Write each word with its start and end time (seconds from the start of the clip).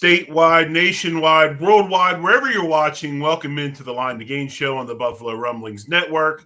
Statewide, 0.00 0.70
nationwide, 0.70 1.60
worldwide, 1.60 2.22
wherever 2.22 2.48
you're 2.48 2.64
watching, 2.64 3.18
welcome 3.18 3.58
into 3.58 3.82
the 3.82 3.92
Line 3.92 4.16
2 4.16 4.24
Gain 4.26 4.46
show 4.46 4.76
on 4.76 4.86
the 4.86 4.94
Buffalo 4.94 5.34
Rumblings 5.34 5.88
Network. 5.88 6.44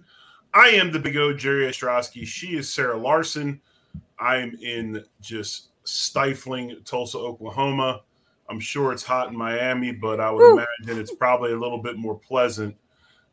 I 0.55 0.69
am 0.69 0.91
the 0.91 0.97
big 0.97 1.15
O, 1.17 1.35
Jerry 1.35 1.65
Ostroski. 1.67 2.25
She 2.25 2.55
is 2.57 2.73
Sara 2.73 2.97
Larson. 2.97 3.61
I'm 4.17 4.57
in 4.59 5.05
just 5.21 5.67
stifling 5.83 6.75
Tulsa, 6.83 7.19
Oklahoma. 7.19 8.01
I'm 8.49 8.59
sure 8.59 8.91
it's 8.91 9.03
hot 9.03 9.27
in 9.27 9.37
Miami, 9.37 9.91
but 9.91 10.19
I 10.19 10.31
would 10.31 10.39
Woo. 10.39 10.53
imagine 10.53 10.99
it's 10.99 11.13
probably 11.13 11.51
a 11.51 11.59
little 11.59 11.77
bit 11.77 11.95
more 11.95 12.17
pleasant 12.17 12.75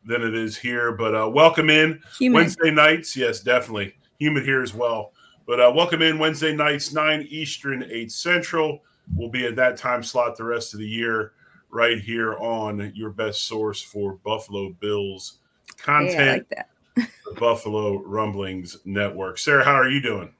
than 0.05 0.21
it 0.21 0.35
is 0.35 0.55
here. 0.55 0.91
But 0.91 1.15
uh, 1.15 1.31
welcome 1.33 1.71
in 1.71 1.99
Humid. 2.19 2.35
Wednesday 2.35 2.69
nights. 2.69 3.17
Yes, 3.17 3.39
definitely. 3.39 3.95
Humid 4.19 4.43
here 4.43 4.61
as 4.61 4.75
well. 4.75 5.13
But 5.47 5.59
uh, 5.59 5.73
welcome 5.75 6.03
in 6.03 6.19
Wednesday 6.19 6.55
nights, 6.55 6.93
9 6.93 7.25
Eastern, 7.31 7.85
8 7.89 8.11
Central 8.11 8.81
will 9.15 9.29
be 9.29 9.45
at 9.45 9.55
that 9.55 9.77
time 9.77 10.03
slot 10.03 10.37
the 10.37 10.43
rest 10.43 10.73
of 10.73 10.79
the 10.79 10.87
year 10.87 11.33
right 11.69 11.99
here 11.99 12.37
on 12.37 12.91
your 12.95 13.09
best 13.09 13.47
source 13.47 13.81
for 13.81 14.13
Buffalo 14.13 14.71
Bills 14.79 15.39
content. 15.77 16.45
Hey, 16.49 16.63
like 16.97 17.09
the 17.25 17.39
Buffalo 17.39 18.01
Rumblings 18.03 18.77
Network. 18.85 19.37
Sara, 19.37 19.63
how 19.63 19.73
are 19.73 19.89
you 19.89 20.01
doing? 20.01 20.33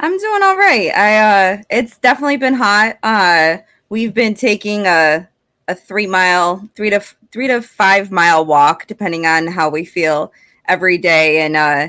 I'm 0.00 0.18
doing 0.18 0.42
all 0.42 0.56
right. 0.56 0.90
I 0.94 1.18
uh 1.18 1.62
it's 1.70 1.98
definitely 1.98 2.36
been 2.36 2.54
hot. 2.54 2.98
Uh 3.02 3.58
we've 3.88 4.14
been 4.14 4.34
taking 4.34 4.86
a 4.86 5.28
a 5.68 5.74
3 5.74 6.06
mile, 6.06 6.68
3 6.76 6.90
to 6.90 7.00
3 7.32 7.46
to 7.48 7.62
5 7.62 8.10
mile 8.10 8.44
walk 8.44 8.86
depending 8.86 9.26
on 9.26 9.46
how 9.46 9.70
we 9.70 9.84
feel 9.84 10.32
every 10.66 10.98
day 10.98 11.40
and 11.40 11.56
uh 11.56 11.88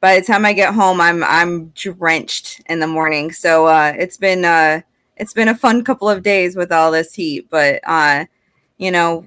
by 0.00 0.18
the 0.18 0.24
time 0.24 0.46
I 0.46 0.52
get 0.52 0.72
home 0.72 1.00
I'm 1.00 1.22
I'm 1.24 1.68
drenched 1.70 2.62
in 2.66 2.80
the 2.80 2.86
morning. 2.86 3.32
So 3.32 3.66
uh 3.66 3.92
it's 3.98 4.16
been 4.16 4.44
uh 4.44 4.80
it's 5.20 5.34
been 5.34 5.48
a 5.48 5.54
fun 5.54 5.84
couple 5.84 6.08
of 6.08 6.22
days 6.22 6.56
with 6.56 6.72
all 6.72 6.90
this 6.90 7.14
heat, 7.14 7.48
but 7.50 7.80
uh, 7.84 8.24
you 8.78 8.90
know, 8.90 9.26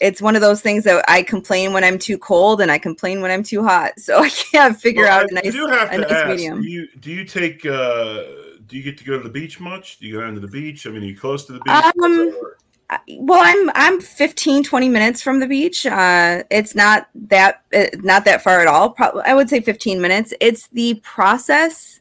it's 0.00 0.20
one 0.20 0.34
of 0.34 0.42
those 0.42 0.60
things 0.60 0.82
that 0.84 1.04
I 1.08 1.22
complain 1.22 1.72
when 1.72 1.84
I'm 1.84 1.98
too 1.98 2.18
cold 2.18 2.60
and 2.60 2.70
I 2.70 2.78
complain 2.78 3.20
when 3.20 3.30
I'm 3.30 3.44
too 3.44 3.62
hot. 3.62 3.98
So 3.98 4.18
I 4.22 4.28
can't 4.28 4.78
figure 4.78 5.04
well, 5.04 5.20
out 5.20 5.30
a 5.30 5.34
nice, 5.34 5.54
a 5.54 5.98
nice 5.98 6.10
ask, 6.10 6.28
medium. 6.28 6.62
Do 6.62 6.68
you 6.68 6.88
do 6.98 7.10
you 7.12 7.24
take 7.24 7.64
uh 7.64 8.24
do 8.66 8.76
you 8.76 8.82
get 8.82 8.98
to 8.98 9.04
go 9.04 9.16
to 9.16 9.22
the 9.22 9.30
beach 9.30 9.60
much? 9.60 9.98
Do 9.98 10.06
you 10.06 10.14
go 10.14 10.20
down 10.22 10.34
to 10.34 10.40
the 10.40 10.48
beach? 10.48 10.86
I 10.86 10.90
mean, 10.90 11.02
are 11.02 11.06
you 11.06 11.16
close 11.16 11.44
to 11.46 11.52
the 11.52 11.60
beach? 11.60 11.74
Um, 12.02 12.34
well 13.16 13.40
i'm 13.42 13.70
i'm 13.74 13.98
15 13.98 14.62
20 14.62 14.88
minutes 14.90 15.22
from 15.22 15.40
the 15.40 15.46
beach 15.46 15.86
uh 15.86 16.42
it's 16.50 16.74
not 16.74 17.08
that 17.14 17.62
uh, 17.74 17.86
not 18.00 18.26
that 18.26 18.42
far 18.42 18.60
at 18.60 18.66
all 18.66 18.90
probably 18.90 19.22
i 19.24 19.34
would 19.34 19.48
say 19.48 19.58
15 19.58 20.00
minutes 20.00 20.34
it's 20.38 20.68
the 20.68 20.94
process 21.02 22.00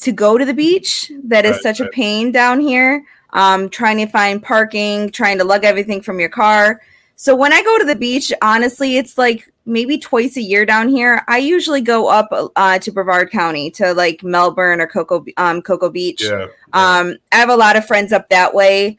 to 0.00 0.12
go 0.12 0.38
to 0.38 0.44
the 0.44 0.54
beach 0.54 1.10
that 1.24 1.44
is 1.44 1.52
right, 1.52 1.62
such 1.62 1.80
right. 1.80 1.88
a 1.88 1.92
pain 1.92 2.32
down 2.32 2.60
here. 2.60 3.04
Um, 3.32 3.68
trying 3.68 3.98
to 3.98 4.06
find 4.06 4.42
parking, 4.42 5.10
trying 5.10 5.38
to 5.38 5.44
lug 5.44 5.64
everything 5.64 6.00
from 6.00 6.18
your 6.18 6.28
car. 6.28 6.80
So 7.14 7.36
when 7.36 7.52
I 7.52 7.62
go 7.62 7.78
to 7.78 7.84
the 7.84 7.94
beach, 7.94 8.32
honestly, 8.42 8.96
it's 8.96 9.16
like 9.16 9.52
maybe 9.66 9.98
twice 9.98 10.36
a 10.36 10.42
year 10.42 10.66
down 10.66 10.88
here. 10.88 11.22
I 11.28 11.38
usually 11.38 11.80
go 11.80 12.08
up 12.08 12.28
uh, 12.56 12.78
to 12.78 12.90
Brevard 12.90 13.30
County 13.30 13.70
to 13.72 13.92
like 13.94 14.22
Melbourne 14.22 14.80
or 14.80 14.86
Cocoa 14.86 15.24
um, 15.36 15.62
Cocoa 15.62 15.90
Beach. 15.90 16.24
Yeah, 16.24 16.46
yeah. 16.74 16.98
Um, 16.98 17.16
I 17.30 17.36
have 17.36 17.50
a 17.50 17.56
lot 17.56 17.76
of 17.76 17.86
friends 17.86 18.12
up 18.12 18.28
that 18.30 18.52
way, 18.52 18.98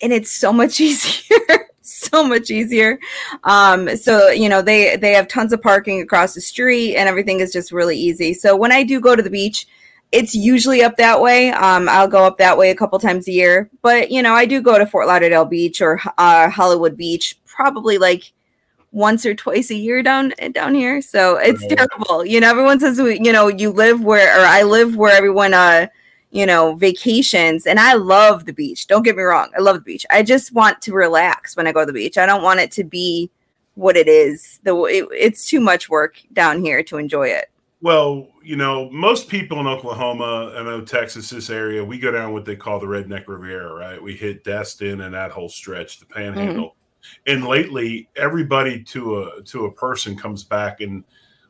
and 0.00 0.12
it's 0.12 0.32
so 0.32 0.52
much 0.52 0.80
easier. 0.80 1.68
so 1.82 2.26
much 2.26 2.50
easier. 2.50 2.98
Um, 3.44 3.96
so 3.96 4.30
you 4.30 4.48
know 4.48 4.62
they 4.62 4.96
they 4.96 5.12
have 5.12 5.28
tons 5.28 5.52
of 5.52 5.62
parking 5.62 6.00
across 6.00 6.34
the 6.34 6.40
street, 6.40 6.96
and 6.96 7.08
everything 7.08 7.40
is 7.40 7.52
just 7.52 7.70
really 7.70 7.98
easy. 7.98 8.34
So 8.34 8.56
when 8.56 8.72
I 8.72 8.82
do 8.82 8.98
go 8.98 9.14
to 9.14 9.22
the 9.22 9.30
beach, 9.30 9.66
it's 10.12 10.34
usually 10.34 10.82
up 10.82 10.96
that 10.96 11.20
way. 11.20 11.50
Um, 11.50 11.88
I'll 11.88 12.08
go 12.08 12.24
up 12.24 12.38
that 12.38 12.56
way 12.56 12.70
a 12.70 12.74
couple 12.74 12.98
times 12.98 13.28
a 13.28 13.32
year, 13.32 13.70
but 13.82 14.10
you 14.10 14.22
know, 14.22 14.32
I 14.32 14.46
do 14.46 14.60
go 14.60 14.78
to 14.78 14.86
Fort 14.86 15.06
Lauderdale 15.06 15.44
Beach 15.44 15.80
or 15.80 16.00
uh, 16.16 16.48
Hollywood 16.48 16.96
Beach 16.96 17.38
probably 17.44 17.98
like 17.98 18.32
once 18.92 19.26
or 19.26 19.34
twice 19.34 19.70
a 19.70 19.74
year 19.74 20.02
down 20.02 20.32
down 20.52 20.74
here. 20.74 21.02
So 21.02 21.36
it's 21.36 21.62
yeah. 21.62 21.74
terrible. 21.86 22.24
You 22.24 22.40
know, 22.40 22.50
everyone 22.50 22.80
says 22.80 22.98
you 22.98 23.32
know 23.32 23.48
you 23.48 23.70
live 23.70 24.02
where 24.02 24.40
or 24.40 24.46
I 24.46 24.62
live 24.62 24.96
where 24.96 25.14
everyone 25.14 25.52
uh 25.52 25.88
you 26.30 26.46
know 26.46 26.74
vacations, 26.74 27.66
and 27.66 27.78
I 27.78 27.94
love 27.94 28.46
the 28.46 28.52
beach. 28.52 28.86
Don't 28.86 29.02
get 29.02 29.16
me 29.16 29.22
wrong, 29.22 29.50
I 29.56 29.60
love 29.60 29.76
the 29.76 29.82
beach. 29.82 30.06
I 30.10 30.22
just 30.22 30.52
want 30.52 30.80
to 30.82 30.92
relax 30.92 31.56
when 31.56 31.66
I 31.66 31.72
go 31.72 31.80
to 31.80 31.86
the 31.86 31.92
beach. 31.92 32.16
I 32.16 32.26
don't 32.26 32.42
want 32.42 32.60
it 32.60 32.70
to 32.72 32.84
be 32.84 33.30
what 33.74 33.96
it 33.96 34.08
is. 34.08 34.58
The 34.62 34.74
it, 34.84 35.08
it's 35.12 35.46
too 35.46 35.60
much 35.60 35.90
work 35.90 36.16
down 36.32 36.62
here 36.62 36.82
to 36.84 36.96
enjoy 36.96 37.28
it. 37.28 37.50
Well, 37.80 38.28
you 38.42 38.56
know, 38.56 38.90
most 38.90 39.28
people 39.28 39.60
in 39.60 39.68
Oklahoma, 39.68 40.52
I 40.56 40.62
know 40.64 40.80
Texas, 40.80 41.30
this 41.30 41.48
area, 41.48 41.84
we 41.84 41.98
go 41.98 42.10
down 42.10 42.32
what 42.32 42.44
they 42.44 42.56
call 42.56 42.80
the 42.80 42.86
Redneck 42.86 43.28
Riviera, 43.28 43.72
right? 43.72 44.02
We 44.02 44.16
hit 44.16 44.42
Destin 44.42 45.02
and 45.02 45.14
that 45.14 45.30
whole 45.30 45.48
stretch, 45.48 46.00
the 46.00 46.06
Panhandle. 46.06 46.70
Mm-hmm. 46.70 47.32
And 47.32 47.46
lately, 47.46 48.08
everybody 48.16 48.82
to 48.84 49.22
a 49.22 49.42
to 49.44 49.66
a 49.66 49.72
person 49.72 50.16
comes 50.16 50.42
back, 50.42 50.80
and 50.80 51.04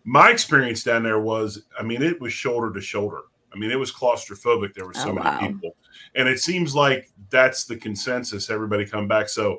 my 0.05 0.31
experience 0.31 0.85
down 0.85 1.03
there 1.03 1.21
was, 1.21 1.65
I 1.79 1.83
mean, 1.83 2.03
it 2.03 2.21
was 2.21 2.33
shoulder 2.33 2.73
to 2.73 2.81
shoulder. 2.81 3.23
I 3.53 3.57
mean, 3.57 3.71
it 3.71 3.79
was 3.79 3.91
claustrophobic. 3.91 4.75
There 4.75 4.87
were 4.87 4.95
so 4.95 5.09
oh, 5.09 5.15
many 5.15 5.27
wow. 5.27 5.39
people, 5.39 5.77
and 6.15 6.29
it 6.29 6.41
seems 6.41 6.75
like 6.75 7.11
that's 7.31 7.65
the 7.65 7.77
consensus. 7.77 8.51
Everybody 8.51 8.85
come 8.85 9.09
back. 9.09 9.31
So, 9.31 9.59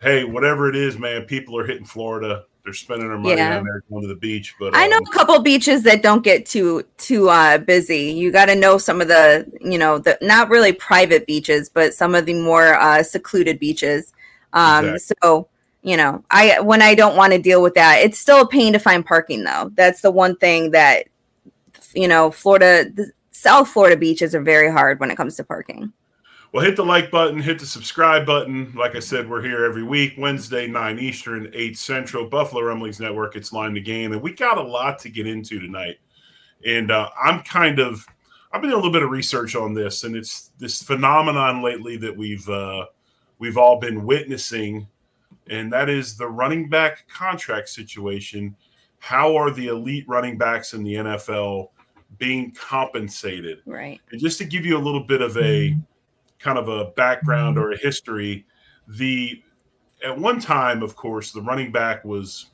hey, 0.00 0.24
whatever 0.24 0.70
it 0.70 0.76
is, 0.76 0.98
man, 0.98 1.26
people 1.26 1.56
are 1.58 1.66
hitting 1.66 1.84
Florida 1.84 2.44
they're 2.64 2.74
spending 2.74 3.08
their 3.08 3.18
money 3.18 3.36
yeah. 3.36 3.50
down 3.50 3.64
there 3.64 3.82
going 3.90 4.02
to 4.02 4.08
the 4.08 4.14
beach. 4.14 4.54
But 4.58 4.76
I 4.76 4.86
know 4.86 4.98
um, 4.98 5.04
a 5.06 5.10
couple 5.10 5.38
beaches 5.40 5.82
that 5.84 6.02
don't 6.02 6.22
get 6.22 6.46
too 6.46 6.84
too 6.98 7.28
uh, 7.28 7.58
busy. 7.58 8.12
You 8.12 8.30
got 8.30 8.46
to 8.46 8.54
know 8.54 8.78
some 8.78 9.00
of 9.00 9.08
the 9.08 9.50
you 9.60 9.78
know 9.78 9.98
the 9.98 10.18
not 10.22 10.48
really 10.48 10.72
private 10.72 11.26
beaches, 11.26 11.68
but 11.68 11.94
some 11.94 12.14
of 12.14 12.26
the 12.26 12.34
more 12.34 12.74
uh, 12.74 13.02
secluded 13.02 13.58
beaches. 13.58 14.12
Um, 14.52 14.90
exactly. 14.90 15.16
So 15.22 15.48
you 15.82 15.96
know, 15.96 16.24
I 16.30 16.60
when 16.60 16.82
I 16.82 16.94
don't 16.94 17.16
want 17.16 17.32
to 17.32 17.38
deal 17.38 17.62
with 17.62 17.74
that, 17.74 18.00
it's 18.00 18.18
still 18.18 18.42
a 18.42 18.48
pain 18.48 18.72
to 18.72 18.78
find 18.78 19.04
parking 19.04 19.44
though. 19.44 19.70
That's 19.74 20.02
the 20.02 20.10
one 20.10 20.36
thing 20.36 20.72
that 20.72 21.06
you 21.94 22.08
know, 22.08 22.30
Florida, 22.30 22.90
the 22.90 23.10
South 23.32 23.68
Florida 23.68 23.96
beaches 23.96 24.34
are 24.34 24.42
very 24.42 24.70
hard 24.70 25.00
when 25.00 25.10
it 25.10 25.16
comes 25.16 25.36
to 25.36 25.44
parking. 25.44 25.92
Well, 26.52 26.64
hit 26.64 26.74
the 26.74 26.84
like 26.84 27.12
button, 27.12 27.40
hit 27.40 27.60
the 27.60 27.66
subscribe 27.66 28.26
button. 28.26 28.72
Like 28.74 28.96
I 28.96 28.98
said, 28.98 29.30
we're 29.30 29.42
here 29.42 29.64
every 29.64 29.84
week, 29.84 30.14
Wednesday, 30.18 30.66
9 30.66 30.98
Eastern, 30.98 31.48
8 31.54 31.78
Central, 31.78 32.28
Buffalo 32.28 32.62
Rumblings 32.62 32.98
Network. 32.98 33.36
It's 33.36 33.52
Line 33.52 33.72
2 33.72 33.80
Gain. 33.82 34.12
And 34.12 34.20
we 34.20 34.32
got 34.32 34.58
a 34.58 34.62
lot 34.62 34.98
to 35.00 35.10
get 35.10 35.28
into 35.28 35.60
tonight. 35.60 35.98
And 36.66 36.90
uh, 36.90 37.08
I'm 37.22 37.42
kind 37.42 37.78
of, 37.78 38.04
I've 38.50 38.60
been 38.60 38.70
doing 38.70 38.82
a 38.82 38.84
little 38.84 38.92
bit 38.92 39.04
of 39.04 39.10
research 39.10 39.54
on 39.54 39.74
this, 39.74 40.02
and 40.02 40.16
it's 40.16 40.50
this 40.58 40.82
phenomenon 40.82 41.62
lately 41.62 41.96
that 41.98 42.16
we've 42.16 42.46
uh, 42.48 42.86
we've 43.38 43.56
all 43.56 43.78
been 43.78 44.04
witnessing, 44.04 44.88
and 45.48 45.72
that 45.72 45.88
is 45.88 46.16
the 46.16 46.26
running 46.26 46.68
back 46.68 47.08
contract 47.08 47.68
situation. 47.68 48.56
How 48.98 49.36
are 49.36 49.52
the 49.52 49.68
elite 49.68 50.04
running 50.08 50.36
backs 50.36 50.74
in 50.74 50.82
the 50.82 50.94
NFL 50.94 51.68
being 52.18 52.52
compensated? 52.52 53.62
Right. 53.66 54.00
And 54.10 54.20
just 54.20 54.36
to 54.38 54.44
give 54.44 54.66
you 54.66 54.76
a 54.76 54.82
little 54.82 55.04
bit 55.04 55.22
of 55.22 55.36
a 55.38 55.76
kind 56.40 56.58
of 56.58 56.68
a 56.68 56.86
background 56.92 57.58
or 57.58 57.72
a 57.72 57.78
history, 57.78 58.46
the 58.88 59.42
at 60.04 60.18
one 60.18 60.40
time, 60.40 60.82
of 60.82 60.96
course, 60.96 61.30
the 61.30 61.42
running 61.42 61.70
back 61.70 62.04
was 62.04 62.46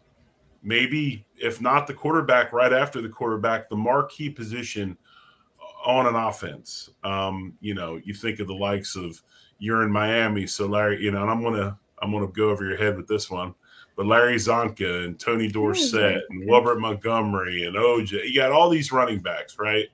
maybe, 0.63 1.25
if 1.37 1.61
not 1.61 1.87
the 1.87 1.95
quarterback, 1.95 2.53
right 2.53 2.73
after 2.73 3.01
the 3.01 3.09
quarterback, 3.09 3.69
the 3.69 3.77
marquee 3.77 4.29
position 4.29 4.99
on 5.87 6.07
an 6.07 6.17
offense. 6.17 6.91
Um, 7.05 7.55
you 7.61 7.75
know, 7.75 8.01
you 8.05 8.13
think 8.13 8.41
of 8.41 8.49
the 8.49 8.55
likes 8.55 8.97
of 8.97 9.23
you're 9.59 9.85
in 9.85 9.91
Miami, 9.91 10.47
so 10.47 10.67
Larry, 10.67 11.03
you 11.03 11.13
know, 11.13 11.23
and 11.23 11.31
I'm 11.31 11.43
gonna 11.43 11.79
I'm 12.03 12.13
gonna 12.13 12.27
go 12.27 12.51
over 12.51 12.67
your 12.67 12.77
head 12.77 12.97
with 12.97 13.07
this 13.07 13.31
one. 13.31 13.55
But 13.97 14.07
Larry 14.07 14.35
Csonka 14.35 15.07
and 15.07 15.19
Tony 15.19 15.49
Dorsett 15.49 16.23
and 16.29 16.47
Wilbert 16.47 16.81
Montgomery 16.81 17.65
and 17.65 17.77
OJ, 17.77 18.29
you 18.29 18.35
got 18.35 18.53
all 18.53 18.69
these 18.69 18.93
running 18.93 19.21
backs, 19.21 19.59
right? 19.59 19.87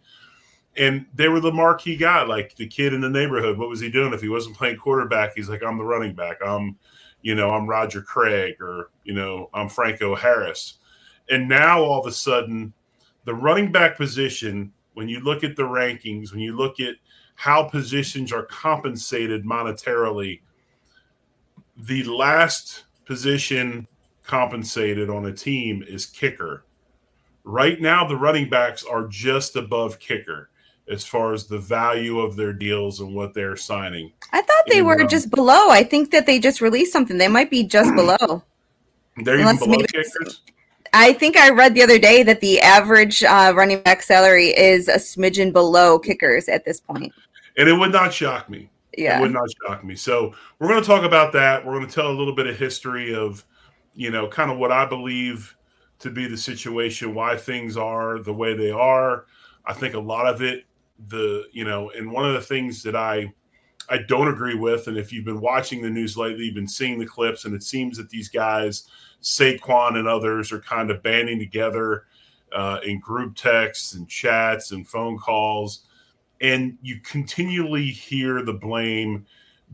And 0.76 1.06
they 1.14 1.28
were 1.28 1.40
the 1.40 1.52
marquee 1.52 1.96
guy, 1.96 2.22
like 2.22 2.56
the 2.56 2.66
kid 2.66 2.94
in 2.94 3.02
the 3.02 3.10
neighborhood. 3.10 3.58
What 3.58 3.68
was 3.68 3.80
he 3.80 3.90
doing 3.90 4.14
if 4.14 4.22
he 4.22 4.28
wasn't 4.28 4.56
playing 4.56 4.78
quarterback? 4.78 5.34
He's 5.34 5.48
like, 5.48 5.62
I'm 5.62 5.76
the 5.76 5.84
running 5.84 6.14
back. 6.14 6.38
I'm, 6.44 6.78
you 7.20 7.34
know, 7.34 7.50
I'm 7.50 7.68
Roger 7.68 8.00
Craig 8.00 8.54
or, 8.60 8.90
you 9.04 9.12
know, 9.12 9.50
I'm 9.52 9.68
Franco 9.68 10.14
Harris. 10.14 10.78
And 11.30 11.48
now 11.48 11.82
all 11.82 12.00
of 12.00 12.06
a 12.06 12.12
sudden, 12.12 12.72
the 13.24 13.34
running 13.34 13.70
back 13.70 13.96
position, 13.96 14.72
when 14.94 15.08
you 15.08 15.20
look 15.20 15.44
at 15.44 15.56
the 15.56 15.62
rankings, 15.62 16.32
when 16.32 16.40
you 16.40 16.56
look 16.56 16.80
at 16.80 16.94
how 17.34 17.64
positions 17.64 18.32
are 18.32 18.44
compensated 18.46 19.44
monetarily, 19.44 20.40
the 21.76 22.02
last 22.04 22.84
position 23.04 23.86
compensated 24.22 25.10
on 25.10 25.26
a 25.26 25.32
team 25.32 25.82
is 25.86 26.06
kicker. 26.06 26.64
Right 27.44 27.80
now, 27.80 28.06
the 28.06 28.16
running 28.16 28.48
backs 28.48 28.84
are 28.84 29.06
just 29.06 29.56
above 29.56 29.98
kicker 29.98 30.50
as 30.92 31.04
far 31.04 31.32
as 31.32 31.46
the 31.46 31.58
value 31.58 32.20
of 32.20 32.36
their 32.36 32.52
deals 32.52 33.00
and 33.00 33.14
what 33.14 33.34
they're 33.34 33.56
signing. 33.56 34.12
I 34.32 34.42
thought 34.42 34.64
they 34.68 34.82
were 34.82 35.04
just 35.04 35.30
below. 35.30 35.70
I 35.70 35.82
think 35.82 36.10
that 36.10 36.26
they 36.26 36.38
just 36.38 36.60
released 36.60 36.92
something. 36.92 37.18
They 37.18 37.28
might 37.28 37.50
be 37.50 37.64
just 37.64 37.94
below. 37.94 38.42
They're 39.16 39.38
Unless 39.38 39.62
even 39.62 39.70
below 39.70 39.84
kickers. 39.84 40.42
I 40.92 41.14
think 41.14 41.36
I 41.36 41.50
read 41.50 41.74
the 41.74 41.82
other 41.82 41.98
day 41.98 42.22
that 42.22 42.40
the 42.40 42.60
average 42.60 43.24
uh, 43.24 43.52
running 43.56 43.80
back 43.80 44.02
salary 44.02 44.48
is 44.48 44.88
a 44.88 44.96
smidgen 44.96 45.52
below 45.52 45.98
kickers 45.98 46.48
at 46.48 46.64
this 46.64 46.80
point. 46.80 47.12
And 47.56 47.68
it 47.68 47.72
would 47.72 47.92
not 47.92 48.12
shock 48.12 48.50
me. 48.50 48.68
Yeah. 48.96 49.18
It 49.18 49.22
would 49.22 49.32
not 49.32 49.48
shock 49.66 49.84
me. 49.84 49.94
So 49.94 50.34
we're 50.58 50.68
going 50.68 50.82
to 50.82 50.86
talk 50.86 51.04
about 51.04 51.32
that. 51.32 51.64
We're 51.64 51.72
going 51.72 51.86
to 51.86 51.92
tell 51.92 52.10
a 52.10 52.12
little 52.12 52.34
bit 52.34 52.46
of 52.46 52.58
history 52.58 53.14
of, 53.14 53.44
you 53.94 54.10
know, 54.10 54.28
kind 54.28 54.50
of 54.50 54.58
what 54.58 54.70
I 54.70 54.84
believe 54.84 55.56
to 56.00 56.10
be 56.10 56.26
the 56.26 56.36
situation, 56.36 57.14
why 57.14 57.36
things 57.36 57.76
are 57.76 58.18
the 58.18 58.34
way 58.34 58.54
they 58.54 58.70
are. 58.70 59.24
I 59.64 59.72
think 59.72 59.94
a 59.94 60.00
lot 60.00 60.26
of 60.26 60.42
it, 60.42 60.64
the, 61.08 61.44
you 61.52 61.64
know, 61.64 61.90
and 61.90 62.10
one 62.10 62.24
of 62.24 62.34
the 62.34 62.40
things 62.40 62.82
that 62.82 62.96
I, 62.96 63.32
I 63.88 63.98
don't 64.08 64.28
agree 64.28 64.54
with, 64.56 64.88
and 64.88 64.96
if 64.96 65.12
you've 65.12 65.24
been 65.24 65.40
watching 65.40 65.82
the 65.82 65.90
news 65.90 66.16
lately, 66.16 66.44
you've 66.46 66.54
been 66.54 66.68
seeing 66.68 66.98
the 66.98 67.06
clips, 67.06 67.44
and 67.44 67.54
it 67.54 67.62
seems 67.62 67.96
that 67.96 68.10
these 68.10 68.28
guys– 68.28 68.88
Saquon 69.22 69.96
and 69.98 70.08
others 70.08 70.50
are 70.50 70.58
kind 70.58 70.90
of 70.90 71.00
banding 71.00 71.38
together 71.38 72.06
uh, 72.52 72.80
in 72.84 72.98
group 72.98 73.36
texts 73.36 73.94
and 73.94 74.08
chats 74.08 74.72
and 74.72 74.84
phone 74.84 75.16
calls, 75.16 75.84
and 76.40 76.76
you 76.82 76.98
continually 77.00 77.86
hear 77.86 78.42
the 78.42 78.52
blame 78.52 79.24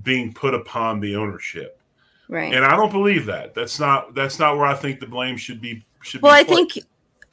being 0.02 0.34
put 0.34 0.52
upon 0.52 1.00
the 1.00 1.16
ownership. 1.16 1.80
Right. 2.28 2.52
And 2.52 2.62
I 2.62 2.76
don't 2.76 2.92
believe 2.92 3.24
that. 3.24 3.54
That's 3.54 3.80
not 3.80 4.14
that's 4.14 4.38
not 4.38 4.58
where 4.58 4.66
I 4.66 4.74
think 4.74 5.00
the 5.00 5.06
blame 5.06 5.38
should 5.38 5.62
be. 5.62 5.82
Should 6.02 6.20
well, 6.20 6.34
be 6.34 6.40
I 6.40 6.44
think 6.44 6.78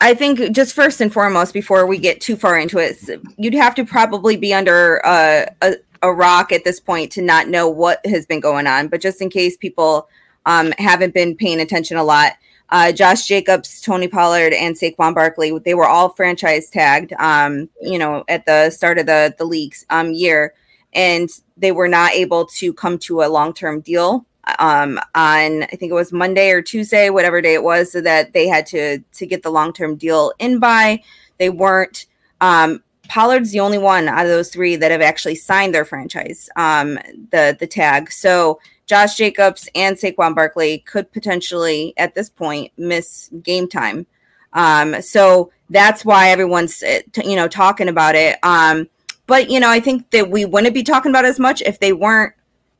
I 0.01 0.13
think 0.13 0.51
just 0.51 0.73
first 0.73 1.01
and 1.01 1.11
foremost, 1.11 1.53
before 1.53 1.85
we 1.85 1.97
get 1.97 2.21
too 2.21 2.35
far 2.35 2.57
into 2.59 2.77
it, 2.77 2.97
you'd 3.37 3.53
have 3.53 3.75
to 3.75 3.85
probably 3.85 4.35
be 4.35 4.53
under 4.53 5.05
uh, 5.05 5.45
a, 5.61 5.75
a 6.01 6.13
rock 6.13 6.51
at 6.51 6.63
this 6.63 6.79
point 6.79 7.11
to 7.13 7.21
not 7.21 7.47
know 7.47 7.69
what 7.69 8.05
has 8.05 8.25
been 8.25 8.39
going 8.39 8.67
on. 8.67 8.87
But 8.87 9.01
just 9.01 9.21
in 9.21 9.29
case 9.29 9.55
people 9.55 10.09
um, 10.45 10.73
haven't 10.77 11.13
been 11.13 11.35
paying 11.35 11.59
attention 11.59 11.97
a 11.97 12.03
lot. 12.03 12.33
Uh, 12.69 12.91
Josh 12.91 13.27
Jacobs, 13.27 13.79
Tony 13.81 14.07
Pollard, 14.07 14.51
and 14.53 14.75
Saquon 14.75 15.13
Barkley, 15.13 15.57
they 15.59 15.75
were 15.75 15.87
all 15.87 16.09
franchise 16.09 16.69
tagged, 16.69 17.13
um, 17.19 17.69
you 17.81 17.99
know, 17.99 18.23
at 18.27 18.45
the 18.45 18.71
start 18.71 18.97
of 18.97 19.05
the, 19.05 19.33
the 19.37 19.45
league's 19.45 19.85
um, 19.89 20.11
year. 20.11 20.53
And 20.93 21.29
they 21.57 21.71
were 21.71 21.87
not 21.87 22.13
able 22.13 22.45
to 22.47 22.73
come 22.73 22.97
to 22.99 23.21
a 23.21 23.29
long 23.29 23.53
term 23.53 23.81
deal 23.81 24.25
um, 24.59 24.99
on, 25.15 25.63
I 25.63 25.75
think 25.75 25.91
it 25.91 25.95
was 25.95 26.11
Monday 26.11 26.51
or 26.51 26.61
Tuesday, 26.61 27.09
whatever 27.09 27.41
day 27.41 27.53
it 27.53 27.63
was, 27.63 27.91
so 27.91 28.01
that 28.01 28.33
they 28.33 28.47
had 28.47 28.65
to, 28.67 28.99
to 28.99 29.25
get 29.25 29.43
the 29.43 29.51
long 29.51 29.73
term 29.73 29.95
deal 29.95 30.33
in 30.39 30.59
by. 30.59 31.01
They 31.37 31.49
weren't. 31.49 32.05
Um, 32.41 32.83
Pollard's 33.07 33.51
the 33.51 33.59
only 33.59 33.77
one 33.77 34.07
out 34.07 34.25
of 34.25 34.31
those 34.31 34.49
three 34.49 34.75
that 34.75 34.91
have 34.91 35.01
actually 35.01 35.35
signed 35.35 35.73
their 35.73 35.85
franchise, 35.85 36.49
um, 36.55 36.95
the 37.31 37.55
the 37.59 37.67
tag. 37.67 38.11
So 38.11 38.59
Josh 38.85 39.15
Jacobs 39.15 39.67
and 39.75 39.95
Saquon 39.95 40.35
Barkley 40.35 40.79
could 40.79 41.11
potentially, 41.11 41.93
at 41.97 42.15
this 42.15 42.29
point, 42.29 42.71
miss 42.77 43.29
game 43.41 43.67
time. 43.67 44.05
Um, 44.53 45.01
so 45.01 45.51
that's 45.69 46.05
why 46.05 46.29
everyone's, 46.29 46.81
eh, 46.83 47.01
you 47.23 47.35
know, 47.35 47.47
talking 47.47 47.89
about 47.89 48.15
it. 48.15 48.37
Um, 48.43 48.87
but 49.27 49.49
you 49.49 49.59
know, 49.59 49.69
I 49.69 49.79
think 49.79 50.09
that 50.11 50.29
we 50.29 50.45
wouldn't 50.45 50.73
be 50.73 50.83
talking 50.83 51.11
about 51.11 51.25
as 51.25 51.39
much 51.39 51.61
if 51.63 51.79
they 51.79 51.93
weren't, 51.93 52.33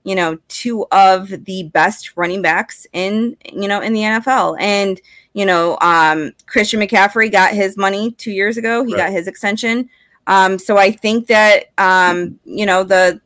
you 0.06 0.16
know, 0.16 0.38
two 0.48 0.86
of 0.92 1.30
the 1.46 1.64
best 1.74 2.16
running 2.16 2.42
backs 2.42 2.86
in, 2.94 3.36
you 3.52 3.68
know, 3.68 3.82
in 3.82 3.92
the 3.92 4.02
NFL. 4.02 4.56
And 4.60 5.02
you 5.34 5.46
know, 5.46 5.78
um, 5.82 6.32
Christian 6.46 6.80
McCaffrey 6.80 7.30
got 7.30 7.54
his 7.54 7.76
money 7.76 8.12
two 8.12 8.32
years 8.32 8.56
ago. 8.56 8.86
He 8.86 8.94
right. 8.94 9.08
got 9.08 9.12
his 9.12 9.28
extension. 9.28 9.90
Um, 10.28 10.58
so 10.58 10.78
I 10.78 10.92
think 10.92 11.28
that 11.28 11.66
um, 11.78 12.40
you 12.46 12.66
know 12.66 12.84
the 12.84 13.20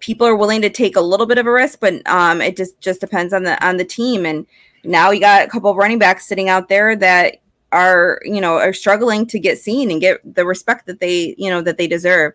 people 0.00 0.26
are 0.26 0.36
willing 0.36 0.60
to 0.62 0.68
take 0.68 0.96
a 0.96 1.00
little 1.00 1.26
bit 1.26 1.38
of 1.38 1.46
a 1.46 1.50
risk, 1.50 1.80
but 1.80 2.06
um, 2.06 2.42
it 2.42 2.56
just 2.56 2.78
just 2.80 3.00
depends 3.00 3.32
on 3.32 3.44
the 3.44 3.66
on 3.66 3.78
the 3.78 3.84
team. 3.84 4.26
And 4.26 4.46
now 4.84 5.12
you 5.12 5.20
got 5.20 5.46
a 5.46 5.48
couple 5.48 5.70
of 5.70 5.76
running 5.76 5.98
backs 5.98 6.26
sitting 6.26 6.48
out 6.48 6.68
there 6.68 6.94
that 6.96 7.36
are 7.72 8.20
you 8.24 8.40
know 8.40 8.58
are 8.58 8.72
struggling 8.72 9.26
to 9.26 9.38
get 9.38 9.58
seen 9.58 9.90
and 9.90 10.00
get 10.00 10.20
the 10.34 10.44
respect 10.44 10.86
that 10.86 11.00
they 11.00 11.34
you 11.38 11.50
know 11.50 11.62
that 11.62 11.78
they 11.78 11.86
deserve. 11.86 12.32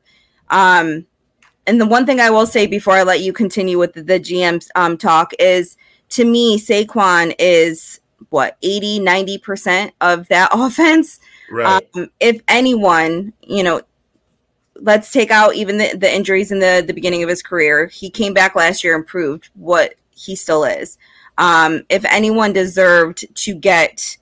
Um, 0.49 1.05
and 1.67 1.79
the 1.79 1.85
one 1.85 2.05
thing 2.05 2.19
I 2.19 2.29
will 2.29 2.45
say 2.45 2.67
before 2.67 2.93
I 2.93 3.03
let 3.03 3.21
you 3.21 3.33
continue 3.33 3.77
with 3.77 3.93
the, 3.93 4.01
the 4.01 4.19
GM's 4.19 4.71
um, 4.75 4.97
talk 4.97 5.33
is 5.39 5.77
to 6.09 6.25
me, 6.25 6.57
Saquon 6.57 7.35
is 7.37 7.99
what 8.29 8.57
80 8.61 8.99
90% 8.99 9.91
of 10.01 10.27
that 10.27 10.49
offense. 10.53 11.19
Right. 11.51 11.83
Um, 11.95 12.09
if 12.19 12.41
anyone, 12.47 13.33
you 13.41 13.63
know, 13.63 13.81
let's 14.75 15.11
take 15.11 15.31
out 15.31 15.55
even 15.55 15.77
the, 15.77 15.95
the 15.95 16.13
injuries 16.13 16.51
in 16.51 16.59
the, 16.59 16.83
the 16.85 16.93
beginning 16.93 17.23
of 17.23 17.29
his 17.29 17.41
career. 17.41 17.87
He 17.87 18.09
came 18.09 18.33
back 18.33 18.55
last 18.55 18.83
year 18.83 18.95
and 18.95 19.05
proved 19.05 19.49
what 19.55 19.95
he 20.11 20.35
still 20.35 20.63
is. 20.63 20.97
Um, 21.37 21.83
if 21.89 22.03
anyone 22.05 22.53
deserved 22.53 23.25
to 23.33 23.55
get 23.55 24.17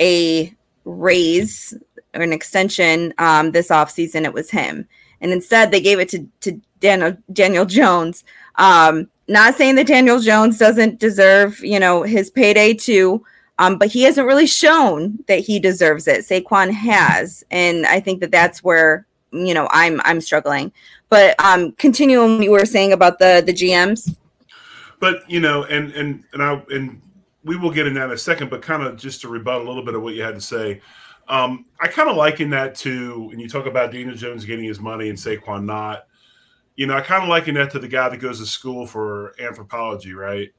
a 0.00 0.54
raise 0.84 1.74
or 2.14 2.22
an 2.22 2.32
extension 2.32 3.12
um, 3.18 3.50
this 3.50 3.68
offseason, 3.68 4.24
it 4.24 4.32
was 4.32 4.50
him. 4.50 4.88
And 5.20 5.32
instead, 5.32 5.70
they 5.70 5.80
gave 5.80 5.98
it 5.98 6.08
to, 6.10 6.26
to 6.40 6.60
Daniel, 6.80 7.16
Daniel 7.32 7.64
Jones. 7.64 8.24
Um, 8.56 9.08
not 9.28 9.54
saying 9.54 9.76
that 9.76 9.86
Daniel 9.86 10.18
Jones 10.18 10.58
doesn't 10.58 10.98
deserve, 10.98 11.60
you 11.60 11.78
know, 11.78 12.02
his 12.02 12.30
payday 12.30 12.74
too, 12.74 13.24
um, 13.58 13.78
but 13.78 13.88
he 13.88 14.02
hasn't 14.02 14.26
really 14.26 14.46
shown 14.46 15.18
that 15.28 15.40
he 15.40 15.58
deserves 15.58 16.08
it. 16.08 16.20
Saquon 16.20 16.72
has, 16.72 17.44
and 17.50 17.86
I 17.86 18.00
think 18.00 18.20
that 18.20 18.32
that's 18.32 18.64
where 18.64 19.06
you 19.32 19.54
know 19.54 19.68
i'm 19.70 20.00
i'm 20.04 20.20
struggling 20.20 20.72
but 21.08 21.38
um 21.42 21.72
continuing 21.72 22.42
you 22.42 22.50
were 22.50 22.66
saying 22.66 22.92
about 22.92 23.18
the 23.18 23.42
the 23.44 23.52
gms 23.52 24.16
but 24.98 25.28
you 25.30 25.40
know 25.40 25.64
and 25.64 25.92
and 25.92 26.24
and 26.32 26.42
i 26.42 26.60
and 26.70 27.00
we 27.44 27.56
will 27.56 27.70
get 27.70 27.86
in 27.86 27.94
that 27.94 28.06
in 28.06 28.10
a 28.12 28.18
second 28.18 28.50
but 28.50 28.60
kind 28.62 28.82
of 28.82 28.96
just 28.96 29.20
to 29.20 29.28
rebut 29.28 29.60
a 29.60 29.64
little 29.64 29.84
bit 29.84 29.94
of 29.94 30.02
what 30.02 30.14
you 30.14 30.22
had 30.22 30.34
to 30.34 30.40
say 30.40 30.80
um 31.28 31.64
i 31.80 31.86
kind 31.86 32.10
of 32.10 32.16
liken 32.16 32.50
that 32.50 32.74
to 32.74 33.28
when 33.28 33.38
you 33.38 33.48
talk 33.48 33.66
about 33.66 33.92
daniel 33.92 34.16
jones 34.16 34.44
getting 34.44 34.64
his 34.64 34.80
money 34.80 35.08
and 35.08 35.18
saquon 35.18 35.64
not 35.64 36.06
you 36.80 36.86
know 36.86 36.96
i 36.96 37.00
kind 37.00 37.22
of 37.22 37.28
liken 37.28 37.54
that 37.54 37.70
to 37.70 37.78
the 37.78 37.88
guy 37.88 38.08
that 38.08 38.16
goes 38.16 38.40
to 38.40 38.46
school 38.46 38.86
for 38.86 39.34
anthropology 39.40 40.14
right 40.14 40.50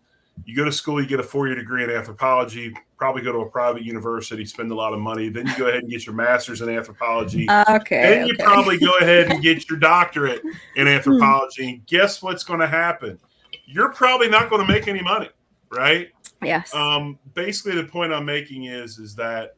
you 0.46 0.56
go 0.56 0.66
to 0.66 0.72
school, 0.72 1.02
you 1.02 1.08
get 1.08 1.20
a 1.20 1.24
four 1.24 1.48
year 1.48 1.56
degree 1.56 1.84
in 1.84 1.90
anthropology, 1.90 2.74
probably 2.98 3.22
go 3.22 3.32
to 3.32 3.40
a 3.40 3.50
private 3.50 3.84
university, 3.84 4.46
spend 4.46 4.72
a 4.72 4.76
lot 4.76 4.94
of 4.94 5.00
money. 5.00 5.30
Then 5.30 5.48
you 5.48 5.58
go 5.58 5.68
ahead 5.68 5.82
and 5.82 5.92
get 5.92 6.06
your 6.06 6.16
master's 6.16 6.62
in 6.62 6.70
anthropology. 6.70 7.48
Okay. 7.70 8.02
Then 8.02 8.28
you 8.28 8.36
probably 8.40 8.78
go 8.78 8.92
ahead 9.02 9.32
and 9.32 9.42
get 9.42 9.70
your 9.70 9.78
doctorate 9.78 10.42
in 10.76 10.88
anthropology. 10.88 11.70
and 11.70 11.86
guess 11.86 12.22
what's 12.22 12.44
going 12.44 12.60
to 12.60 12.68
happen? 12.68 13.20
You're 13.66 13.94
probably 13.94 14.30
not 14.30 14.50
going 14.50 14.66
to 14.66 14.72
make 14.72 14.88
any 14.88 15.02
money, 15.02 15.30
right? 15.70 16.10
Yes. 16.42 16.74
Um, 16.74 17.20
basically, 17.34 17.80
the 17.80 17.88
point 17.88 18.12
I'm 18.12 18.26
making 18.26 18.66
is 18.66 18.98
is 18.98 19.16
that, 19.16 19.56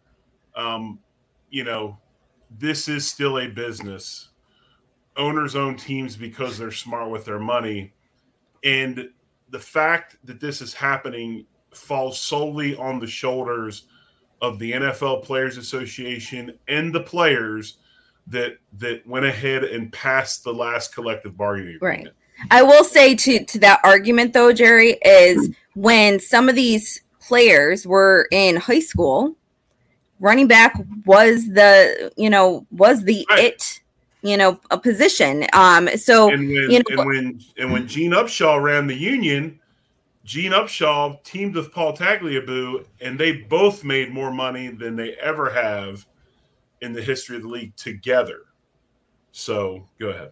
um, 0.55 0.99
you 1.49 1.63
know, 1.63 1.97
this 2.59 2.87
is 2.87 3.07
still 3.07 3.39
a 3.39 3.47
business. 3.47 4.29
Owners 5.15 5.55
own 5.55 5.75
teams 5.75 6.15
because 6.15 6.57
they're 6.57 6.71
smart 6.71 7.09
with 7.09 7.25
their 7.25 7.39
money, 7.39 7.93
and 8.63 9.09
the 9.49 9.59
fact 9.59 10.17
that 10.23 10.39
this 10.39 10.61
is 10.61 10.73
happening 10.73 11.45
falls 11.71 12.19
solely 12.19 12.75
on 12.75 12.99
the 12.99 13.07
shoulders 13.07 13.83
of 14.41 14.59
the 14.59 14.73
NFL 14.73 15.23
Players 15.23 15.57
Association 15.57 16.57
and 16.67 16.93
the 16.93 16.99
players 16.99 17.77
that 18.27 18.57
that 18.73 19.05
went 19.07 19.25
ahead 19.25 19.63
and 19.63 19.91
passed 19.91 20.43
the 20.43 20.53
last 20.53 20.93
collective 20.93 21.37
bargaining 21.37 21.75
agreement. 21.75 22.07
Right. 22.07 22.13
I 22.51 22.61
will 22.61 22.83
say 22.83 23.15
to 23.15 23.45
to 23.45 23.59
that 23.59 23.79
argument 23.83 24.33
though, 24.33 24.51
Jerry, 24.51 24.97
is 25.05 25.49
when 25.75 26.19
some 26.19 26.49
of 26.49 26.55
these 26.55 27.01
players 27.19 27.85
were 27.87 28.27
in 28.31 28.55
high 28.55 28.79
school, 28.79 29.35
running 30.19 30.47
back 30.47 30.75
was 31.05 31.47
the 31.47 32.11
you 32.17 32.29
know 32.29 32.65
was 32.71 33.03
the 33.03 33.25
right. 33.29 33.45
it 33.45 33.81
you 34.23 34.37
know 34.37 34.59
a 34.71 34.77
position. 34.77 35.45
Um, 35.53 35.87
so 35.97 36.29
and 36.29 36.47
when, 36.47 36.71
you 36.71 36.79
know, 36.79 36.83
and 36.89 37.05
when 37.05 37.41
and 37.57 37.71
when 37.71 37.87
Gene 37.87 38.11
Upshaw 38.11 38.61
ran 38.61 38.87
the 38.87 38.95
union, 38.95 39.59
Gene 40.23 40.53
Upshaw 40.53 41.21
teamed 41.23 41.55
with 41.55 41.71
Paul 41.71 41.95
Tagliabue, 41.95 42.85
and 43.01 43.19
they 43.19 43.33
both 43.33 43.83
made 43.83 44.11
more 44.11 44.31
money 44.31 44.69
than 44.69 44.95
they 44.95 45.13
ever 45.15 45.49
have 45.49 46.05
in 46.81 46.93
the 46.93 47.01
history 47.01 47.35
of 47.35 47.43
the 47.43 47.47
league 47.47 47.75
together. 47.75 48.39
So 49.31 49.87
go 49.99 50.09
ahead. 50.09 50.31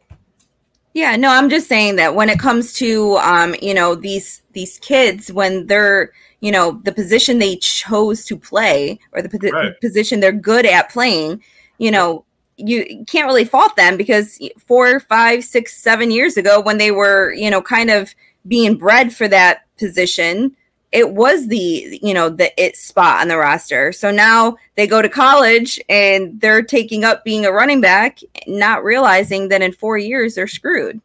Yeah, 0.94 1.16
no, 1.16 1.30
I'm 1.30 1.50
just 1.50 1.68
saying 1.68 1.96
that 1.98 2.16
when 2.16 2.30
it 2.30 2.40
comes 2.40 2.74
to 2.74 3.18
um, 3.18 3.56
you 3.62 3.74
know, 3.74 3.96
these 3.96 4.42
these 4.54 4.78
kids 4.80 5.32
when 5.32 5.68
they're, 5.68 6.12
you 6.42 6.52
know, 6.52 6.82
the 6.84 6.92
position 6.92 7.40
they 7.40 7.56
chose 7.58 8.26
to 8.26 8.38
play 8.38 9.00
or 9.14 9.22
the 9.22 9.30
posi- 9.30 9.52
Right. 9.52 9.80
position 9.80 10.20
they're 10.20 10.34
good 10.34 10.66
at 10.66 10.90
playing, 10.90 11.42
you 11.78 11.92
know, 11.92 12.26
you 12.68 13.04
can't 13.08 13.28
really 13.28 13.46
fault 13.46 13.76
them 13.76 13.98
because 13.98 14.40
four, 14.66 15.00
five, 15.00 15.44
six, 15.44 15.76
seven 15.78 16.12
years 16.12 16.38
ago 16.38 16.62
when 16.62 16.78
they 16.78 16.92
were, 16.92 17.34
you 17.34 17.50
know, 17.50 17.62
kind 17.62 17.90
of 17.90 18.14
being 18.48 18.78
bred 18.78 19.14
for 19.14 19.28
that 19.28 19.66
position, 19.78 20.56
it 20.92 21.12
was 21.12 21.48
the, 21.48 22.00
you 22.02 22.14
know, 22.14 22.30
the 22.30 22.52
it 22.62 22.76
spot 22.76 23.22
on 23.22 23.28
the 23.28 23.38
roster. 23.38 23.92
So 23.92 24.12
now 24.12 24.58
they 24.76 24.88
go 24.88 25.02
to 25.02 25.10
college 25.10 25.80
and 25.90 26.40
they're 26.42 26.64
taking 26.64 27.04
up 27.04 27.24
being 27.24 27.46
a 27.46 27.52
running 27.52 27.82
back, 27.82 28.20
not 28.48 28.84
realizing 28.84 29.48
that 29.50 29.62
in 29.62 29.72
four 29.72 29.98
years 29.98 30.36
they're 30.36 30.48
screwed. 30.48 31.02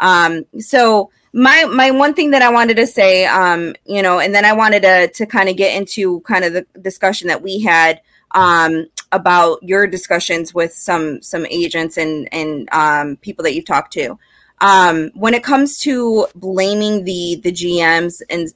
Um, 0.00 0.46
so 0.58 1.10
my 1.32 1.64
my 1.64 1.90
one 1.90 2.14
thing 2.14 2.30
that 2.30 2.42
I 2.42 2.50
wanted 2.50 2.76
to 2.78 2.86
say, 2.86 3.26
um, 3.26 3.74
you 3.84 4.02
know, 4.02 4.18
and 4.18 4.34
then 4.34 4.44
I 4.44 4.52
wanted 4.52 4.82
to 4.82 5.08
to 5.08 5.26
kind 5.26 5.48
of 5.48 5.56
get 5.56 5.76
into 5.76 6.20
kind 6.20 6.44
of 6.44 6.52
the 6.54 6.66
discussion 6.80 7.28
that 7.28 7.42
we 7.42 7.60
had 7.60 8.00
um, 8.32 8.86
about 9.12 9.62
your 9.62 9.86
discussions 9.86 10.52
with 10.52 10.72
some 10.72 11.22
some 11.22 11.46
agents 11.46 11.96
and 11.96 12.28
and 12.32 12.68
um, 12.72 13.16
people 13.16 13.42
that 13.44 13.54
you've 13.54 13.64
talked 13.64 13.92
to. 13.94 14.18
Um, 14.60 15.10
when 15.14 15.34
it 15.34 15.44
comes 15.44 15.78
to 15.78 16.26
blaming 16.34 17.04
the 17.04 17.40
the 17.42 17.52
GMs 17.52 18.22
and 18.28 18.52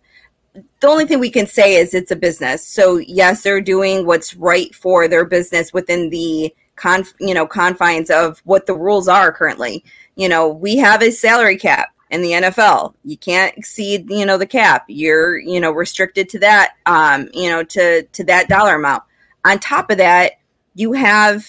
the 0.81 0.87
only 0.87 1.07
thing 1.07 1.21
we 1.21 1.31
can 1.31 1.47
say 1.47 1.77
is 1.77 1.95
it's 1.95 2.11
a 2.11 2.17
business. 2.17 2.67
So 2.67 2.99
yes, 2.99 3.43
they're 3.43 3.61
doing 3.61 4.07
what's 4.07 4.35
right 4.35 4.75
for 4.75 5.09
their 5.09 5.25
business 5.25 5.73
within 5.73 6.11
the 6.11 6.55
conf, 6.77 7.15
you 7.21 7.33
know, 7.35 7.47
confines 7.47 8.11
of 8.11 8.41
what 8.45 8.67
the 8.67 8.77
rules 8.77 9.09
are 9.09 9.33
currently. 9.33 9.85
You 10.17 10.29
know, 10.29 10.49
we 10.49 10.77
have 10.77 11.03
a 11.03 11.11
salary 11.11 11.57
cap 11.57 11.89
in 12.11 12.21
the 12.21 12.33
NFL. 12.33 12.95
You 13.05 13.17
can't 13.17 13.57
exceed, 13.57 14.11
you 14.11 14.27
know, 14.27 14.37
the 14.37 14.47
cap. 14.47 14.85
You're, 14.89 15.39
you 15.39 15.61
know, 15.61 15.71
restricted 15.71 16.29
to 16.31 16.39
that, 16.41 16.75
um, 16.87 17.29
you 17.33 17.49
know, 17.49 17.63
to 17.65 18.03
to 18.03 18.25
that 18.25 18.49
dollar 18.49 18.75
amount. 18.75 19.05
On 19.45 19.59
top 19.59 19.91
of 19.91 19.99
that, 19.99 20.33
you 20.75 20.93
have, 20.93 21.47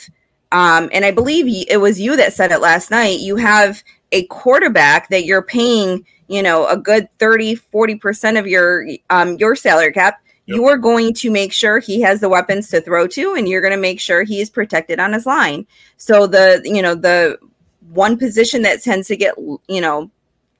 um, 0.51 0.89
and 0.93 1.05
I 1.05 1.11
believe 1.11 1.45
it 1.69 1.79
was 1.79 1.99
you 1.99 2.15
that 2.17 2.33
said 2.33 2.51
it 2.51 2.61
last 2.61 2.91
night. 2.91 3.19
You 3.19 3.35
have 3.37 3.83
a 4.11 4.25
quarterback 4.27 5.09
that 5.09 5.25
you're 5.25 5.41
paying, 5.41 6.05
you 6.27 6.43
know, 6.43 6.67
a 6.67 6.77
good 6.77 7.07
30, 7.19 7.55
40% 7.55 8.39
of 8.39 8.47
your 8.47 8.87
um 9.09 9.35
your 9.37 9.55
salary 9.55 9.91
cap. 9.91 10.21
Yep. 10.45 10.57
You're 10.57 10.77
going 10.77 11.13
to 11.13 11.31
make 11.31 11.53
sure 11.53 11.79
he 11.79 12.01
has 12.01 12.19
the 12.19 12.27
weapons 12.27 12.69
to 12.69 12.81
throw 12.81 13.07
to, 13.07 13.35
and 13.35 13.47
you're 13.47 13.61
going 13.61 13.73
to 13.73 13.77
make 13.77 14.01
sure 14.01 14.23
he 14.23 14.41
is 14.41 14.49
protected 14.49 14.99
on 14.99 15.13
his 15.13 15.25
line. 15.25 15.65
So 15.95 16.27
the, 16.27 16.61
you 16.65 16.81
know, 16.81 16.95
the 16.95 17.39
one 17.89 18.17
position 18.17 18.61
that 18.63 18.83
tends 18.83 19.07
to 19.07 19.15
get, 19.15 19.35
you 19.37 19.79
know, 19.79 20.11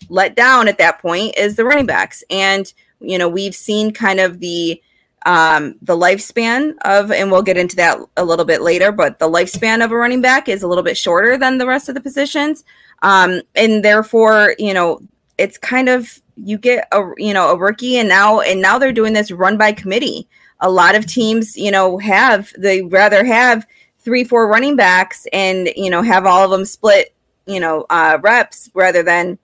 let 0.10 0.36
down 0.36 0.70
at 0.70 0.78
that 0.78 1.00
point 1.00 1.38
is 1.38 1.56
the 1.56 1.66
running 1.66 1.86
backs. 1.86 2.24
And, 2.30 2.72
you 3.02 3.18
know, 3.18 3.28
we've 3.28 3.56
seen 3.56 3.92
kind 3.92 4.22
of 4.22 4.40
the 4.40 4.82
um 5.26 5.76
the 5.82 5.96
lifespan 5.96 6.76
of 6.82 7.12
and 7.12 7.32
we'll 7.32 7.42
get 7.42 7.58
into 7.58 7.76
that 7.76 7.98
a 8.18 8.26
little 8.26 8.46
bit 8.46 8.62
later, 8.62 8.92
but 8.92 9.20
the 9.20 9.30
lifespan 9.30 9.84
of 9.84 9.92
a 9.92 9.96
running 9.96 10.22
back 10.22 10.50
is 10.50 10.64
a 10.64 10.68
little 10.68 10.84
bit 10.84 10.98
shorter 10.98 11.38
than 11.38 11.58
the 11.58 11.68
rest 11.68 11.90
of 11.90 11.96
the 11.96 12.02
positions. 12.02 12.64
Um 13.02 13.42
and 13.56 13.84
therefore, 13.84 14.56
you 14.60 14.74
know, 14.74 15.02
it's 15.38 15.58
kind 15.58 15.90
of 15.90 16.22
you 16.36 16.58
get 16.58 16.88
a 16.92 17.02
you 17.18 17.34
know 17.34 17.52
a 17.52 17.58
rookie 17.58 17.98
and 17.98 18.10
now 18.10 18.42
and 18.42 18.62
now 18.62 18.78
they're 18.78 18.92
doing 18.92 19.14
this 19.14 19.32
run 19.32 19.58
by 19.58 19.72
committee. 19.72 20.28
A 20.60 20.70
lot 20.70 20.96
of 20.96 21.06
teams, 21.06 21.58
you 21.58 21.72
know, 21.72 21.98
have 21.98 22.52
they 22.58 22.82
rather 22.84 23.24
have 23.24 23.66
three, 24.00 24.24
four 24.24 24.48
running 24.48 24.76
backs 24.76 25.28
and 25.34 25.70
you 25.76 25.90
know 25.90 26.02
have 26.02 26.26
all 26.26 26.44
of 26.44 26.52
them 26.52 26.66
split, 26.66 27.14
you 27.46 27.60
know, 27.60 27.86
uh 27.90 28.18
reps 28.22 28.70
rather 28.74 29.04
than 29.04 29.38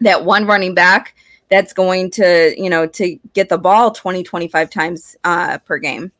that 0.00 0.24
one 0.24 0.46
running 0.46 0.74
back 0.74 1.14
that's 1.50 1.72
going 1.72 2.10
to 2.10 2.54
you 2.56 2.70
know 2.70 2.86
to 2.86 3.18
get 3.34 3.48
the 3.48 3.58
ball 3.58 3.90
20 3.90 4.22
25 4.22 4.70
times 4.70 5.16
uh, 5.24 5.58
per 5.58 5.78
game 5.78 6.10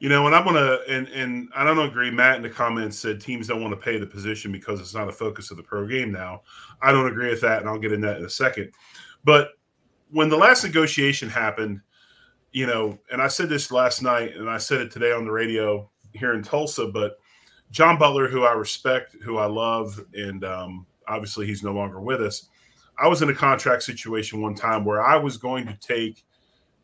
You 0.00 0.08
know, 0.08 0.26
and 0.26 0.34
I'm 0.34 0.44
gonna 0.44 0.78
and 0.88 1.08
and 1.08 1.50
I 1.54 1.62
don't 1.62 1.78
agree. 1.78 2.10
Matt 2.10 2.36
in 2.36 2.42
the 2.42 2.48
comments 2.48 2.98
said 2.98 3.20
teams 3.20 3.46
don't 3.46 3.62
want 3.62 3.74
to 3.74 3.80
pay 3.80 3.98
the 3.98 4.06
position 4.06 4.50
because 4.50 4.80
it's 4.80 4.94
not 4.94 5.08
a 5.08 5.12
focus 5.12 5.50
of 5.50 5.58
the 5.58 5.62
pro 5.62 5.86
game 5.86 6.10
now. 6.10 6.40
I 6.80 6.90
don't 6.90 7.06
agree 7.06 7.28
with 7.28 7.42
that, 7.42 7.60
and 7.60 7.68
I'll 7.68 7.78
get 7.78 7.92
in 7.92 8.00
that 8.00 8.16
in 8.16 8.24
a 8.24 8.30
second. 8.30 8.72
But 9.24 9.50
when 10.10 10.30
the 10.30 10.38
last 10.38 10.64
negotiation 10.64 11.28
happened, 11.28 11.82
you 12.52 12.66
know, 12.66 12.98
and 13.12 13.20
I 13.20 13.28
said 13.28 13.50
this 13.50 13.70
last 13.70 14.02
night, 14.02 14.36
and 14.36 14.48
I 14.48 14.56
said 14.56 14.80
it 14.80 14.90
today 14.90 15.12
on 15.12 15.26
the 15.26 15.32
radio 15.32 15.90
here 16.14 16.32
in 16.32 16.42
Tulsa, 16.42 16.86
but 16.86 17.18
John 17.70 17.98
Butler, 17.98 18.26
who 18.26 18.44
I 18.44 18.52
respect, 18.52 19.16
who 19.22 19.36
I 19.36 19.46
love, 19.46 20.02
and 20.14 20.44
um, 20.44 20.86
obviously 21.06 21.46
he's 21.46 21.62
no 21.62 21.72
longer 21.72 22.00
with 22.00 22.22
us. 22.22 22.48
I 23.00 23.08
was 23.08 23.22
in 23.22 23.30
a 23.30 23.34
contract 23.34 23.82
situation 23.82 24.42
one 24.42 24.54
time 24.54 24.84
where 24.84 25.02
I 25.02 25.16
was 25.16 25.38
going 25.38 25.66
to 25.66 25.76
take 25.80 26.24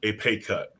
a 0.02 0.12
pay 0.12 0.38
cut. 0.38 0.74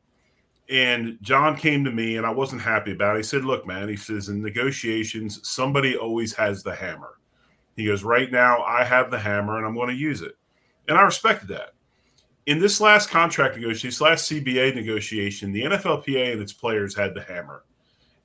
And 0.69 1.17
John 1.21 1.55
came 1.55 1.83
to 1.85 1.91
me 1.91 2.17
and 2.17 2.25
I 2.25 2.31
wasn't 2.31 2.61
happy 2.61 2.91
about 2.91 3.15
it. 3.15 3.19
He 3.19 3.23
said, 3.23 3.45
Look, 3.45 3.65
man, 3.65 3.87
he 3.87 3.95
says, 3.95 4.29
in 4.29 4.41
negotiations, 4.41 5.47
somebody 5.47 5.95
always 5.95 6.33
has 6.33 6.63
the 6.63 6.75
hammer. 6.75 7.19
He 7.75 7.85
goes, 7.85 8.03
Right 8.03 8.31
now, 8.31 8.63
I 8.63 8.83
have 8.83 9.11
the 9.11 9.19
hammer 9.19 9.57
and 9.57 9.65
I'm 9.65 9.75
going 9.75 9.89
to 9.89 9.95
use 9.95 10.21
it. 10.21 10.33
And 10.87 10.97
I 10.97 11.03
respected 11.03 11.47
that. 11.49 11.69
In 12.47 12.59
this 12.59 12.81
last 12.81 13.09
contract 13.09 13.55
negotiation, 13.55 13.89
this 13.89 14.01
last 14.01 14.31
CBA 14.31 14.73
negotiation, 14.73 15.51
the 15.51 15.63
NFLPA 15.63 16.33
and 16.33 16.41
its 16.41 16.53
players 16.53 16.95
had 16.95 17.13
the 17.13 17.21
hammer 17.21 17.63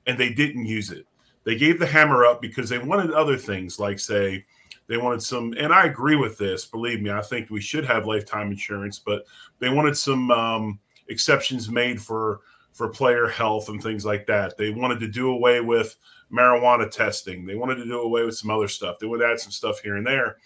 and 0.07 0.17
they 0.17 0.33
didn't 0.33 0.65
use 0.65 0.91
it. 0.91 1.05
They 1.43 1.57
gave 1.57 1.79
the 1.79 1.85
hammer 1.85 2.25
up 2.25 2.41
because 2.41 2.69
they 2.69 2.79
wanted 2.79 3.11
other 3.11 3.37
things, 3.37 3.79
like, 3.79 3.99
say, 3.99 4.45
they 4.87 4.97
wanted 4.97 5.21
some, 5.21 5.53
and 5.57 5.73
I 5.73 5.85
agree 5.85 6.15
with 6.15 6.37
this. 6.37 6.65
Believe 6.65 7.01
me, 7.01 7.09
I 7.09 7.21
think 7.21 7.49
we 7.49 7.61
should 7.61 7.85
have 7.85 8.05
lifetime 8.05 8.51
insurance, 8.51 8.99
but 8.99 9.25
they 9.59 9.69
wanted 9.69 9.97
some 9.97 10.29
um, 10.31 10.79
exceptions 11.07 11.69
made 11.69 12.01
for 12.01 12.41
for 12.73 12.89
player 12.89 13.27
health 13.27 13.69
and 13.69 13.81
things 13.81 14.03
like 14.03 14.25
that. 14.25 14.57
They 14.57 14.71
wanted 14.71 14.99
to 15.01 15.07
do 15.07 15.29
away 15.29 15.61
with 15.61 15.95
marijuana 16.31 16.89
testing. 16.89 17.45
They 17.45 17.55
wanted 17.55 17.75
to 17.75 17.85
do 17.85 18.01
away 18.01 18.23
with 18.23 18.35
some 18.35 18.49
other 18.49 18.67
stuff. 18.67 18.97
They 18.97 19.05
would 19.05 19.21
add 19.21 19.39
some 19.39 19.51
stuff 19.51 19.79
here 19.79 19.95
and 19.95 20.05
there, 20.05 20.37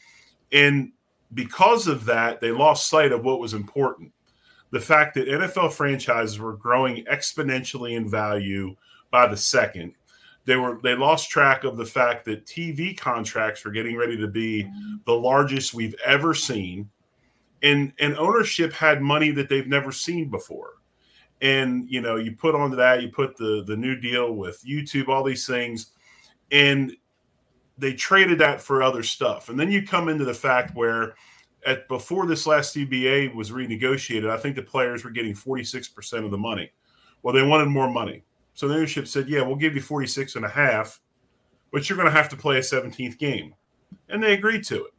and 0.51 0.91
because 1.33 1.87
of 1.87 2.05
that, 2.05 2.39
they 2.39 2.51
lost 2.51 2.87
sight 2.87 3.11
of 3.11 3.25
what 3.25 3.39
was 3.39 3.53
important. 3.53 4.11
The 4.69 4.79
fact 4.79 5.15
that 5.15 5.27
NFL 5.27 5.73
franchises 5.73 6.39
were 6.39 6.53
growing 6.53 7.05
exponentially 7.05 7.93
in 7.95 8.09
value 8.09 8.75
by 9.11 9.27
the 9.27 9.37
second 9.37 9.93
they 10.47 10.55
were 10.55 10.79
they 10.81 10.95
lost 10.95 11.29
track 11.29 11.65
of 11.65 11.75
the 11.75 11.85
fact 11.85 12.23
that 12.25 12.45
TV 12.45 12.97
contracts 12.97 13.63
were 13.65 13.71
getting 13.71 13.97
ready 13.97 14.17
to 14.17 14.27
be 14.27 14.67
the 15.05 15.13
largest 15.13 15.73
we've 15.73 15.95
ever 16.05 16.33
seen, 16.33 16.89
and 17.61 17.91
and 17.99 18.15
ownership 18.15 18.71
had 18.71 19.01
money 19.01 19.29
that 19.31 19.49
they've 19.49 19.67
never 19.67 19.91
seen 19.91 20.29
before. 20.29 20.75
And 21.41 21.85
you 21.89 21.99
know, 21.99 22.15
you 22.15 22.31
put 22.31 22.55
onto 22.55 22.77
that, 22.77 23.01
you 23.01 23.09
put 23.09 23.35
the 23.35 23.65
the 23.67 23.75
new 23.75 23.99
deal 23.99 24.33
with 24.33 24.63
YouTube, 24.65 25.09
all 25.09 25.21
these 25.21 25.45
things, 25.45 25.91
and 26.49 26.95
they 27.77 27.93
traded 27.93 28.39
that 28.39 28.61
for 28.61 28.81
other 28.81 29.03
stuff. 29.03 29.49
And 29.49 29.59
then 29.59 29.69
you 29.69 29.85
come 29.85 30.07
into 30.07 30.23
the 30.23 30.33
fact 30.33 30.75
where 30.75 31.15
at 31.65 31.89
before 31.89 32.25
this 32.25 32.47
last 32.47 32.73
CBA 32.73 33.35
was 33.35 33.51
renegotiated, 33.51 34.29
I 34.29 34.37
think 34.37 34.55
the 34.55 34.63
players 34.63 35.03
were 35.03 35.11
getting 35.11 35.33
46% 35.33 36.23
of 36.23 36.31
the 36.31 36.37
money. 36.37 36.71
Well, 37.21 37.33
they 37.33 37.43
wanted 37.43 37.67
more 37.67 37.91
money. 37.91 38.23
So 38.57 38.67
the 38.67 38.73
ownership 38.73 39.07
said, 39.07 39.29
yeah, 39.29 39.43
we'll 39.43 39.55
give 39.55 39.75
you 39.75 39.81
46 39.81 40.35
and 40.35 40.43
a 40.43 40.49
half, 40.49 40.99
but 41.71 41.87
you're 41.87 41.95
going 41.95 42.07
to 42.07 42.17
have 42.17 42.27
to 42.29 42.35
play 42.35 42.57
a 42.57 42.61
17th 42.61 43.19
game. 43.19 43.53
And 44.09 44.21
they 44.21 44.33
agreed 44.33 44.63
to 44.63 44.83
it. 44.83 44.93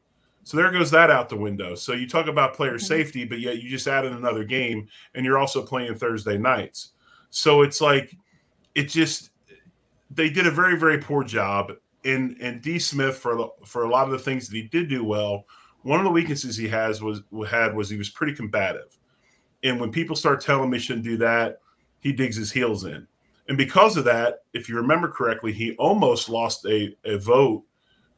So 0.44 0.56
there 0.56 0.70
goes 0.70 0.92
that 0.92 1.10
out 1.10 1.28
the 1.28 1.36
window. 1.36 1.74
So 1.74 1.92
you 1.92 2.08
talk 2.08 2.28
about 2.28 2.54
player 2.54 2.74
mm-hmm. 2.74 2.86
safety, 2.86 3.24
but 3.24 3.40
yet 3.40 3.60
you 3.60 3.68
just 3.68 3.88
added 3.88 4.12
another 4.12 4.44
game 4.44 4.86
and 5.16 5.24
you're 5.24 5.38
also 5.38 5.60
playing 5.60 5.96
Thursday 5.96 6.38
nights. 6.38 6.92
So 7.30 7.62
it's 7.62 7.80
like, 7.80 8.16
it 8.76 8.84
just, 8.84 9.30
they 10.08 10.30
did 10.30 10.46
a 10.46 10.52
very, 10.52 10.78
very 10.78 10.98
poor 10.98 11.24
job. 11.24 11.72
And, 12.04 12.36
and 12.40 12.62
De 12.62 12.78
Smith, 12.78 13.16
for, 13.16 13.50
for 13.64 13.82
a 13.82 13.90
lot 13.90 14.04
of 14.04 14.12
the 14.12 14.20
things 14.20 14.48
that 14.48 14.54
he 14.54 14.62
did 14.62 14.88
do 14.88 15.02
well, 15.02 15.46
one 15.82 15.98
of 15.98 16.04
the 16.04 16.12
weaknesses 16.12 16.56
he 16.56 16.68
has 16.68 17.02
was 17.02 17.22
had 17.48 17.74
was 17.74 17.90
he 17.90 17.98
was 17.98 18.10
pretty 18.10 18.34
combative. 18.34 18.96
And 19.64 19.80
when 19.80 19.90
people 19.90 20.14
start 20.14 20.40
telling 20.40 20.68
him 20.68 20.72
he 20.74 20.78
shouldn't 20.78 21.04
do 21.04 21.16
that, 21.16 21.58
he 21.98 22.12
digs 22.12 22.36
his 22.36 22.52
heels 22.52 22.84
in. 22.84 23.08
And 23.48 23.56
because 23.56 23.96
of 23.96 24.04
that, 24.04 24.40
if 24.52 24.68
you 24.68 24.76
remember 24.76 25.08
correctly, 25.08 25.52
he 25.52 25.74
almost 25.76 26.28
lost 26.28 26.66
a, 26.66 26.94
a 27.04 27.18
vote 27.18 27.64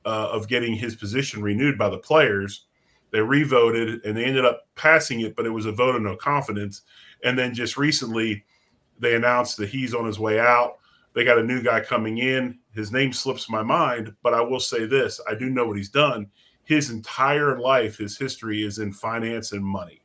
uh, 0.04 0.28
of 0.32 0.48
getting 0.48 0.74
his 0.74 0.96
position 0.96 1.42
renewed 1.42 1.78
by 1.78 1.88
the 1.88 1.98
players. 1.98 2.66
They 3.12 3.20
revoted 3.20 4.04
and 4.04 4.16
they 4.16 4.24
ended 4.24 4.44
up 4.44 4.66
passing 4.74 5.20
it, 5.20 5.36
but 5.36 5.46
it 5.46 5.50
was 5.50 5.66
a 5.66 5.72
vote 5.72 5.94
of 5.94 6.02
no 6.02 6.16
confidence. 6.16 6.82
And 7.24 7.38
then 7.38 7.54
just 7.54 7.76
recently, 7.76 8.44
they 8.98 9.14
announced 9.14 9.56
that 9.58 9.68
he's 9.68 9.94
on 9.94 10.06
his 10.06 10.18
way 10.18 10.38
out. 10.38 10.78
they 11.14 11.24
got 11.24 11.38
a 11.38 11.42
new 11.42 11.62
guy 11.62 11.80
coming 11.80 12.18
in. 12.18 12.58
His 12.72 12.92
name 12.92 13.12
slips 13.12 13.50
my 13.50 13.62
mind, 13.62 14.14
but 14.22 14.34
I 14.34 14.40
will 14.40 14.60
say 14.60 14.86
this 14.86 15.20
I 15.28 15.34
do 15.34 15.50
know 15.50 15.66
what 15.66 15.76
he's 15.76 15.88
done. 15.88 16.28
His 16.64 16.90
entire 16.90 17.58
life, 17.58 17.96
his 17.96 18.16
history 18.16 18.62
is 18.62 18.78
in 18.78 18.92
finance 18.92 19.52
and 19.52 19.64
money. 19.64 20.02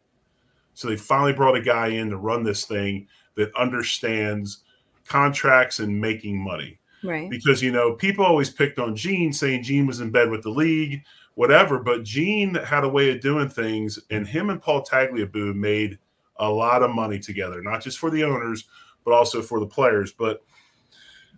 So 0.73 0.87
they 0.87 0.97
finally 0.97 1.33
brought 1.33 1.55
a 1.55 1.61
guy 1.61 1.87
in 1.87 2.09
to 2.09 2.17
run 2.17 2.43
this 2.43 2.65
thing 2.65 3.07
that 3.35 3.55
understands 3.55 4.63
contracts 5.07 5.79
and 5.79 5.99
making 5.99 6.37
money. 6.37 6.79
Right. 7.03 7.29
Because, 7.29 7.61
you 7.61 7.71
know, 7.71 7.93
people 7.93 8.25
always 8.25 8.49
picked 8.49 8.79
on 8.79 8.95
Gene 8.95 9.31
saying 9.31 9.63
Gene 9.63 9.85
was 9.85 9.99
in 9.99 10.11
bed 10.11 10.29
with 10.29 10.41
the 10.43 10.49
league, 10.49 11.03
whatever, 11.35 11.79
but 11.79 12.03
Gene 12.03 12.55
had 12.55 12.83
a 12.83 12.89
way 12.89 13.11
of 13.11 13.21
doing 13.21 13.49
things, 13.49 13.99
and 14.09 14.27
him 14.27 14.49
and 14.49 14.61
Paul 14.61 14.83
Tagliabue 14.83 15.55
made 15.55 15.99
a 16.37 16.49
lot 16.49 16.83
of 16.83 16.91
money 16.91 17.19
together, 17.19 17.61
not 17.61 17.81
just 17.81 17.99
for 17.99 18.09
the 18.09 18.23
owners, 18.23 18.65
but 19.03 19.13
also 19.13 19.41
for 19.41 19.59
the 19.59 19.67
players. 19.67 20.11
But 20.11 20.43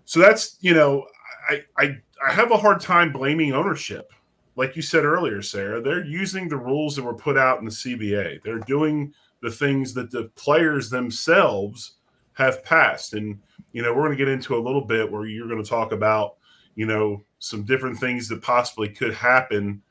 so 0.06 0.20
that's 0.20 0.58
you 0.62 0.74
know, 0.74 1.06
I 1.50 1.64
I 1.78 1.98
I 2.26 2.32
have 2.32 2.52
a 2.52 2.58
hard 2.58 2.80
time 2.80 3.12
blaming 3.12 3.54
ownership. 3.54 4.12
Like 4.56 4.76
you 4.76 4.82
said 4.82 5.04
earlier, 5.06 5.42
Sara, 5.42 5.82
they're 5.82 6.04
using 6.04 6.48
the 6.48 6.58
rules 6.58 6.96
that 6.96 7.04
were 7.04 7.14
put 7.14 7.38
out 7.38 7.60
in 7.60 7.66
the 7.66 7.72
CBA. 7.72 8.42
They're 8.42 8.60
doing 8.60 9.14
the 9.42 9.52
things 9.52 9.94
that 9.94 10.10
the 10.10 10.32
players 10.36 10.90
themselves 10.90 11.98
have 12.34 12.64
passed. 12.64 13.14
And 13.14 13.40
you 13.74 13.82
know, 13.82 13.94
we're 13.94 14.06
going 14.06 14.18
to 14.18 14.24
get 14.24 14.32
into 14.32 14.56
a 14.56 14.60
little 14.62 14.86
bit 14.86 15.12
where 15.12 15.26
you're 15.26 15.48
going 15.48 15.64
to 15.64 15.70
talk 15.70 15.92
about, 15.92 16.38
you 16.76 16.86
know, 16.86 17.24
some 17.40 17.64
different 17.64 17.98
things 18.00 18.28
that 18.30 18.42
possibly 18.42 18.90
could 18.90 19.14
happen 19.14 19.82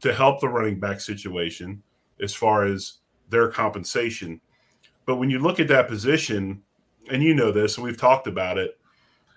to 0.00 0.12
help 0.12 0.40
the 0.40 0.48
running 0.48 0.78
back 0.78 1.00
situation 1.00 1.82
as 2.20 2.34
far 2.34 2.64
as 2.64 2.98
their 3.28 3.48
compensation. 3.48 4.40
But 5.06 5.16
when 5.16 5.30
you 5.30 5.38
look 5.38 5.60
at 5.60 5.68
that 5.68 5.88
position, 5.88 6.62
and 7.10 7.22
you 7.22 7.34
know 7.34 7.52
this, 7.52 7.76
and 7.76 7.84
we've 7.84 7.96
talked 7.96 8.26
about 8.26 8.58
it, 8.58 8.78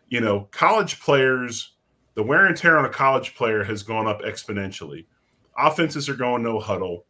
you 0.09 0.19
know, 0.19 0.47
college 0.51 0.99
players, 0.99 1.73
the 2.15 2.23
wear 2.23 2.45
and 2.45 2.57
tear 2.57 2.77
on 2.77 2.85
a 2.85 2.89
college 2.89 3.35
player 3.35 3.63
has 3.63 3.83
gone 3.83 4.07
up 4.07 4.21
exponentially. 4.21 5.05
Offenses 5.57 6.09
are 6.09 6.15
going 6.15 6.43
no 6.43 6.59
huddle. 6.59 7.05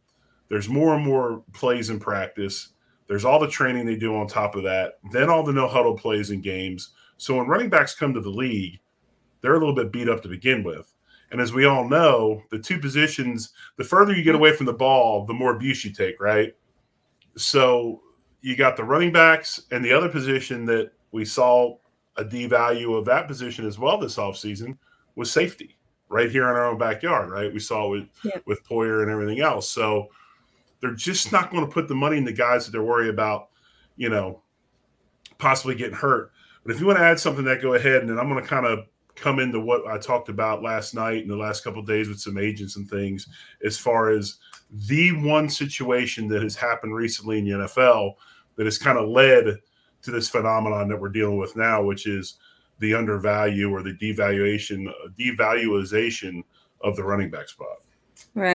There's 0.48 0.68
more 0.68 0.94
and 0.94 1.04
more 1.04 1.42
plays 1.52 1.90
in 1.90 1.98
practice. 1.98 2.68
There's 3.12 3.26
all 3.26 3.38
the 3.38 3.46
training 3.46 3.84
they 3.84 3.96
do 3.96 4.16
on 4.16 4.26
top 4.26 4.54
of 4.54 4.62
that. 4.62 4.94
Then 5.10 5.28
all 5.28 5.42
the 5.42 5.52
no 5.52 5.68
huddle 5.68 5.94
plays 5.94 6.30
and 6.30 6.42
games. 6.42 6.94
So 7.18 7.36
when 7.36 7.46
running 7.46 7.68
backs 7.68 7.94
come 7.94 8.14
to 8.14 8.22
the 8.22 8.30
league, 8.30 8.80
they're 9.42 9.52
a 9.52 9.58
little 9.58 9.74
bit 9.74 9.92
beat 9.92 10.08
up 10.08 10.22
to 10.22 10.28
begin 10.28 10.64
with. 10.64 10.90
And 11.30 11.38
as 11.38 11.52
we 11.52 11.66
all 11.66 11.86
know, 11.86 12.42
the 12.50 12.58
two 12.58 12.78
positions, 12.78 13.50
the 13.76 13.84
further 13.84 14.16
you 14.16 14.22
get 14.22 14.34
away 14.34 14.56
from 14.56 14.64
the 14.64 14.72
ball, 14.72 15.26
the 15.26 15.34
more 15.34 15.54
abuse 15.54 15.84
you 15.84 15.92
take, 15.92 16.22
right? 16.22 16.56
So 17.36 18.00
you 18.40 18.56
got 18.56 18.78
the 18.78 18.84
running 18.84 19.12
backs 19.12 19.60
and 19.70 19.84
the 19.84 19.92
other 19.92 20.08
position 20.08 20.64
that 20.64 20.92
we 21.10 21.26
saw 21.26 21.76
a 22.16 22.24
devalue 22.24 22.96
of 22.96 23.04
that 23.04 23.28
position 23.28 23.66
as 23.66 23.78
well 23.78 23.98
this 23.98 24.16
offseason 24.16 24.78
was 25.16 25.30
safety 25.30 25.76
right 26.08 26.30
here 26.30 26.44
in 26.44 26.56
our 26.56 26.70
own 26.70 26.78
backyard, 26.78 27.28
right? 27.28 27.52
We 27.52 27.60
saw 27.60 27.90
with 27.90 28.08
yeah. 28.24 28.38
with 28.46 28.66
Poyer 28.66 29.02
and 29.02 29.10
everything 29.10 29.40
else. 29.42 29.68
So 29.68 30.08
they're 30.82 30.94
just 30.94 31.32
not 31.32 31.50
going 31.50 31.64
to 31.64 31.72
put 31.72 31.88
the 31.88 31.94
money 31.94 32.18
in 32.18 32.24
the 32.24 32.32
guys 32.32 32.66
that 32.66 32.72
they're 32.72 32.82
worried 32.82 33.08
about, 33.08 33.48
you 33.96 34.10
know, 34.10 34.42
possibly 35.38 35.74
getting 35.74 35.96
hurt. 35.96 36.32
But 36.64 36.74
if 36.74 36.80
you 36.80 36.86
want 36.86 36.98
to 36.98 37.04
add 37.04 37.18
something 37.18 37.44
that 37.44 37.62
go 37.62 37.74
ahead 37.74 38.02
and 38.02 38.10
then 38.10 38.18
I'm 38.18 38.28
going 38.28 38.42
to 38.42 38.48
kind 38.48 38.66
of 38.66 38.80
come 39.14 39.38
into 39.38 39.60
what 39.60 39.86
I 39.86 39.98
talked 39.98 40.28
about 40.28 40.62
last 40.62 40.94
night 40.94 41.22
and 41.22 41.30
the 41.30 41.36
last 41.36 41.62
couple 41.62 41.82
days 41.82 42.08
with 42.08 42.20
some 42.20 42.36
agents 42.36 42.76
and 42.76 42.88
things 42.88 43.28
as 43.64 43.78
far 43.78 44.10
as 44.10 44.38
the 44.70 45.12
one 45.12 45.48
situation 45.48 46.28
that 46.28 46.42
has 46.42 46.56
happened 46.56 46.94
recently 46.94 47.38
in 47.38 47.44
the 47.44 47.66
NFL 47.66 48.14
that 48.56 48.64
has 48.64 48.78
kind 48.78 48.98
of 48.98 49.08
led 49.08 49.58
to 50.02 50.10
this 50.10 50.28
phenomenon 50.28 50.88
that 50.88 51.00
we're 51.00 51.08
dealing 51.08 51.36
with 51.36 51.54
now, 51.56 51.82
which 51.82 52.06
is 52.06 52.38
the 52.80 52.94
undervalue 52.94 53.70
or 53.70 53.82
the 53.82 53.94
devaluation, 53.94 54.92
devaluation 55.18 56.42
of 56.80 56.96
the 56.96 57.04
running 57.04 57.30
back 57.30 57.48
spot. 57.48 57.76
Right. 58.34 58.56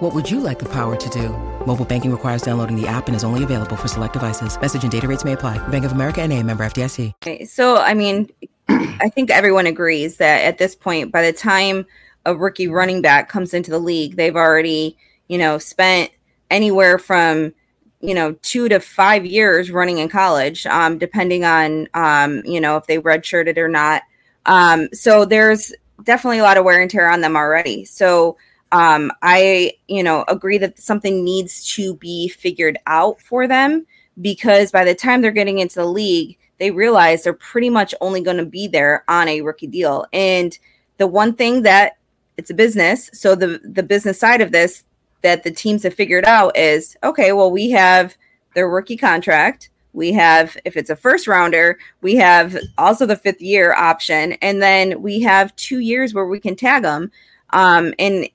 What 0.00 0.14
would 0.14 0.30
you 0.30 0.40
like 0.40 0.58
the 0.58 0.68
power 0.68 0.96
to 0.96 1.10
do? 1.10 1.28
Mobile 1.66 1.84
banking 1.84 2.10
requires 2.10 2.40
downloading 2.40 2.74
the 2.74 2.88
app 2.88 3.06
and 3.06 3.14
is 3.14 3.22
only 3.22 3.44
available 3.44 3.76
for 3.76 3.86
select 3.86 4.14
devices. 4.14 4.58
Message 4.58 4.82
and 4.82 4.90
data 4.90 5.06
rates 5.06 5.26
may 5.26 5.32
apply. 5.32 5.58
Bank 5.68 5.84
of 5.84 5.92
America 5.92 6.22
and 6.22 6.32
a 6.32 6.42
member 6.42 6.64
FDIC. 6.64 7.12
Okay, 7.22 7.44
so, 7.44 7.76
I 7.76 7.92
mean, 7.92 8.30
I 8.68 9.10
think 9.10 9.28
everyone 9.28 9.66
agrees 9.66 10.16
that 10.16 10.42
at 10.42 10.56
this 10.56 10.74
point, 10.74 11.12
by 11.12 11.20
the 11.20 11.34
time 11.34 11.84
a 12.24 12.34
rookie 12.34 12.66
running 12.66 13.02
back 13.02 13.28
comes 13.28 13.52
into 13.52 13.70
the 13.70 13.78
league, 13.78 14.16
they've 14.16 14.36
already, 14.36 14.96
you 15.28 15.36
know, 15.36 15.58
spent 15.58 16.10
anywhere 16.50 16.98
from 16.98 17.52
you 18.00 18.14
know 18.14 18.32
two 18.40 18.70
to 18.70 18.80
five 18.80 19.26
years 19.26 19.70
running 19.70 19.98
in 19.98 20.08
college 20.08 20.64
um, 20.64 20.96
depending 20.96 21.44
on 21.44 21.86
um, 21.92 22.42
you 22.46 22.58
know 22.58 22.78
if 22.78 22.86
they 22.86 22.98
redshirted 22.98 23.58
or 23.58 23.68
not 23.68 24.02
um, 24.46 24.88
so 24.94 25.26
there's 25.26 25.72
definitely 26.04 26.38
a 26.38 26.42
lot 26.42 26.56
of 26.56 26.64
wear 26.64 26.80
and 26.80 26.90
tear 26.90 27.08
on 27.10 27.20
them 27.20 27.36
already. 27.36 27.84
So 27.84 28.36
um, 28.72 29.10
I, 29.22 29.74
you 29.88 30.02
know, 30.02 30.24
agree 30.28 30.58
that 30.58 30.78
something 30.78 31.24
needs 31.24 31.66
to 31.74 31.94
be 31.96 32.28
figured 32.28 32.78
out 32.86 33.20
for 33.20 33.46
them 33.46 33.86
because 34.20 34.70
by 34.70 34.84
the 34.84 34.94
time 34.94 35.20
they're 35.20 35.30
getting 35.30 35.58
into 35.58 35.76
the 35.76 35.86
league, 35.86 36.36
they 36.58 36.70
realize 36.70 37.22
they're 37.22 37.32
pretty 37.32 37.70
much 37.70 37.94
only 38.00 38.20
going 38.20 38.36
to 38.36 38.44
be 38.44 38.68
there 38.68 39.04
on 39.08 39.28
a 39.28 39.40
rookie 39.40 39.66
deal. 39.66 40.06
And 40.12 40.56
the 40.98 41.06
one 41.06 41.34
thing 41.34 41.62
that 41.62 41.96
it's 42.36 42.50
a 42.50 42.54
business, 42.54 43.10
so 43.12 43.34
the 43.34 43.60
the 43.64 43.82
business 43.82 44.18
side 44.18 44.40
of 44.40 44.52
this 44.52 44.84
that 45.22 45.42
the 45.42 45.50
teams 45.50 45.82
have 45.82 45.94
figured 45.94 46.24
out 46.24 46.56
is 46.56 46.96
okay. 47.02 47.32
Well, 47.32 47.50
we 47.50 47.70
have 47.70 48.16
their 48.54 48.68
rookie 48.68 48.96
contract 48.96 49.70
we 49.92 50.12
have 50.12 50.56
if 50.64 50.76
it's 50.76 50.90
a 50.90 50.96
first 50.96 51.26
rounder 51.26 51.78
we 52.00 52.14
have 52.16 52.56
also 52.78 53.06
the 53.06 53.16
fifth 53.16 53.40
year 53.40 53.74
option 53.74 54.32
and 54.34 54.62
then 54.62 55.02
we 55.02 55.20
have 55.20 55.54
two 55.56 55.80
years 55.80 56.14
where 56.14 56.26
we 56.26 56.40
can 56.40 56.54
tag 56.54 56.82
them 56.82 57.10
um, 57.50 57.92
and 57.98 58.28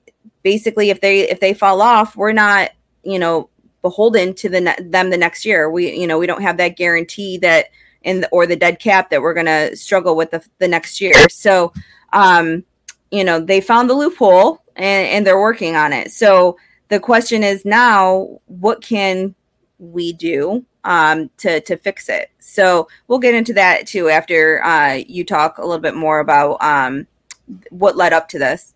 basically 0.46 0.90
if 0.90 1.00
they 1.00 1.28
if 1.28 1.40
they 1.40 1.52
fall 1.52 1.82
off 1.82 2.14
we're 2.14 2.30
not 2.30 2.70
you 3.02 3.18
know 3.18 3.50
beholden 3.82 4.32
to 4.32 4.48
the 4.48 4.60
ne- 4.60 4.76
them 4.80 5.10
the 5.10 5.16
next 5.16 5.44
year 5.44 5.68
we 5.68 5.92
you 5.92 6.06
know 6.06 6.20
we 6.20 6.26
don't 6.28 6.40
have 6.40 6.56
that 6.56 6.76
guarantee 6.76 7.36
that 7.36 7.66
in 8.02 8.20
the, 8.20 8.28
or 8.28 8.46
the 8.46 8.54
dead 8.54 8.78
cap 8.78 9.10
that 9.10 9.20
we're 9.20 9.34
going 9.34 9.46
to 9.46 9.74
struggle 9.74 10.14
with 10.14 10.30
the, 10.30 10.40
the 10.60 10.68
next 10.68 11.00
year 11.00 11.28
so 11.28 11.72
um 12.12 12.62
you 13.10 13.24
know 13.24 13.40
they 13.40 13.60
found 13.60 13.90
the 13.90 13.94
loophole 13.94 14.62
and, 14.76 15.08
and 15.08 15.26
they're 15.26 15.40
working 15.40 15.74
on 15.74 15.92
it 15.92 16.12
so 16.12 16.56
the 16.90 17.00
question 17.00 17.42
is 17.42 17.64
now 17.64 18.28
what 18.46 18.80
can 18.80 19.34
we 19.80 20.12
do 20.12 20.64
um, 20.84 21.28
to 21.38 21.60
to 21.62 21.76
fix 21.76 22.08
it. 22.08 22.30
So 22.38 22.86
we'll 23.08 23.18
get 23.18 23.34
into 23.34 23.52
that 23.54 23.88
too 23.88 24.08
after 24.08 24.62
uh, 24.62 25.02
you 25.08 25.24
talk 25.24 25.58
a 25.58 25.66
little 25.66 25.82
bit 25.82 25.96
more 25.96 26.20
about 26.20 26.62
um, 26.62 27.08
what 27.70 27.96
led 27.96 28.12
up 28.12 28.28
to 28.28 28.38
this. 28.38 28.72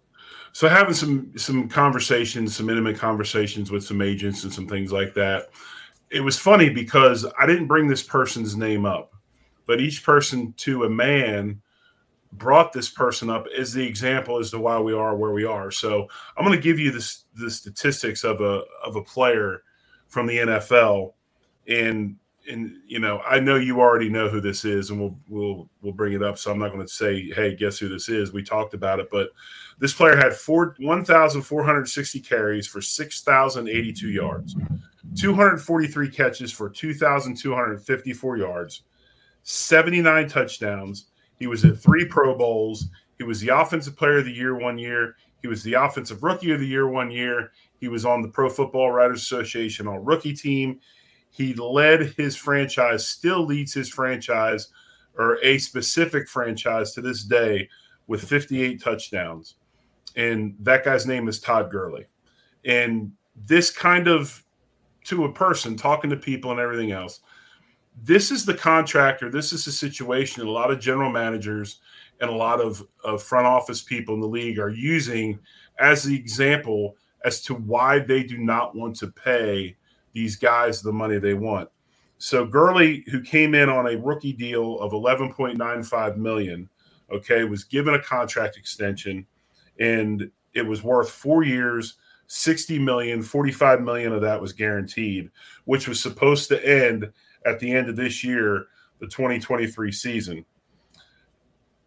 So 0.53 0.69
having 0.69 0.95
some 0.95 1.33
some 1.37 1.69
conversations, 1.69 2.57
some 2.57 2.69
intimate 2.69 2.99
conversations 2.99 3.71
with 3.71 3.85
some 3.85 4.03
agents 4.03 4.45
and 4.45 4.53
some 4.53 4.67
things 4.67 4.93
like 4.93 5.15
that. 5.15 5.51
It 6.11 6.21
was 6.21 6.39
funny 6.39 6.69
because 6.69 7.25
I 7.39 7.47
didn't 7.47 7.69
bring 7.69 7.87
this 7.87 8.03
person's 8.03 8.57
name 8.57 8.85
up, 8.85 9.13
but 9.67 9.81
each 9.81 10.03
person 10.05 10.53
to 10.59 10.85
a 10.85 10.91
man 10.91 11.61
brought 12.33 12.73
this 12.73 12.89
person 12.89 13.31
up 13.31 13.47
as 13.57 13.73
the 13.73 13.85
example 13.85 14.39
as 14.39 14.51
to 14.51 14.59
why 14.59 14.79
we 14.79 14.93
are 14.93 15.17
where 15.17 15.33
we 15.33 15.45
are. 15.45 15.71
So 15.71 16.09
I'm 16.37 16.45
going 16.45 16.57
to 16.57 16.63
give 16.63 16.79
you 16.79 16.91
this 16.91 17.25
the 17.35 17.51
statistics 17.51 18.25
of 18.25 18.41
a 18.41 18.63
of 18.85 18.97
a 18.97 19.03
player 19.03 19.63
from 20.09 20.27
the 20.27 20.39
NFL 20.39 21.13
and 21.69 22.17
and 22.49 22.77
you 22.87 22.99
know 22.99 23.21
I 23.21 23.41
know 23.41 23.57
you 23.57 23.81
already 23.81 24.09
know 24.09 24.29
who 24.29 24.41
this 24.41 24.65
is, 24.65 24.91
and 24.91 25.01
we'll 25.01 25.17
we'll 25.29 25.69
we'll 25.83 25.93
bring 25.93 26.13
it 26.13 26.23
up. 26.23 26.39
So 26.39 26.51
I'm 26.51 26.59
not 26.59 26.73
going 26.73 26.87
to 26.87 26.93
say, 26.93 27.31
hey, 27.31 27.55
guess 27.55 27.79
who 27.79 27.89
this 27.89 28.09
is? 28.09 28.33
We 28.33 28.43
talked 28.43 28.75
about 28.75 29.01
it, 29.01 29.09
but 29.11 29.31
this 29.81 29.95
player 29.95 30.15
had 30.15 30.35
four 30.35 30.77
1,460 30.79 32.21
carries 32.21 32.67
for 32.67 32.83
6,082 32.83 34.09
yards, 34.11 34.55
243 35.19 36.11
catches 36.11 36.53
for 36.53 36.69
2,254 36.69 38.37
yards, 38.37 38.83
79 39.43 40.29
touchdowns. 40.29 41.07
He 41.39 41.47
was 41.47 41.65
at 41.65 41.79
three 41.79 42.05
Pro 42.05 42.37
Bowls. 42.37 42.89
He 43.17 43.25
was 43.25 43.41
the 43.41 43.49
offensive 43.49 43.97
player 43.97 44.19
of 44.19 44.27
the 44.27 44.33
year 44.33 44.55
one 44.55 44.79
year. 44.79 45.17
He 45.41 45.49
was 45.49 45.63
the 45.63 45.73
offensive 45.73 46.23
rookie 46.23 46.53
of 46.53 46.61
the 46.61 46.67
year 46.67 46.87
one 46.87 47.11
year. 47.11 47.53
He 47.81 47.89
was 47.89 48.05
on 48.05 48.21
the 48.21 48.29
Pro 48.29 48.51
Football 48.51 48.91
Writers 48.91 49.23
Association 49.23 49.89
all 49.89 49.99
rookie 49.99 50.35
team. 50.35 50.79
He 51.31 51.55
led 51.55 52.13
his 52.19 52.37
franchise, 52.37 53.07
still 53.07 53.47
leads 53.47 53.73
his 53.73 53.89
franchise 53.89 54.69
or 55.17 55.39
a 55.43 55.57
specific 55.57 56.29
franchise 56.29 56.93
to 56.93 57.01
this 57.01 57.25
day 57.25 57.69
with 58.07 58.23
58 58.29 58.83
touchdowns. 58.83 59.55
And 60.17 60.57
that 60.61 60.85
guy's 60.85 61.07
name 61.07 61.29
is 61.29 61.41
Todd 61.41 61.71
Gurley. 61.71 62.07
And 62.65 63.13
this 63.35 63.71
kind 63.71 64.09
of 64.09 64.45
to 65.05 65.25
a 65.25 65.33
person 65.33 65.77
talking 65.77 66.11
to 66.11 66.17
people 66.17 66.51
and 66.51 66.61
everything 66.61 66.93
else. 66.93 67.21
This 68.03 68.31
is 68.31 68.45
the 68.45 68.55
contractor. 68.55 69.31
This 69.31 69.53
is 69.53 69.65
the 69.65 69.73
situation 69.73 70.41
that 70.41 70.49
a 70.49 70.53
lot 70.53 70.71
of 70.71 70.81
general 70.81 71.11
managers 71.11 71.81
and 72.21 72.31
a 72.31 72.35
lot 72.35 72.61
of, 72.61 72.87
of 73.03 73.23
front 73.23 73.47
office 73.47 73.83
people 73.83 74.15
in 74.15 74.21
the 74.21 74.29
league 74.29 74.59
are 74.59 74.69
using 74.69 75.39
as 75.79 76.03
the 76.03 76.15
example 76.15 76.97
as 77.25 77.43
to 77.43 77.55
why 77.55 77.99
they 77.99 78.23
do 78.23 78.39
not 78.39 78.75
want 78.75 78.97
to 78.97 79.09
pay 79.09 79.77
these 80.13 80.37
guys 80.37 80.81
the 80.81 80.93
money 80.93 81.19
they 81.19 81.35
want. 81.35 81.69
So 82.19 82.45
Gurley, 82.45 83.05
who 83.11 83.23
came 83.23 83.55
in 83.55 83.69
on 83.69 83.87
a 83.87 83.97
rookie 83.97 84.33
deal 84.33 84.79
of 84.81 84.93
11.95 84.93 86.17
million, 86.17 86.69
okay, 87.11 87.45
was 87.45 87.65
given 87.65 87.95
a 87.95 88.03
contract 88.03 88.57
extension 88.57 89.27
and 89.81 90.31
it 90.55 90.63
was 90.63 90.83
worth 90.83 91.11
four 91.11 91.43
years, 91.43 91.97
60 92.29 92.79
million, 92.79 93.23
45 93.23 93.81
million 93.81 94.13
of 94.13 94.21
that 94.21 94.41
was 94.41 94.53
guaranteed, 94.53 95.31
which 95.65 95.89
was 95.89 96.01
supposed 96.01 96.49
to 96.49 96.65
end 96.65 97.11
at 97.47 97.59
the 97.59 97.73
end 97.73 97.89
of 97.89 97.97
this 97.97 98.23
year, 98.23 98.67
the 99.01 99.07
2023 99.07 99.91
season. 99.91 100.45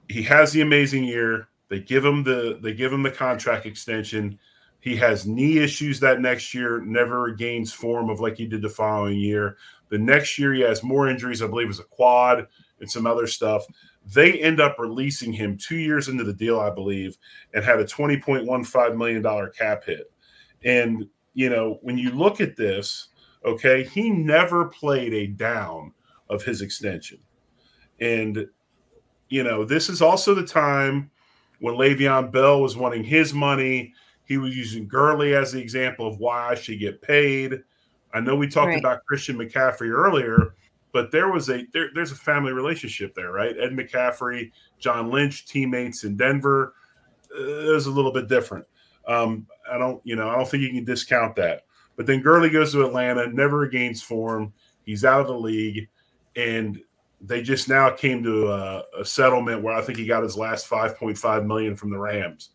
He 0.09 0.23
has 0.23 0.51
the 0.51 0.61
amazing 0.61 1.05
year. 1.05 1.47
They 1.69 1.79
give 1.79 2.03
him 2.03 2.23
the 2.23 2.59
they 2.61 2.73
give 2.73 2.91
him 2.91 3.03
the 3.03 3.11
contract 3.11 3.65
extension. 3.65 4.37
He 4.79 4.97
has 4.97 5.25
knee 5.25 5.59
issues 5.59 5.99
that 6.01 6.19
next 6.19 6.53
year, 6.53 6.81
never 6.81 7.21
regains 7.21 7.71
form 7.71 8.09
of 8.09 8.19
like 8.19 8.35
he 8.35 8.45
did 8.45 8.61
the 8.61 8.69
following 8.69 9.17
year. 9.17 9.55
The 9.89 9.97
next 9.97 10.37
year, 10.37 10.53
he 10.53 10.61
has 10.61 10.83
more 10.83 11.07
injuries. 11.07 11.41
I 11.41 11.47
believe 11.47 11.69
was 11.69 11.79
a 11.79 11.83
quad 11.83 12.47
and 12.79 12.89
some 12.89 13.05
other 13.05 13.27
stuff. 13.27 13.65
They 14.05 14.33
end 14.41 14.59
up 14.59 14.77
releasing 14.79 15.31
him 15.31 15.57
two 15.57 15.77
years 15.77 16.09
into 16.09 16.23
the 16.23 16.33
deal, 16.33 16.59
I 16.59 16.69
believe, 16.69 17.17
and 17.53 17.63
had 17.63 17.79
a 17.79 17.85
$20.15 17.85 18.97
million 18.97 19.51
cap 19.57 19.85
hit. 19.85 20.11
And, 20.63 21.07
you 21.33 21.49
know, 21.49 21.79
when 21.81 21.97
you 21.97 22.11
look 22.11 22.41
at 22.41 22.55
this, 22.55 23.09
okay, 23.45 23.83
he 23.83 24.09
never 24.09 24.65
played 24.65 25.13
a 25.13 25.27
down 25.27 25.93
of 26.29 26.43
his 26.43 26.61
extension. 26.61 27.19
And, 27.99 28.47
you 29.29 29.43
know, 29.43 29.63
this 29.63 29.89
is 29.89 30.01
also 30.01 30.33
the 30.33 30.45
time 30.45 31.11
when 31.59 31.75
Le'Veon 31.75 32.31
Bell 32.31 32.61
was 32.61 32.75
wanting 32.75 33.03
his 33.03 33.33
money. 33.33 33.93
He 34.25 34.37
was 34.37 34.55
using 34.55 34.87
Gurley 34.87 35.35
as 35.35 35.51
the 35.51 35.61
example 35.61 36.07
of 36.07 36.19
why 36.19 36.49
I 36.49 36.55
should 36.55 36.79
get 36.79 37.01
paid. 37.01 37.61
I 38.13 38.19
know 38.19 38.35
we 38.35 38.47
talked 38.47 38.67
right. 38.67 38.79
about 38.79 39.05
Christian 39.05 39.37
McCaffrey 39.37 39.89
earlier, 39.89 40.55
but 40.93 41.11
there 41.11 41.31
was 41.31 41.49
a 41.49 41.65
there, 41.73 41.89
there's 41.93 42.11
a 42.11 42.15
family 42.15 42.53
relationship 42.53 43.13
there, 43.15 43.31
right? 43.31 43.55
Ed 43.59 43.71
McCaffrey, 43.71 44.51
John 44.79 45.09
Lynch, 45.09 45.45
teammates 45.47 46.03
in 46.03 46.15
Denver. 46.15 46.75
Uh, 47.35 47.69
it 47.69 47.73
was 47.73 47.87
a 47.87 47.91
little 47.91 48.13
bit 48.13 48.29
different. 48.29 48.65
Um, 49.07 49.47
I 49.69 49.77
don't, 49.77 49.99
you 50.05 50.15
know, 50.15 50.29
I 50.29 50.35
don't 50.35 50.47
think 50.47 50.63
you 50.63 50.69
can 50.69 50.85
discount 50.85 51.35
that. 51.35 51.63
But 51.95 52.05
then 52.05 52.21
Gurley 52.21 52.49
goes 52.49 52.71
to 52.71 52.85
Atlanta, 52.85 53.27
never 53.27 53.67
gains 53.67 54.01
form. 54.01 54.53
He's 54.85 55.03
out 55.03 55.21
of 55.21 55.27
the 55.27 55.37
league, 55.37 55.89
and 56.35 56.79
they 57.21 57.41
just 57.41 57.69
now 57.69 57.89
came 57.89 58.23
to 58.23 58.51
a, 58.51 58.83
a 58.99 59.05
settlement 59.05 59.63
where 59.63 59.73
I 59.73 59.81
think 59.81 59.97
he 59.97 60.05
got 60.05 60.23
his 60.23 60.37
last 60.37 60.69
5.5 60.69 61.45
million 61.45 61.75
from 61.75 61.89
the 61.89 61.99
Rams. 61.99 62.49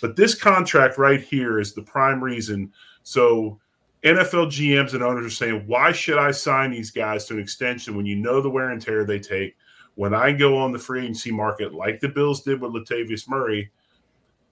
But 0.00 0.16
this 0.16 0.34
contract 0.34 0.98
right 0.98 1.20
here 1.20 1.58
is 1.58 1.74
the 1.74 1.82
prime 1.82 2.22
reason. 2.22 2.72
So 3.02 3.58
NFL 4.04 4.46
GMs 4.46 4.94
and 4.94 5.02
owners 5.02 5.26
are 5.26 5.30
saying, 5.30 5.64
why 5.66 5.90
should 5.90 6.18
I 6.18 6.30
sign 6.30 6.70
these 6.70 6.90
guys 6.90 7.24
to 7.26 7.34
an 7.34 7.40
extension 7.40 7.96
when 7.96 8.06
you 8.06 8.16
know 8.16 8.40
the 8.40 8.50
wear 8.50 8.70
and 8.70 8.80
tear 8.80 9.04
they 9.04 9.18
take? 9.18 9.56
When 9.96 10.14
I 10.14 10.30
go 10.30 10.56
on 10.56 10.70
the 10.70 10.78
free 10.78 11.02
agency 11.02 11.32
market, 11.32 11.74
like 11.74 11.98
the 12.00 12.08
Bills 12.08 12.42
did 12.42 12.60
with 12.60 12.72
Latavius 12.72 13.28
Murray, 13.28 13.70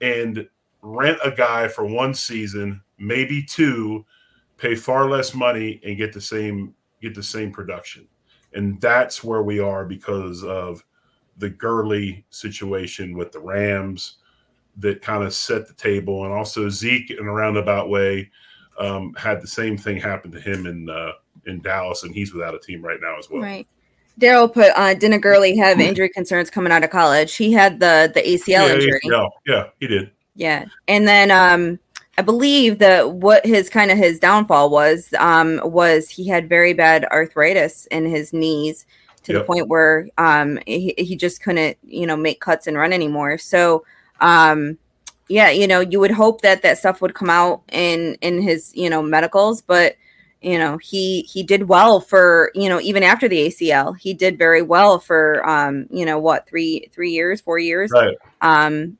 and 0.01 0.47
rent 0.81 1.17
a 1.23 1.31
guy 1.31 1.67
for 1.67 1.85
one 1.85 2.13
season, 2.13 2.81
maybe 2.97 3.41
two, 3.41 4.05
pay 4.57 4.75
far 4.75 5.09
less 5.09 5.33
money 5.33 5.79
and 5.85 5.97
get 5.97 6.13
the 6.13 6.21
same 6.21 6.73
get 7.01 7.15
the 7.15 7.23
same 7.23 7.51
production. 7.51 8.07
And 8.53 8.81
that's 8.81 9.23
where 9.23 9.43
we 9.43 9.59
are 9.59 9.85
because 9.85 10.43
of 10.43 10.83
the 11.37 11.49
Gurley 11.49 12.25
situation 12.31 13.15
with 13.15 13.31
the 13.31 13.39
Rams 13.39 14.17
that 14.77 15.01
kind 15.01 15.23
of 15.23 15.33
set 15.33 15.67
the 15.67 15.73
table, 15.73 16.25
and 16.25 16.33
also 16.33 16.67
Zeke 16.69 17.11
in 17.11 17.25
a 17.25 17.31
roundabout 17.31 17.89
way 17.89 18.29
um, 18.79 19.13
had 19.17 19.41
the 19.41 19.47
same 19.47 19.77
thing 19.77 19.97
happen 19.97 20.31
to 20.31 20.39
him 20.39 20.65
in 20.65 20.89
uh, 20.89 21.13
in 21.45 21.61
Dallas, 21.61 22.03
and 22.03 22.13
he's 22.13 22.33
without 22.33 22.55
a 22.55 22.59
team 22.59 22.83
right 22.83 22.99
now 23.01 23.17
as 23.17 23.29
well. 23.29 23.41
Right. 23.41 23.67
Daryl 24.19 24.51
put 24.51 24.71
uh, 24.75 24.93
didn't 24.95 25.21
Gurley 25.21 25.55
have 25.57 25.79
injury 25.79 26.09
concerns 26.09 26.49
coming 26.49 26.71
out 26.71 26.83
of 26.83 26.89
college? 26.89 27.35
He 27.35 27.51
had 27.51 27.79
the 27.79 28.11
the 28.13 28.21
ACL 28.21 28.47
yeah, 28.47 28.73
injury. 28.73 28.99
Yeah, 29.03 29.27
yeah, 29.45 29.63
he 29.79 29.87
did. 29.87 30.11
Yeah, 30.35 30.65
and 30.87 31.07
then 31.07 31.31
um, 31.31 31.79
I 32.17 32.23
believe 32.23 32.79
that 32.79 33.11
what 33.11 33.45
his 33.45 33.69
kind 33.69 33.91
of 33.91 33.97
his 33.97 34.19
downfall 34.19 34.71
was 34.71 35.13
um, 35.19 35.61
was 35.63 36.09
he 36.09 36.27
had 36.27 36.49
very 36.49 36.73
bad 36.73 37.05
arthritis 37.05 37.85
in 37.87 38.05
his 38.05 38.33
knees 38.33 38.85
to 39.23 39.33
yep. 39.33 39.41
the 39.41 39.45
point 39.45 39.67
where 39.67 40.07
um, 40.17 40.57
he, 40.65 40.95
he 40.97 41.15
just 41.15 41.43
couldn't 41.43 41.77
you 41.83 42.07
know 42.07 42.17
make 42.17 42.41
cuts 42.41 42.65
and 42.65 42.75
run 42.75 42.93
anymore. 42.93 43.37
So 43.37 43.85
um, 44.19 44.79
yeah, 45.27 45.49
you 45.49 45.67
know, 45.67 45.81
you 45.81 45.99
would 45.99 46.11
hope 46.11 46.41
that 46.41 46.61
that 46.61 46.77
stuff 46.77 47.01
would 47.01 47.13
come 47.13 47.29
out 47.29 47.63
in 47.71 48.17
in 48.21 48.41
his 48.41 48.71
you 48.75 48.89
know 48.89 49.01
medicals, 49.01 49.61
but 49.61 49.95
you 50.41 50.57
know 50.57 50.77
he 50.77 51.21
he 51.21 51.43
did 51.43 51.67
well 51.67 51.99
for 51.99 52.51
you 52.55 52.69
know 52.69 52.79
even 52.79 53.03
after 53.03 53.27
the 53.27 53.47
ACL, 53.47 53.97
he 53.97 54.13
did 54.13 54.37
very 54.37 54.61
well 54.61 54.99
for 54.99 55.47
um 55.47 55.87
you 55.89 56.05
know 56.05 56.19
what 56.19 56.47
three 56.47 56.89
three 56.93 57.11
years 57.11 57.41
four 57.41 57.59
years? 57.59 57.91
Right. 57.91 58.17
Um 58.41 58.97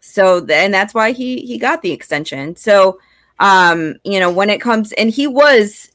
so 0.00 0.44
and 0.46 0.72
that's 0.72 0.94
why 0.94 1.12
he 1.12 1.38
he 1.40 1.58
got 1.58 1.82
the 1.82 1.92
extension. 1.92 2.54
So 2.56 3.00
um 3.40 3.96
you 4.04 4.20
know 4.20 4.30
when 4.30 4.50
it 4.50 4.60
comes 4.60 4.92
and 4.92 5.10
he 5.10 5.26
was 5.26 5.90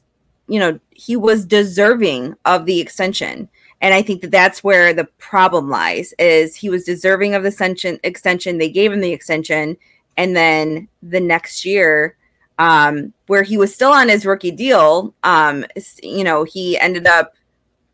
you 0.46 0.58
know 0.58 0.78
he 0.90 1.16
was 1.16 1.46
deserving 1.46 2.34
of 2.44 2.66
the 2.66 2.80
extension 2.80 3.48
and 3.80 3.94
I 3.94 4.02
think 4.02 4.20
that 4.20 4.30
that's 4.30 4.62
where 4.62 4.92
the 4.92 5.06
problem 5.18 5.70
lies 5.70 6.12
is 6.18 6.54
he 6.54 6.68
was 6.68 6.84
deserving 6.84 7.34
of 7.34 7.42
the 7.42 7.48
extension 7.48 7.98
extension. 8.02 8.58
They 8.58 8.70
gave 8.70 8.92
him 8.92 9.00
the 9.00 9.12
extension. 9.12 9.76
And 10.16 10.36
then 10.36 10.88
the 11.02 11.20
next 11.20 11.64
year, 11.64 12.16
um, 12.58 13.14
where 13.26 13.42
he 13.42 13.56
was 13.56 13.74
still 13.74 13.92
on 13.92 14.10
his 14.10 14.26
rookie 14.26 14.50
deal, 14.50 15.14
um, 15.22 15.64
you 16.02 16.24
know, 16.24 16.44
he 16.44 16.78
ended 16.78 17.06
up, 17.06 17.34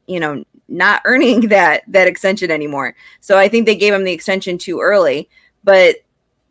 you 0.07 0.18
know, 0.18 0.42
not 0.68 1.03
earning 1.05 1.42
that 1.49 1.83
that 1.87 2.09
extension 2.09 2.51
anymore. 2.51 2.96
So 3.20 3.38
I 3.38 3.49
think 3.49 3.66
they 3.66 3.77
gave 3.77 3.94
him 3.94 4.05
the 4.05 4.12
extension 4.12 4.59
too 4.59 4.81
early. 4.81 5.29
But 5.62 5.96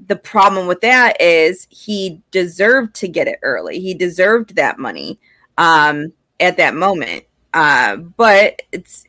the 0.08 0.16
problem 0.16 0.68
with 0.68 0.82
that 0.82 1.22
is 1.22 1.68
he 1.70 2.22
deserved 2.32 2.94
to 2.96 3.08
get 3.08 3.28
it 3.28 3.40
early. 3.42 3.80
He 3.80 3.94
deserved 3.94 4.56
that 4.56 4.80
money 4.80 5.20
um, 5.58 6.14
at 6.40 6.58
that 6.58 6.76
moment. 6.76 7.26
Uh, 7.54 7.96
but 7.96 8.62
it's 8.74 9.06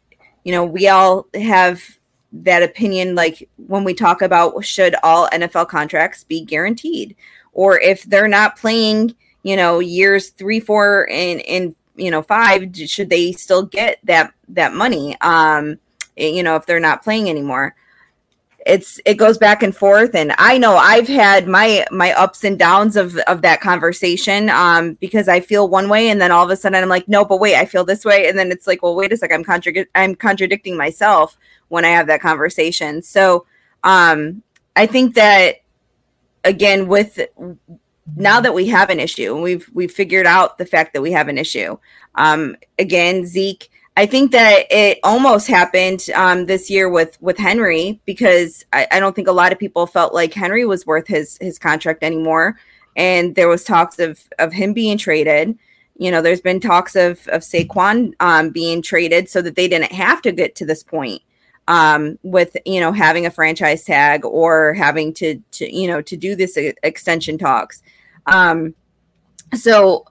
you 0.46 0.52
know, 0.52 0.64
we 0.64 0.87
all 0.87 1.26
have 1.35 1.82
that 2.30 2.62
opinion 2.62 3.16
like 3.16 3.48
when 3.66 3.82
we 3.82 3.92
talk 3.92 4.22
about 4.22 4.64
should 4.64 4.94
all 5.02 5.28
NFL 5.30 5.66
contracts 5.66 6.22
be 6.22 6.44
guaranteed? 6.44 7.16
Or 7.52 7.80
if 7.80 8.04
they're 8.04 8.28
not 8.28 8.56
playing, 8.56 9.16
you 9.42 9.56
know, 9.56 9.80
years 9.80 10.28
3, 10.30 10.61
4 10.61 11.11
and 11.11 11.40
and 11.40 11.74
you 11.96 12.12
know, 12.12 12.22
5 12.22 12.76
should 12.76 13.11
they 13.11 13.32
still 13.32 13.64
get 13.64 13.98
that 14.04 14.32
that 14.50 14.72
money? 14.72 15.16
Um 15.20 15.80
you 16.16 16.44
know, 16.44 16.54
if 16.54 16.64
they're 16.64 16.78
not 16.78 17.02
playing 17.02 17.28
anymore 17.28 17.74
it's 18.66 19.00
it 19.07 19.14
goes 19.14 19.38
back 19.38 19.62
and 19.62 19.74
forth 19.76 20.14
and 20.14 20.35
i 20.38 20.59
know 20.59 20.76
i've 20.76 21.07
had 21.07 21.46
my 21.46 21.87
my 21.92 22.12
ups 22.12 22.42
and 22.42 22.59
downs 22.59 22.96
of 22.96 23.16
of 23.29 23.40
that 23.40 23.61
conversation 23.61 24.50
um 24.50 24.94
because 24.94 25.29
i 25.29 25.40
feel 25.40 25.68
one 25.68 25.88
way 25.88 26.11
and 26.11 26.20
then 26.20 26.33
all 26.33 26.44
of 26.44 26.50
a 26.50 26.57
sudden 26.57 26.83
i'm 26.83 26.88
like 26.88 27.07
no 27.07 27.24
but 27.24 27.38
wait 27.38 27.55
i 27.55 27.64
feel 27.64 27.85
this 27.85 28.05
way 28.05 28.29
and 28.29 28.37
then 28.37 28.50
it's 28.50 28.66
like 28.66 28.83
well 28.83 28.96
wait 28.96 29.12
a 29.12 29.16
sec 29.16 29.33
i'm 29.33 29.44
contradic- 29.44 29.87
i'm 29.94 30.14
contradicting 30.16 30.76
myself 30.76 31.38
when 31.68 31.85
i 31.85 31.88
have 31.88 32.07
that 32.07 32.20
conversation. 32.20 33.02
So 33.02 33.46
um 33.85 34.42
i 34.74 34.85
think 34.85 35.14
that 35.14 35.57
again 36.44 36.88
with 36.88 37.20
now 38.16 38.40
that 38.40 38.55
we 38.55 38.66
have 38.66 38.90
an 38.90 38.98
issue 38.98 39.33
and 39.35 39.42
we've 39.42 39.70
we've 39.74 39.92
figured 39.92 40.26
out 40.26 40.59
the 40.59 40.66
fact 40.66 40.92
that 40.92 41.02
we 41.02 41.12
have 41.12 41.29
an 41.29 41.38
issue 41.38 41.76
um 42.16 42.57
again 42.79 43.26
zeke 43.26 43.70
I 43.98 44.04
think 44.04 44.30
that 44.32 44.66
it 44.70 44.98
almost 45.02 45.48
happened 45.48 46.09
um, 46.14 46.46
this 46.46 46.68
year 46.68 46.88
with 46.88 47.16
with 47.22 47.38
Henry 47.38 48.00
because 48.04 48.64
I, 48.72 48.87
I, 48.92 49.00
don't 49.00 49.16
think 49.16 49.26
a 49.26 49.32
lot 49.32 49.52
of 49.52 49.59
people 49.59 49.87
felt 49.87 50.12
like 50.12 50.35
Henry 50.35 50.66
was 50.66 50.85
worth 50.85 51.06
his 51.06 51.38
his 51.40 51.59
contract 51.59 52.02
anymore, 52.02 52.59
and 52.94 53.35
there 53.35 53.48
was 53.48 53.64
talks 53.64 53.98
of 53.98 54.20
of 54.38 54.52
him 54.52 54.74
being 54.74 54.98
traded. 54.98 55.59
You 55.98 56.11
know, 56.11 56.20
there's 56.20 56.42
been 56.42 56.61
talks 56.61 56.94
of 56.94 57.26
of 57.28 57.40
Saquon 57.40 58.12
um, 58.20 58.50
being 58.50 58.82
traded 58.82 59.30
so 59.30 59.40
that 59.40 59.56
they 59.56 59.66
didn't 59.66 59.92
have 59.92 60.20
to 60.22 60.32
get 60.32 60.54
to 60.56 60.66
this 60.66 60.82
point 60.82 61.22
um, 61.66 62.18
with 62.22 62.54
you 62.66 62.80
know 62.80 62.92
having 62.92 63.24
a 63.24 63.30
franchise 63.30 63.85
tag 63.85 64.26
or 64.26 64.74
having 64.74 65.14
to 65.14 65.40
to 65.52 65.74
you 65.74 65.88
know 65.88 66.02
to 66.02 66.18
do 66.18 66.37
this 66.37 66.59
extension 66.82 67.38
talks. 67.38 67.82
Um, 68.26 68.74
so 69.54 70.04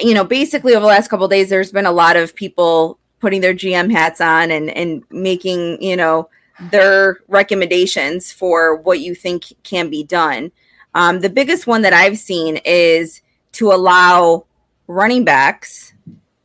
you 0.00 0.14
know, 0.14 0.24
basically 0.24 0.74
over 0.74 0.80
the 0.80 0.86
last 0.86 1.08
couple 1.08 1.26
days, 1.28 1.50
there's 1.50 1.72
been 1.72 1.86
a 1.86 1.92
lot 1.92 2.16
of 2.16 2.34
people 2.34 2.98
putting 3.20 3.40
their 3.40 3.54
GM 3.54 3.90
hats 3.90 4.20
on 4.20 4.50
and 4.50 4.70
and 4.70 5.02
making 5.10 5.82
you 5.82 5.96
know 5.96 6.28
their 6.70 7.18
recommendations 7.28 8.32
for 8.32 8.76
what 8.76 9.00
you 9.00 9.14
think 9.14 9.44
can 9.62 9.90
be 9.90 10.02
done. 10.02 10.50
Um, 10.94 11.20
the 11.20 11.30
biggest 11.30 11.66
one 11.66 11.82
that 11.82 11.92
I've 11.92 12.18
seen 12.18 12.56
is 12.64 13.22
to 13.52 13.72
allow 13.72 14.46
running 14.86 15.24
backs 15.24 15.92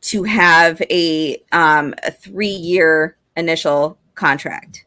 to 0.02 0.22
have 0.22 0.80
a 0.90 1.42
um, 1.52 1.94
a 2.02 2.10
three 2.10 2.48
year 2.48 3.16
initial 3.36 3.98
contract. 4.14 4.84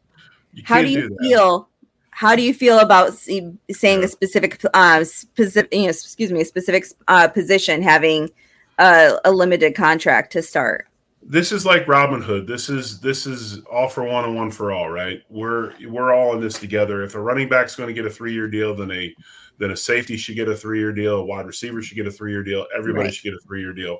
How 0.64 0.80
do 0.82 0.88
you 0.88 1.08
do 1.08 1.16
feel? 1.20 1.68
How 2.10 2.34
do 2.34 2.42
you 2.42 2.52
feel 2.52 2.80
about 2.80 3.14
saying 3.14 3.58
yeah. 3.68 3.98
a 3.98 4.08
specific, 4.08 4.60
uh, 4.74 5.04
specific, 5.04 5.72
you 5.72 5.84
know, 5.84 5.90
excuse 5.90 6.32
me, 6.32 6.40
a 6.40 6.44
specific 6.44 6.84
uh, 7.06 7.28
position 7.28 7.80
having 7.80 8.30
a, 8.78 9.18
a 9.24 9.30
limited 9.30 9.76
contract 9.76 10.32
to 10.32 10.42
start? 10.42 10.87
This 11.30 11.52
is 11.52 11.66
like 11.66 11.86
Robin 11.86 12.22
Hood. 12.22 12.46
This 12.46 12.70
is 12.70 13.00
this 13.00 13.26
is 13.26 13.62
all 13.66 13.86
for 13.86 14.02
one 14.02 14.24
and 14.24 14.34
one 14.34 14.50
for 14.50 14.72
all, 14.72 14.88
right? 14.88 15.22
We're 15.28 15.74
we're 15.86 16.14
all 16.14 16.34
in 16.34 16.40
this 16.40 16.58
together. 16.58 17.02
If 17.02 17.14
a 17.14 17.20
running 17.20 17.50
back's 17.50 17.76
going 17.76 17.88
to 17.88 17.92
get 17.92 18.06
a 18.06 18.10
three 18.10 18.32
year 18.32 18.48
deal, 18.48 18.74
then 18.74 18.90
a 18.90 19.14
then 19.58 19.70
a 19.70 19.76
safety 19.76 20.16
should 20.16 20.36
get 20.36 20.48
a 20.48 20.56
three 20.56 20.78
year 20.78 20.92
deal. 20.92 21.16
A 21.16 21.24
wide 21.24 21.44
receiver 21.44 21.82
should 21.82 21.96
get 21.96 22.06
a 22.06 22.10
three 22.10 22.32
year 22.32 22.42
deal. 22.42 22.66
Everybody 22.74 23.04
right. 23.04 23.14
should 23.14 23.24
get 23.24 23.34
a 23.34 23.46
three 23.46 23.60
year 23.60 23.74
deal. 23.74 23.98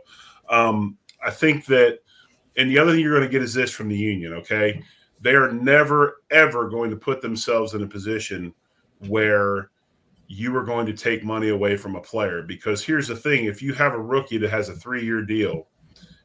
Um, 0.49 0.97
I 1.23 1.31
think 1.31 1.67
that, 1.67 1.99
and 2.57 2.71
the 2.71 2.79
other 2.79 2.93
thing 2.93 3.01
you're 3.01 3.15
going 3.15 3.29
to 3.29 3.33
get 3.33 3.43
is 3.43 3.53
this 3.53 3.71
from 3.71 3.89
the 3.89 3.97
union. 3.97 4.33
Okay, 4.33 4.83
they 5.21 5.35
are 5.35 5.53
never 5.53 6.23
ever 6.31 6.71
going 6.71 6.91
to 6.91 6.97
put 6.97 7.21
themselves 7.21 7.75
in 7.75 7.83
a 7.83 7.87
position 7.87 8.55
where 9.07 9.71
you 10.29 10.57
are 10.57 10.65
going 10.65 10.87
to 10.87 10.95
take 10.95 11.25
money 11.25 11.51
away 11.51 11.77
from 11.77 11.95
a 11.95 12.01
player 12.01 12.41
because 12.41 12.83
here's 12.83 13.09
the 13.09 13.17
thing: 13.17 13.45
if 13.45 13.61
you 13.61 13.75
have 13.75 13.93
a 13.93 14.01
rookie 14.01 14.39
that 14.39 14.51
has 14.51 14.71
a 14.71 14.75
three 14.75 15.05
year 15.05 15.21
deal 15.21 15.67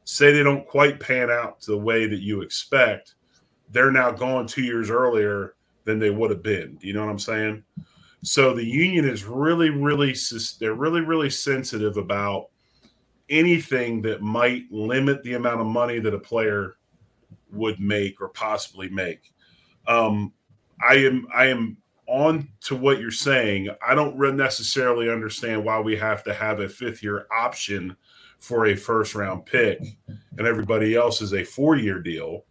say 0.04 0.32
they 0.32 0.42
don't 0.42 0.66
quite 0.66 1.00
pan 1.00 1.30
out 1.30 1.60
the 1.62 1.76
way 1.76 2.06
that 2.06 2.20
you 2.20 2.42
expect, 2.42 3.14
they're 3.70 3.90
now 3.90 4.10
gone 4.10 4.46
two 4.46 4.62
years 4.62 4.90
earlier 4.90 5.54
than 5.84 5.98
they 5.98 6.10
would 6.10 6.30
have 6.30 6.42
been. 6.42 6.76
Do 6.76 6.86
you 6.86 6.92
know 6.92 7.04
what 7.04 7.10
I'm 7.10 7.18
saying? 7.18 7.64
So 8.22 8.54
the 8.54 8.64
union 8.64 9.06
is 9.06 9.24
really, 9.24 9.70
really, 9.70 10.14
they're 10.58 10.74
really, 10.74 11.00
really 11.00 11.30
sensitive 11.30 11.96
about 11.96 12.48
anything 13.28 14.02
that 14.02 14.22
might 14.22 14.64
limit 14.70 15.22
the 15.22 15.34
amount 15.34 15.60
of 15.60 15.66
money 15.66 15.98
that 15.98 16.14
a 16.14 16.18
player 16.18 16.76
would 17.52 17.80
make 17.80 18.20
or 18.20 18.28
possibly 18.28 18.88
make. 18.88 19.32
Um, 19.86 20.32
I 20.86 20.94
am, 20.96 21.26
I 21.34 21.46
am 21.46 21.76
on 22.06 22.48
to 22.62 22.76
what 22.76 23.00
you're 23.00 23.10
saying. 23.10 23.68
I 23.86 23.94
don't 23.94 24.18
necessarily 24.36 25.10
understand 25.10 25.64
why 25.64 25.80
we 25.80 25.96
have 25.96 26.22
to 26.24 26.34
have 26.34 26.60
a 26.60 26.68
fifth 26.68 27.02
year 27.02 27.26
option 27.30 27.96
for 28.44 28.66
a 28.66 28.76
first 28.76 29.14
round 29.14 29.46
pick 29.46 29.80
and 30.36 30.46
everybody 30.46 30.94
else 30.94 31.22
is 31.22 31.32
a 31.32 31.42
four 31.42 31.76
year 31.76 31.98
deal. 31.98 32.44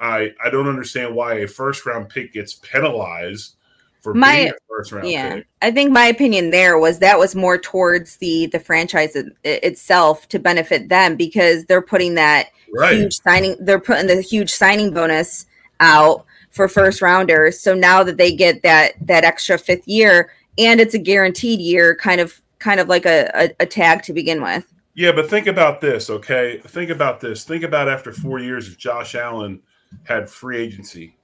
I 0.00 0.32
I 0.42 0.50
don't 0.50 0.68
understand 0.68 1.14
why 1.14 1.34
a 1.34 1.46
first 1.46 1.86
round 1.86 2.08
pick 2.08 2.32
gets 2.32 2.54
penalized 2.54 3.54
for 4.00 4.12
my, 4.12 4.36
being 4.36 4.48
a 4.48 4.52
first 4.68 4.90
round 4.90 5.08
yeah, 5.08 5.36
pick. 5.36 5.46
I 5.62 5.70
think 5.70 5.92
my 5.92 6.06
opinion 6.06 6.50
there 6.50 6.78
was 6.78 6.98
that 6.98 7.18
was 7.18 7.36
more 7.36 7.58
towards 7.58 8.16
the 8.16 8.46
the 8.46 8.58
franchise 8.58 9.14
it, 9.14 9.32
itself 9.44 10.28
to 10.30 10.40
benefit 10.40 10.88
them 10.88 11.14
because 11.14 11.64
they're 11.66 11.80
putting 11.80 12.16
that 12.16 12.48
right. 12.74 12.96
huge 12.96 13.14
signing 13.14 13.56
they're 13.60 13.78
putting 13.78 14.08
the 14.08 14.20
huge 14.20 14.50
signing 14.50 14.92
bonus 14.92 15.46
out 15.78 16.26
for 16.50 16.66
first 16.66 17.00
rounders. 17.00 17.60
So 17.60 17.72
now 17.72 18.02
that 18.02 18.16
they 18.16 18.34
get 18.34 18.64
that 18.64 18.94
that 19.06 19.22
extra 19.22 19.58
fifth 19.58 19.86
year 19.86 20.32
and 20.58 20.80
it's 20.80 20.94
a 20.94 20.98
guaranteed 20.98 21.60
year 21.60 21.94
kind 21.94 22.20
of 22.20 22.42
kind 22.58 22.80
of 22.80 22.88
like 22.88 23.06
a, 23.06 23.30
a, 23.34 23.50
a 23.60 23.66
tag 23.66 24.02
to 24.02 24.12
begin 24.12 24.42
with. 24.42 24.66
Yeah, 25.00 25.12
but 25.12 25.30
think 25.30 25.46
about 25.46 25.80
this, 25.80 26.10
okay? 26.10 26.60
Think 26.62 26.90
about 26.90 27.20
this. 27.20 27.44
Think 27.44 27.64
about 27.64 27.88
after 27.88 28.12
four 28.12 28.38
years, 28.38 28.68
if 28.68 28.76
Josh 28.76 29.14
Allen 29.14 29.62
had 30.04 30.28
free 30.28 30.58
agency, 30.58 31.16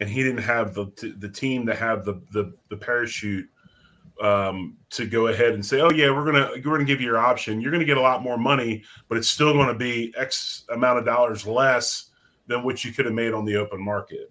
and 0.00 0.10
he 0.10 0.22
didn't 0.22 0.42
have 0.42 0.74
the 0.74 0.92
the 1.18 1.30
team 1.30 1.64
to 1.64 1.74
have 1.74 2.04
the 2.04 2.20
the, 2.32 2.52
the 2.68 2.76
parachute 2.76 3.48
um, 4.22 4.76
to 4.90 5.06
go 5.06 5.28
ahead 5.28 5.54
and 5.54 5.64
say, 5.64 5.80
"Oh 5.80 5.92
yeah, 5.92 6.10
we're 6.10 6.26
gonna 6.26 6.50
we're 6.56 6.60
gonna 6.60 6.84
give 6.84 7.00
you 7.00 7.06
your 7.06 7.16
option. 7.16 7.58
You're 7.58 7.72
gonna 7.72 7.86
get 7.86 7.96
a 7.96 8.02
lot 8.02 8.22
more 8.22 8.36
money, 8.36 8.84
but 9.08 9.16
it's 9.16 9.28
still 9.28 9.54
going 9.54 9.68
to 9.68 9.74
be 9.74 10.12
X 10.18 10.66
amount 10.68 10.98
of 10.98 11.06
dollars 11.06 11.46
less 11.46 12.10
than 12.48 12.64
what 12.64 12.84
you 12.84 12.92
could 12.92 13.06
have 13.06 13.14
made 13.14 13.32
on 13.32 13.46
the 13.46 13.56
open 13.56 13.82
market." 13.82 14.30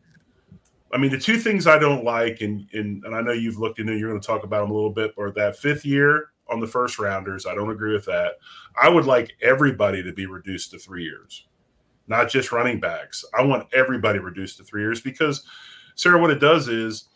I 0.93 0.99
mean, 0.99 1.09
the 1.09 1.17
two 1.17 1.39
things 1.39 1.65
I 1.65 1.79
don't 1.79 2.03
like, 2.05 2.41
and 2.41 2.67
and, 2.71 3.03
and 3.03 3.15
I 3.15 3.21
know 3.21 3.31
you've 3.31 3.57
looked 3.57 3.79
into, 3.79 3.97
you're 3.97 4.09
going 4.09 4.21
to 4.21 4.27
talk 4.27 4.43
about 4.43 4.61
them 4.61 4.69
a 4.69 4.75
little 4.75 4.91
bit, 4.93 5.11
are 5.17 5.31
that 5.31 5.57
fifth 5.57 5.87
year 5.87 6.32
on 6.49 6.59
the 6.59 6.67
first 6.67 6.99
rounders. 6.99 7.45
I 7.45 7.55
don't 7.55 7.71
agree 7.71 7.93
with 7.93 8.05
that. 8.05 8.33
I 8.81 8.89
would 8.89 9.05
like 9.05 9.31
everybody 9.41 10.03
to 10.03 10.11
be 10.11 10.25
reduced 10.25 10.71
to 10.71 10.79
three 10.79 11.03
years, 11.03 11.47
not 12.07 12.29
just 12.29 12.51
running 12.51 12.79
backs. 12.79 13.23
I 13.37 13.43
want 13.43 13.67
everybody 13.73 14.19
reduced 14.19 14.57
to 14.57 14.63
three 14.63 14.81
years 14.81 15.01
because, 15.01 15.43
Sara, 15.95 16.19
what 16.19 16.31
it 16.31 16.39
does 16.39 16.67
is, 16.67 17.09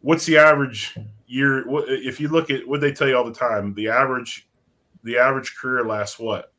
what's 0.00 0.26
the 0.26 0.36
average 0.36 0.96
year? 1.26 1.64
If 1.88 2.20
you 2.20 2.28
look 2.28 2.50
at 2.50 2.66
what 2.66 2.80
they 2.80 2.92
tell 2.92 3.08
you 3.08 3.16
all 3.16 3.24
the 3.24 3.32
time, 3.32 3.72
the 3.74 3.88
average, 3.88 4.48
the 5.04 5.16
average 5.16 5.54
career 5.56 5.84
lasts 5.84 6.18
what? 6.18 6.52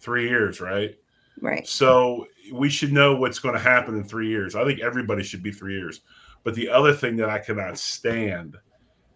Three 0.00 0.28
years, 0.28 0.60
right? 0.60 0.96
Right. 1.40 1.66
So 1.66 2.26
we 2.52 2.68
should 2.68 2.92
know 2.92 3.16
what's 3.16 3.38
going 3.38 3.54
to 3.54 3.60
happen 3.60 3.96
in 3.96 4.04
three 4.04 4.28
years. 4.28 4.54
I 4.54 4.64
think 4.64 4.80
everybody 4.80 5.22
should 5.22 5.42
be 5.42 5.50
three 5.50 5.78
years. 5.78 6.02
But 6.44 6.54
the 6.54 6.68
other 6.68 6.92
thing 6.92 7.16
that 7.16 7.30
I 7.30 7.38
cannot 7.38 7.78
stand, 7.78 8.56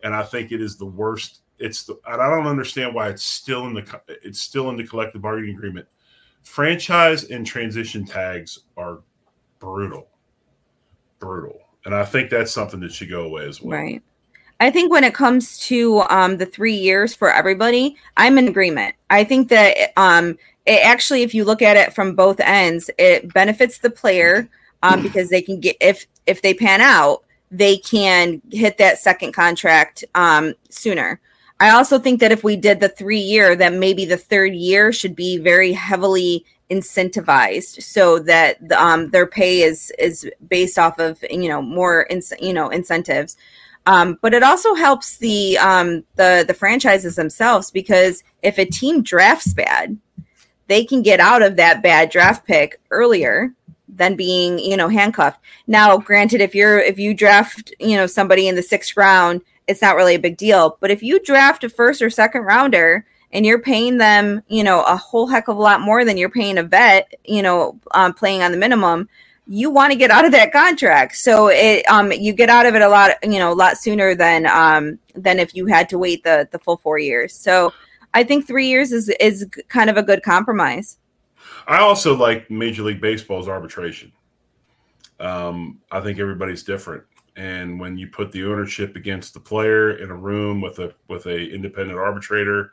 and 0.02 0.14
I 0.14 0.22
think 0.22 0.50
it 0.50 0.60
is 0.60 0.76
the 0.76 0.86
worst 0.86 1.41
it's 1.58 1.84
the, 1.84 1.98
and 2.06 2.20
I 2.20 2.28
don't 2.28 2.46
understand 2.46 2.94
why 2.94 3.08
it's 3.08 3.24
still 3.24 3.66
in 3.66 3.74
the 3.74 4.00
it's 4.22 4.40
still 4.40 4.68
in 4.70 4.76
the 4.76 4.84
collective 4.84 5.22
bargaining 5.22 5.54
agreement. 5.54 5.86
Franchise 6.42 7.24
and 7.24 7.46
transition 7.46 8.04
tags 8.04 8.60
are 8.76 9.00
brutal, 9.58 10.08
brutal, 11.18 11.60
and 11.84 11.94
I 11.94 12.04
think 12.04 12.30
that's 12.30 12.52
something 12.52 12.80
that 12.80 12.92
should 12.92 13.10
go 13.10 13.22
away 13.22 13.46
as 13.46 13.62
well. 13.62 13.78
Right. 13.78 14.02
I 14.60 14.70
think 14.70 14.92
when 14.92 15.02
it 15.02 15.12
comes 15.12 15.58
to 15.66 16.02
um, 16.02 16.36
the 16.36 16.46
three 16.46 16.74
years 16.74 17.14
for 17.14 17.32
everybody, 17.32 17.96
I'm 18.16 18.38
in 18.38 18.46
agreement. 18.46 18.94
I 19.10 19.24
think 19.24 19.48
that 19.48 19.92
um, 19.96 20.38
it 20.66 20.84
actually, 20.84 21.22
if 21.22 21.34
you 21.34 21.44
look 21.44 21.62
at 21.62 21.76
it 21.76 21.92
from 21.92 22.14
both 22.14 22.38
ends, 22.38 22.88
it 22.96 23.32
benefits 23.34 23.78
the 23.78 23.90
player 23.90 24.48
um, 24.84 25.02
because 25.02 25.30
they 25.30 25.42
can 25.42 25.58
get 25.60 25.76
if 25.80 26.06
if 26.26 26.42
they 26.42 26.54
pan 26.54 26.80
out, 26.80 27.24
they 27.50 27.76
can 27.78 28.40
hit 28.50 28.78
that 28.78 28.98
second 28.98 29.32
contract 29.32 30.04
um, 30.14 30.54
sooner. 30.70 31.20
I 31.62 31.70
also 31.70 32.00
think 32.00 32.18
that 32.18 32.32
if 32.32 32.42
we 32.42 32.56
did 32.56 32.80
the 32.80 32.88
three 32.88 33.20
year, 33.20 33.54
that 33.54 33.72
maybe 33.72 34.04
the 34.04 34.16
third 34.16 34.52
year 34.52 34.92
should 34.92 35.14
be 35.14 35.38
very 35.38 35.70
heavily 35.70 36.44
incentivized 36.72 37.80
so 37.80 38.18
that 38.18 38.58
um, 38.72 39.10
their 39.10 39.28
pay 39.28 39.62
is 39.62 39.92
is 39.96 40.28
based 40.48 40.76
off 40.76 40.98
of 40.98 41.24
you 41.30 41.48
know 41.48 41.62
more 41.62 42.02
in, 42.02 42.20
you 42.40 42.52
know 42.52 42.68
incentives. 42.68 43.36
Um, 43.86 44.18
but 44.22 44.34
it 44.34 44.42
also 44.42 44.74
helps 44.74 45.18
the 45.18 45.56
um, 45.58 46.02
the 46.16 46.44
the 46.44 46.52
franchises 46.52 47.14
themselves 47.14 47.70
because 47.70 48.24
if 48.42 48.58
a 48.58 48.64
team 48.64 49.00
drafts 49.00 49.54
bad, 49.54 49.96
they 50.66 50.84
can 50.84 51.00
get 51.00 51.20
out 51.20 51.42
of 51.42 51.54
that 51.58 51.80
bad 51.80 52.10
draft 52.10 52.44
pick 52.44 52.80
earlier 52.90 53.54
than 53.88 54.16
being 54.16 54.58
you 54.58 54.76
know 54.76 54.88
handcuffed. 54.88 55.38
Now, 55.68 55.96
granted, 55.96 56.40
if 56.40 56.56
you're 56.56 56.80
if 56.80 56.98
you 56.98 57.14
draft 57.14 57.72
you 57.78 57.96
know 57.96 58.08
somebody 58.08 58.48
in 58.48 58.56
the 58.56 58.64
sixth 58.64 58.96
round 58.96 59.42
it's 59.72 59.82
not 59.82 59.96
really 59.96 60.14
a 60.14 60.20
big 60.20 60.36
deal. 60.36 60.78
But 60.80 60.92
if 60.92 61.02
you 61.02 61.18
draft 61.20 61.64
a 61.64 61.68
first 61.68 62.00
or 62.00 62.10
second 62.10 62.42
rounder 62.42 63.04
and 63.32 63.44
you're 63.44 63.58
paying 63.58 63.98
them, 63.98 64.42
you 64.46 64.62
know, 64.62 64.82
a 64.84 64.96
whole 64.96 65.26
heck 65.26 65.48
of 65.48 65.56
a 65.56 65.60
lot 65.60 65.80
more 65.80 66.04
than 66.04 66.16
you're 66.16 66.28
paying 66.28 66.58
a 66.58 66.62
vet, 66.62 67.12
you 67.24 67.42
know, 67.42 67.80
um, 67.94 68.12
playing 68.12 68.42
on 68.42 68.52
the 68.52 68.58
minimum, 68.58 69.08
you 69.48 69.70
want 69.70 69.92
to 69.92 69.98
get 69.98 70.10
out 70.10 70.24
of 70.24 70.32
that 70.32 70.52
contract. 70.52 71.16
So 71.16 71.48
it, 71.48 71.84
um, 71.90 72.12
you 72.12 72.32
get 72.32 72.48
out 72.48 72.66
of 72.66 72.74
it 72.74 72.82
a 72.82 72.88
lot, 72.88 73.12
you 73.24 73.40
know, 73.40 73.52
a 73.52 73.54
lot 73.54 73.76
sooner 73.78 74.14
than, 74.14 74.46
um, 74.46 74.98
than 75.16 75.40
if 75.40 75.54
you 75.54 75.66
had 75.66 75.88
to 75.88 75.98
wait 75.98 76.22
the 76.22 76.48
the 76.52 76.58
full 76.58 76.76
four 76.76 76.98
years. 76.98 77.34
So 77.34 77.72
I 78.14 78.22
think 78.22 78.46
three 78.46 78.68
years 78.68 78.92
is 78.92 79.08
is 79.20 79.46
kind 79.68 79.90
of 79.90 79.96
a 79.96 80.02
good 80.02 80.22
compromise. 80.22 80.98
I 81.66 81.78
also 81.78 82.14
like 82.14 82.50
Major 82.50 82.82
League 82.82 83.00
Baseball's 83.00 83.48
arbitration. 83.48 84.12
Um, 85.18 85.80
I 85.90 86.00
think 86.00 86.18
everybody's 86.18 86.62
different 86.62 87.04
and 87.36 87.80
when 87.80 87.96
you 87.96 88.06
put 88.08 88.30
the 88.32 88.44
ownership 88.44 88.94
against 88.94 89.32
the 89.32 89.40
player 89.40 89.96
in 89.96 90.10
a 90.10 90.16
room 90.16 90.60
with 90.60 90.78
a 90.78 90.94
with 91.08 91.26
a 91.26 91.38
independent 91.50 91.98
arbitrator 91.98 92.72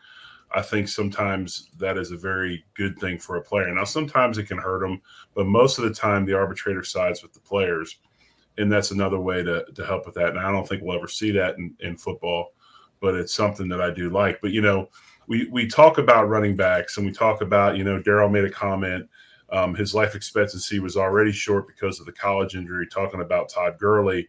i 0.51 0.61
think 0.61 0.87
sometimes 0.87 1.69
that 1.77 1.97
is 1.97 2.11
a 2.11 2.17
very 2.17 2.63
good 2.73 2.97
thing 2.99 3.17
for 3.17 3.37
a 3.37 3.41
player. 3.41 3.73
Now 3.73 3.83
sometimes 3.83 4.37
it 4.37 4.47
can 4.47 4.57
hurt 4.57 4.81
them 4.81 5.01
but 5.33 5.45
most 5.45 5.77
of 5.77 5.85
the 5.85 5.93
time 5.93 6.25
the 6.25 6.33
arbitrator 6.33 6.83
sides 6.83 7.23
with 7.23 7.33
the 7.33 7.39
players 7.39 7.97
and 8.57 8.69
that's 8.69 8.91
another 8.91 9.19
way 9.19 9.41
to, 9.43 9.63
to 9.73 9.85
help 9.85 10.05
with 10.05 10.15
that. 10.15 10.29
And 10.29 10.39
i 10.39 10.51
don't 10.51 10.67
think 10.67 10.81
we'll 10.81 10.97
ever 10.97 11.07
see 11.07 11.31
that 11.31 11.57
in, 11.57 11.73
in 11.79 11.97
football 11.97 12.53
but 12.99 13.15
it's 13.15 13.33
something 13.33 13.69
that 13.69 13.81
i 13.81 13.89
do 13.89 14.09
like. 14.09 14.41
But 14.41 14.51
you 14.51 14.61
know 14.61 14.89
we 15.27 15.47
we 15.51 15.67
talk 15.67 15.99
about 15.99 16.27
running 16.27 16.57
backs 16.57 16.97
and 16.97 17.05
we 17.05 17.13
talk 17.13 17.41
about 17.41 17.77
you 17.77 17.85
know 17.85 18.01
daryl 18.01 18.29
made 18.29 18.43
a 18.43 18.51
comment 18.51 19.07
um, 19.51 19.73
his 19.73 19.95
life 19.95 20.15
expectancy 20.15 20.79
was 20.79 20.97
already 20.97 21.31
short 21.31 21.67
because 21.67 21.99
of 21.99 22.05
the 22.05 22.11
college 22.11 22.55
injury 22.55 22.85
talking 22.87 23.21
about 23.21 23.49
todd 23.49 23.77
Gurley 23.79 24.27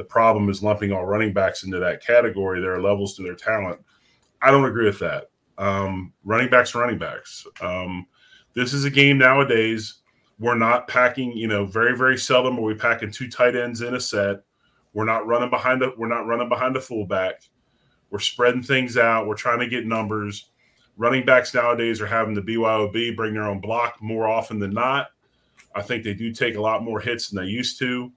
the 0.00 0.04
problem 0.04 0.48
is 0.48 0.62
lumping 0.62 0.92
all 0.92 1.04
running 1.04 1.30
backs 1.30 1.62
into 1.62 1.78
that 1.78 2.02
category. 2.02 2.58
There 2.58 2.74
are 2.74 2.80
levels 2.80 3.14
to 3.16 3.22
their 3.22 3.34
talent. 3.34 3.78
I 4.40 4.50
don't 4.50 4.64
agree 4.64 4.86
with 4.86 4.98
that. 5.00 5.26
Um, 5.58 6.14
running 6.24 6.48
backs, 6.48 6.74
running 6.74 6.96
backs. 6.96 7.46
Um, 7.60 8.06
this 8.54 8.72
is 8.72 8.86
a 8.86 8.90
game 8.90 9.18
nowadays. 9.18 9.96
We're 10.38 10.56
not 10.56 10.88
packing, 10.88 11.32
you 11.32 11.48
know, 11.48 11.66
very 11.66 11.94
very 11.94 12.16
seldom 12.16 12.58
are 12.58 12.62
we 12.62 12.72
packing 12.72 13.10
two 13.10 13.28
tight 13.28 13.54
ends 13.54 13.82
in 13.82 13.94
a 13.94 14.00
set. 14.00 14.38
We're 14.94 15.04
not 15.04 15.26
running 15.26 15.50
behind 15.50 15.82
the 15.82 15.92
we're 15.98 16.08
not 16.08 16.26
running 16.26 16.48
behind 16.48 16.74
the 16.74 16.80
fullback. 16.80 17.42
We're 18.08 18.20
spreading 18.20 18.62
things 18.62 18.96
out. 18.96 19.26
We're 19.26 19.34
trying 19.34 19.60
to 19.60 19.68
get 19.68 19.84
numbers. 19.84 20.48
Running 20.96 21.26
backs 21.26 21.52
nowadays 21.52 22.00
are 22.00 22.06
having 22.06 22.32
the 22.32 22.40
BYOB 22.40 23.16
bring 23.16 23.34
their 23.34 23.42
own 23.42 23.60
block 23.60 24.00
more 24.00 24.26
often 24.26 24.58
than 24.58 24.72
not. 24.72 25.08
I 25.74 25.82
think 25.82 26.04
they 26.04 26.14
do 26.14 26.32
take 26.32 26.54
a 26.54 26.60
lot 26.60 26.82
more 26.82 27.00
hits 27.00 27.28
than 27.28 27.44
they 27.44 27.50
used 27.50 27.78
to. 27.80 28.10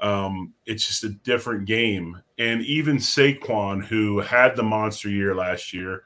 Um, 0.00 0.52
it's 0.66 0.86
just 0.86 1.04
a 1.04 1.10
different 1.10 1.66
game. 1.66 2.20
And 2.38 2.62
even 2.62 2.96
Saquon, 2.96 3.84
who 3.84 4.20
had 4.20 4.56
the 4.56 4.62
monster 4.62 5.08
year 5.08 5.34
last 5.34 5.72
year 5.72 6.02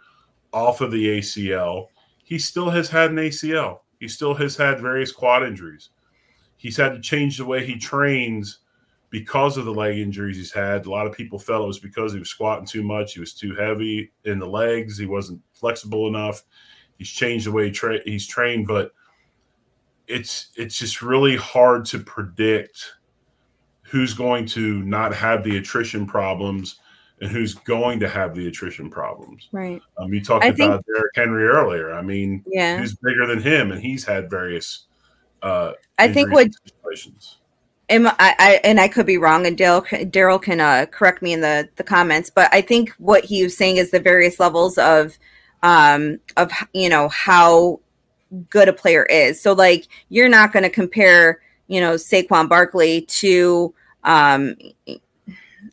off 0.53 0.81
of 0.81 0.90
the 0.90 1.18
ACL, 1.18 1.88
he 2.22 2.38
still 2.38 2.70
has 2.70 2.88
had 2.88 3.11
an 3.11 3.16
ACL. 3.16 3.81
He 3.98 4.09
still 4.09 4.35
has 4.35 4.57
had 4.57 4.81
various 4.81 5.12
quad 5.12 5.42
injuries. 5.42 5.90
He's 6.57 6.77
had 6.77 6.92
to 6.92 7.01
change 7.01 7.38
the 7.38 7.44
way 7.44 7.64
he 7.64 7.79
trains 7.79 8.59
because 9.11 9.57
of 9.57 9.64
the 9.64 9.72
leg 9.72 9.98
injuries 9.98 10.37
he's 10.37 10.53
had. 10.53 10.87
A 10.87 10.90
lot 10.90 11.07
of 11.07 11.12
people 11.12 11.38
felt 11.38 11.64
it 11.64 11.66
was 11.66 11.79
because 11.79 12.12
he 12.12 12.18
was 12.18 12.29
squatting 12.29 12.66
too 12.66 12.83
much. 12.83 13.14
He 13.14 13.20
was 13.20 13.33
too 13.33 13.55
heavy 13.55 14.12
in 14.24 14.38
the 14.38 14.46
legs. 14.46 14.98
He 14.98 15.07
wasn't 15.07 15.40
flexible 15.53 16.09
enough. 16.09 16.44
He's 16.98 17.09
changed 17.09 17.46
the 17.46 17.53
way 17.53 17.66
he 17.66 17.70
tra- 17.70 18.03
he's 18.05 18.27
trained, 18.27 18.66
but 18.66 18.92
it's 20.09 20.48
it's 20.57 20.79
just 20.79 21.03
really 21.03 21.37
hard 21.37 21.85
to 21.87 21.98
predict 21.98 22.94
who's 23.90 24.14
going 24.14 24.46
to 24.46 24.83
not 24.83 25.14
have 25.14 25.42
the 25.44 25.57
attrition 25.57 26.07
problems 26.07 26.79
and 27.20 27.31
who's 27.31 27.55
going 27.55 27.98
to 28.01 28.09
have 28.09 28.35
the 28.35 28.46
attrition 28.46 28.88
problems. 28.90 29.48
Right. 29.51 29.81
Um, 29.96 30.12
you 30.12 30.22
talked 30.22 30.44
I 30.44 30.48
about 30.48 30.85
think- 30.85 30.87
Derrick 30.87 31.12
Henry 31.16 31.44
earlier. 31.46 31.92
I 31.92 32.03
mean, 32.03 32.44
Yeah. 32.46 32.79
who's 32.79 32.94
bigger 32.94 33.27
than 33.27 33.40
him, 33.42 33.72
and 33.72 33.81
he's 33.81 34.05
had 34.05 34.31
various. 34.31 34.85
Uh, 35.42 35.72
I 35.98 36.12
think 36.12 36.33
what 36.33 36.46
and 36.46 36.55
situations. 36.66 37.38
am 37.88 38.07
I, 38.09 38.14
I 38.18 38.61
and 38.64 38.81
I 38.81 38.88
could 38.88 39.07
be 39.07 39.18
wrong, 39.18 39.46
and 39.46 39.57
Daryl 39.57 39.85
Daryl 40.11 40.40
can 40.42 40.61
uh, 40.61 40.87
correct 40.90 41.22
me 41.22 41.33
in 41.33 41.40
the 41.40 41.68
the 41.77 41.85
comments, 41.85 42.29
but 42.31 42.53
I 42.53 42.61
think 42.61 42.90
what 42.98 43.24
he 43.24 43.42
was 43.44 43.57
saying 43.57 43.77
is 43.77 43.90
the 43.92 44.01
various 44.01 44.38
levels 44.40 44.79
of 44.79 45.16
um 45.62 46.18
of 46.37 46.51
you 46.72 46.88
know 46.88 47.09
how 47.09 47.79
good 48.51 48.68
a 48.68 48.72
player 48.72 49.05
is. 49.07 49.40
So 49.40 49.53
like 49.53 49.87
you're 50.09 50.29
not 50.29 50.53
going 50.53 50.64
to 50.64 50.70
compare 50.70 51.40
you 51.68 51.81
know 51.81 51.94
Saquon 51.94 52.48
Barkley 52.48 53.02
to 53.02 53.72
um 54.04 54.57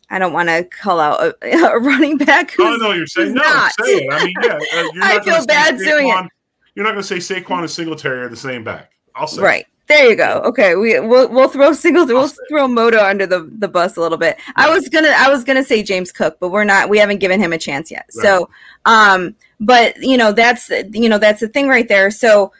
I 0.08 0.18
don't 0.18 0.32
want 0.32 0.48
to 0.48 0.64
call 0.64 1.00
out 1.00 1.20
a, 1.42 1.50
a 1.72 1.78
running 1.80 2.16
back. 2.18 2.52
Oh, 2.58 2.64
I 2.64 2.68
who's- 2.68 2.80
know 2.80 2.88
what 2.88 2.96
you're 2.96 3.06
saying. 3.06 3.34
No, 3.34 3.42
not. 3.42 3.72
say 3.80 3.84
it. 3.92 4.12
I 4.12 4.24
mean, 4.24 4.34
yeah. 4.42 4.52
Uh, 4.52 4.58
you're 4.92 5.04
I 5.04 5.14
not 5.16 5.24
feel 5.24 5.46
bad 5.46 5.78
doing 5.78 6.08
it. 6.08 6.12
Saquon- 6.12 6.28
You're 6.74 6.84
not 6.84 6.92
going 6.92 7.02
to 7.04 7.20
say 7.20 7.40
Saquon 7.40 7.60
and 7.60 7.70
Singletary 7.70 8.20
are 8.22 8.28
the 8.28 8.36
same 8.36 8.62
back. 8.62 8.92
I'll 9.14 9.26
say. 9.26 9.40
it. 9.40 9.44
Right. 9.44 9.66
There 9.88 10.10
you 10.10 10.16
go. 10.16 10.42
Okay, 10.46 10.74
we 10.74 10.98
we'll, 10.98 11.28
we'll 11.28 11.48
throw 11.48 11.72
singles. 11.72 12.08
We'll 12.08 12.30
throw 12.48 12.66
Moto 12.66 12.98
under 13.04 13.24
the, 13.24 13.48
the 13.58 13.68
bus 13.68 13.96
a 13.96 14.00
little 14.00 14.18
bit. 14.18 14.36
I 14.56 14.68
was 14.68 14.88
gonna 14.88 15.12
I 15.16 15.28
was 15.30 15.44
gonna 15.44 15.62
say 15.62 15.84
James 15.84 16.10
Cook, 16.10 16.38
but 16.40 16.48
we're 16.48 16.64
not. 16.64 16.88
We 16.88 16.98
haven't 16.98 17.18
given 17.18 17.40
him 17.40 17.52
a 17.52 17.58
chance 17.58 17.88
yet. 17.88 18.04
So, 18.12 18.50
um, 18.84 19.36
but 19.60 19.96
you 20.02 20.16
know 20.16 20.32
that's 20.32 20.70
you 20.92 21.08
know 21.08 21.18
that's 21.18 21.38
the 21.38 21.46
thing 21.46 21.68
right 21.68 21.86
there. 21.86 22.10
So, 22.10 22.52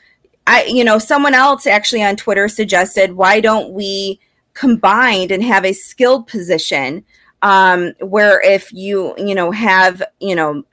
I 0.47 0.65
you 0.65 0.85
know 0.85 0.99
someone 0.99 1.35
else 1.35 1.67
actually 1.67 2.03
on 2.03 2.17
Twitter 2.17 2.49
suggested 2.49 3.13
why 3.13 3.41
don't 3.41 3.73
we 3.73 4.21
combined 4.55 5.31
and 5.31 5.43
have 5.43 5.65
a 5.65 5.73
skilled 5.73 6.27
position 6.27 7.05
um, 7.43 7.93
where 8.01 8.41
if 8.43 8.73
you 8.73 9.15
you 9.19 9.35
know 9.35 9.51
have 9.51 10.03
you 10.21 10.35
know 10.35 10.65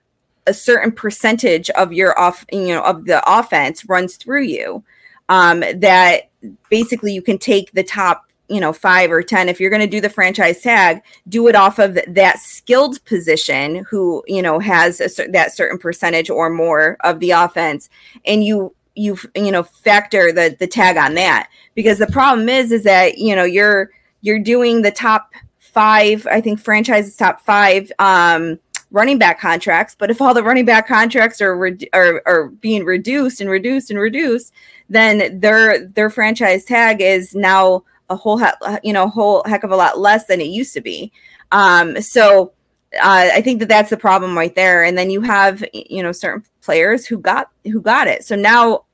a 0.47 0.53
certain 0.53 0.91
percentage 0.91 1.69
of 1.71 1.93
your 1.93 2.17
off 2.19 2.45
you 2.51 2.67
know 2.67 2.83
of 2.83 3.05
the 3.05 3.21
offense 3.31 3.86
runs 3.86 4.17
through 4.17 4.43
you 4.43 4.83
um, 5.29 5.62
that 5.75 6.29
basically 6.69 7.13
you 7.13 7.21
can 7.21 7.38
take 7.38 7.71
the 7.71 7.83
top 7.83 8.25
you 8.49 8.59
know 8.59 8.73
five 8.73 9.12
or 9.12 9.23
ten. 9.23 9.49
If 9.49 9.59
you're 9.59 9.69
going 9.69 9.81
to 9.81 9.88
do 9.88 10.01
the 10.01 10.09
franchise 10.09 10.62
tag 10.62 11.01
do 11.29 11.47
it 11.47 11.55
off 11.55 11.79
of 11.79 11.97
that 12.07 12.39
skilled 12.39 13.03
position 13.05 13.86
who 13.89 14.23
you 14.27 14.41
know 14.41 14.59
has 14.59 14.99
a 14.99 15.27
that 15.29 15.55
certain 15.55 15.77
percentage 15.77 16.29
or 16.29 16.49
more 16.49 16.97
of 17.01 17.19
the 17.19 17.31
offense 17.31 17.89
and 18.25 18.43
you 18.43 18.73
you 18.95 19.17
you 19.36 19.51
know 19.51 19.63
factor 19.63 20.32
the 20.32 20.56
the 20.60 20.67
tag 20.67 20.97
on 20.97 21.15
that. 21.15 21.49
Because 21.75 21.97
the 21.99 22.08
problem 22.08 22.49
is 22.49 22.71
is 22.71 22.84
that 22.84 23.17
you 23.17 23.36
know 23.36 23.43
you're 23.43 23.89
you're 24.21 24.39
doing 24.39 24.82
the 24.82 24.91
top 24.91 25.34
five 25.60 26.27
i 26.27 26.39
think 26.39 26.60
franchises 26.60 27.17
top 27.17 27.41
five 27.41 27.91
um 27.97 28.60
running 28.93 29.17
back 29.17 29.39
contracts. 29.39 29.95
But 29.97 30.12
if 30.12 30.21
all 30.21 30.34
the 30.34 30.43
running 30.43 30.65
back 30.65 30.88
contracts 30.88 31.41
are 31.41 31.58
re- 31.58 31.89
are, 31.93 32.21
are 32.25 32.49
being 32.49 32.86
reduced 32.86 33.41
and 33.41 33.49
reduced 33.49 33.89
and 33.89 33.99
reduced 33.99 34.53
then 34.88 35.39
their 35.39 35.86
their 35.88 36.10
franchise 36.10 36.63
tag 36.63 37.01
is 37.01 37.36
now 37.36 37.84
a 38.10 38.15
whole 38.15 38.38
he- 38.38 38.77
you 38.84 38.93
know 38.93 39.10
whole 39.10 39.43
heck 39.45 39.63
of 39.63 39.71
a 39.71 39.75
lot 39.75 39.99
less 39.99 40.27
than 40.27 40.39
it 40.39 40.47
used 40.47 40.73
to 40.75 40.82
be. 40.82 41.12
Um 41.51 41.99
so 42.01 42.53
uh, 43.01 43.29
I 43.34 43.41
think 43.41 43.60
that 43.60 43.69
that's 43.69 43.89
the 43.89 43.97
problem 43.97 44.38
right 44.38 44.53
there. 44.56 44.84
And 44.84 44.97
then 44.97 45.10
you 45.10 45.21
have 45.21 45.63
you 45.73 46.03
know 46.03 46.12
certain 46.12 46.43
players 46.62 47.06
who 47.06 47.17
got 47.17 47.49
who 47.65 47.82
got 47.82 48.08
it. 48.08 48.23
So 48.23 48.36
now 48.36 48.86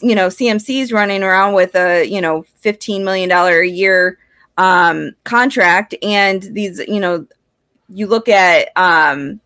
you 0.00 0.14
know 0.14 0.28
CMC's 0.28 0.92
running 0.92 1.22
around 1.22 1.54
with 1.54 1.74
a 1.74 2.04
you 2.04 2.20
know 2.20 2.44
fifteen 2.56 3.04
million 3.04 3.28
dollar 3.28 3.60
a 3.60 3.68
year 3.68 4.18
um, 4.56 5.12
contract, 5.24 5.94
and 6.02 6.42
these 6.42 6.78
you 6.88 7.00
know 7.00 7.26
you 7.88 8.06
look 8.06 8.28
at 8.28 8.68
um, 8.76 9.40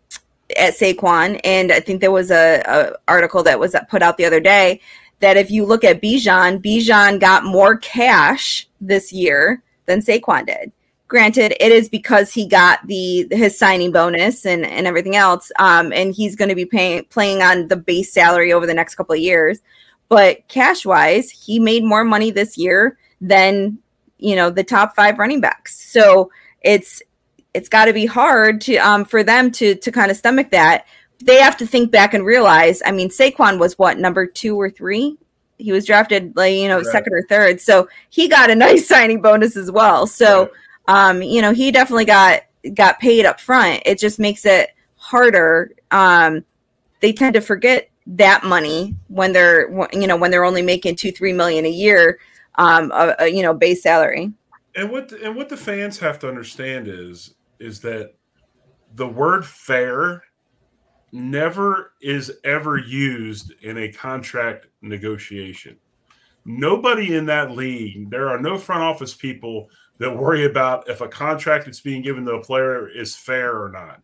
at 0.57 0.73
Saquon, 0.73 1.39
and 1.43 1.71
I 1.71 1.79
think 1.79 2.01
there 2.01 2.11
was 2.11 2.31
a, 2.31 2.61
a 2.65 2.93
article 3.07 3.43
that 3.43 3.59
was 3.59 3.75
put 3.89 4.01
out 4.01 4.17
the 4.17 4.25
other 4.25 4.39
day 4.39 4.81
that 5.19 5.37
if 5.37 5.51
you 5.51 5.65
look 5.65 5.83
at 5.83 6.01
Bijan, 6.01 6.63
Bijan 6.63 7.19
got 7.19 7.43
more 7.43 7.77
cash 7.77 8.67
this 8.79 9.11
year 9.11 9.61
than 9.85 9.99
Saquon 9.99 10.45
did. 10.45 10.71
Granted, 11.09 11.55
it 11.59 11.71
is 11.71 11.89
because 11.89 12.31
he 12.31 12.45
got 12.47 12.85
the 12.85 13.27
his 13.31 13.57
signing 13.57 13.91
bonus 13.91 14.45
and, 14.45 14.63
and 14.63 14.85
everything 14.85 15.15
else, 15.15 15.51
um, 15.57 15.91
and 15.91 16.13
he's 16.13 16.35
going 16.35 16.49
to 16.49 16.55
be 16.55 16.65
paying 16.65 17.03
playing 17.05 17.41
on 17.41 17.67
the 17.67 17.75
base 17.75 18.13
salary 18.13 18.53
over 18.53 18.67
the 18.67 18.75
next 18.75 18.93
couple 18.93 19.13
of 19.15 19.19
years. 19.19 19.59
But 20.07 20.47
cash 20.49 20.85
wise, 20.85 21.31
he 21.31 21.59
made 21.59 21.83
more 21.83 22.03
money 22.03 22.29
this 22.29 22.59
year 22.59 22.99
than 23.21 23.79
you 24.19 24.35
know 24.35 24.51
the 24.51 24.63
top 24.63 24.95
five 24.95 25.17
running 25.17 25.41
backs. 25.41 25.91
So 25.91 26.29
it's 26.61 27.01
it's 27.55 27.69
got 27.69 27.85
to 27.85 27.93
be 27.93 28.05
hard 28.05 28.61
to 28.61 28.75
um, 28.77 29.03
for 29.03 29.23
them 29.23 29.49
to 29.53 29.73
to 29.73 29.91
kind 29.91 30.11
of 30.11 30.17
stomach 30.17 30.51
that. 30.51 30.85
They 31.23 31.37
have 31.39 31.57
to 31.57 31.65
think 31.65 31.89
back 31.91 32.13
and 32.13 32.23
realize. 32.23 32.83
I 32.85 32.91
mean, 32.91 33.09
Saquon 33.09 33.57
was 33.57 33.79
what 33.79 33.97
number 33.97 34.27
two 34.27 34.55
or 34.61 34.69
three. 34.69 35.17
He 35.57 35.71
was 35.71 35.87
drafted 35.87 36.35
like 36.35 36.53
you 36.53 36.67
know 36.67 36.77
Right. 36.77 36.85
second 36.85 37.13
or 37.13 37.23
third, 37.23 37.59
so 37.61 37.89
he 38.11 38.27
got 38.27 38.51
a 38.51 38.55
nice 38.67 38.87
signing 38.87 39.23
bonus 39.23 39.57
as 39.57 39.71
well. 39.71 40.05
So 40.05 40.41
Right. 40.43 40.51
Um, 40.89 41.21
you 41.21 41.39
know, 41.39 41.53
he 41.53 41.71
definitely 41.71 42.05
got 42.05 42.41
got 42.73 42.99
paid 42.99 43.23
up 43.23 43.39
front. 43.39 43.83
It 43.85 43.99
just 43.99 44.17
makes 44.19 44.43
it 44.43 44.71
harder. 44.95 45.71
Um, 45.91 46.43
they 46.99 47.13
tend 47.13 47.35
to 47.35 47.41
forget 47.41 47.91
that 48.07 48.43
money 48.43 48.95
when 49.07 49.31
they're 49.31 49.69
you 49.93 50.07
know 50.07 50.17
when 50.17 50.31
they're 50.31 50.43
only 50.43 50.63
making 50.63 50.95
two 50.95 51.11
three 51.11 51.31
million 51.31 51.63
a 51.65 51.69
year, 51.69 52.19
um, 52.55 52.91
a, 52.91 53.15
a, 53.19 53.27
you 53.27 53.43
know 53.43 53.53
base 53.53 53.83
salary. 53.83 54.33
And 54.75 54.89
what 54.89 55.09
the, 55.09 55.23
and 55.23 55.35
what 55.35 55.47
the 55.47 55.57
fans 55.57 55.99
have 55.99 56.17
to 56.19 56.27
understand 56.27 56.87
is 56.87 57.35
is 57.59 57.79
that 57.81 58.15
the 58.95 59.07
word 59.07 59.45
fair 59.45 60.23
never 61.11 61.93
is 62.01 62.31
ever 62.43 62.79
used 62.79 63.53
in 63.61 63.77
a 63.77 63.91
contract 63.91 64.65
negotiation. 64.81 65.77
Nobody 66.45 67.15
in 67.15 67.27
that 67.27 67.51
league, 67.51 68.09
there 68.09 68.27
are 68.29 68.39
no 68.39 68.57
front 68.57 68.81
office 68.81 69.13
people 69.13 69.69
that 69.99 70.15
worry 70.15 70.45
about 70.45 70.89
if 70.89 71.01
a 71.01 71.07
contract 71.07 71.65
that's 71.65 71.81
being 71.81 72.01
given 72.01 72.25
to 72.25 72.33
a 72.33 72.43
player 72.43 72.89
is 72.89 73.15
fair 73.15 73.61
or 73.61 73.69
not. 73.69 74.01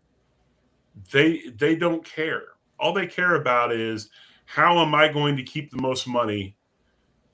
They 1.11 1.43
they 1.57 1.75
don't 1.75 2.05
care. 2.05 2.43
All 2.79 2.93
they 2.93 3.07
care 3.07 3.35
about 3.35 3.71
is 3.71 4.09
how 4.45 4.79
am 4.79 4.93
I 4.93 5.07
going 5.07 5.35
to 5.37 5.43
keep 5.43 5.71
the 5.71 5.81
most 5.81 6.07
money 6.07 6.55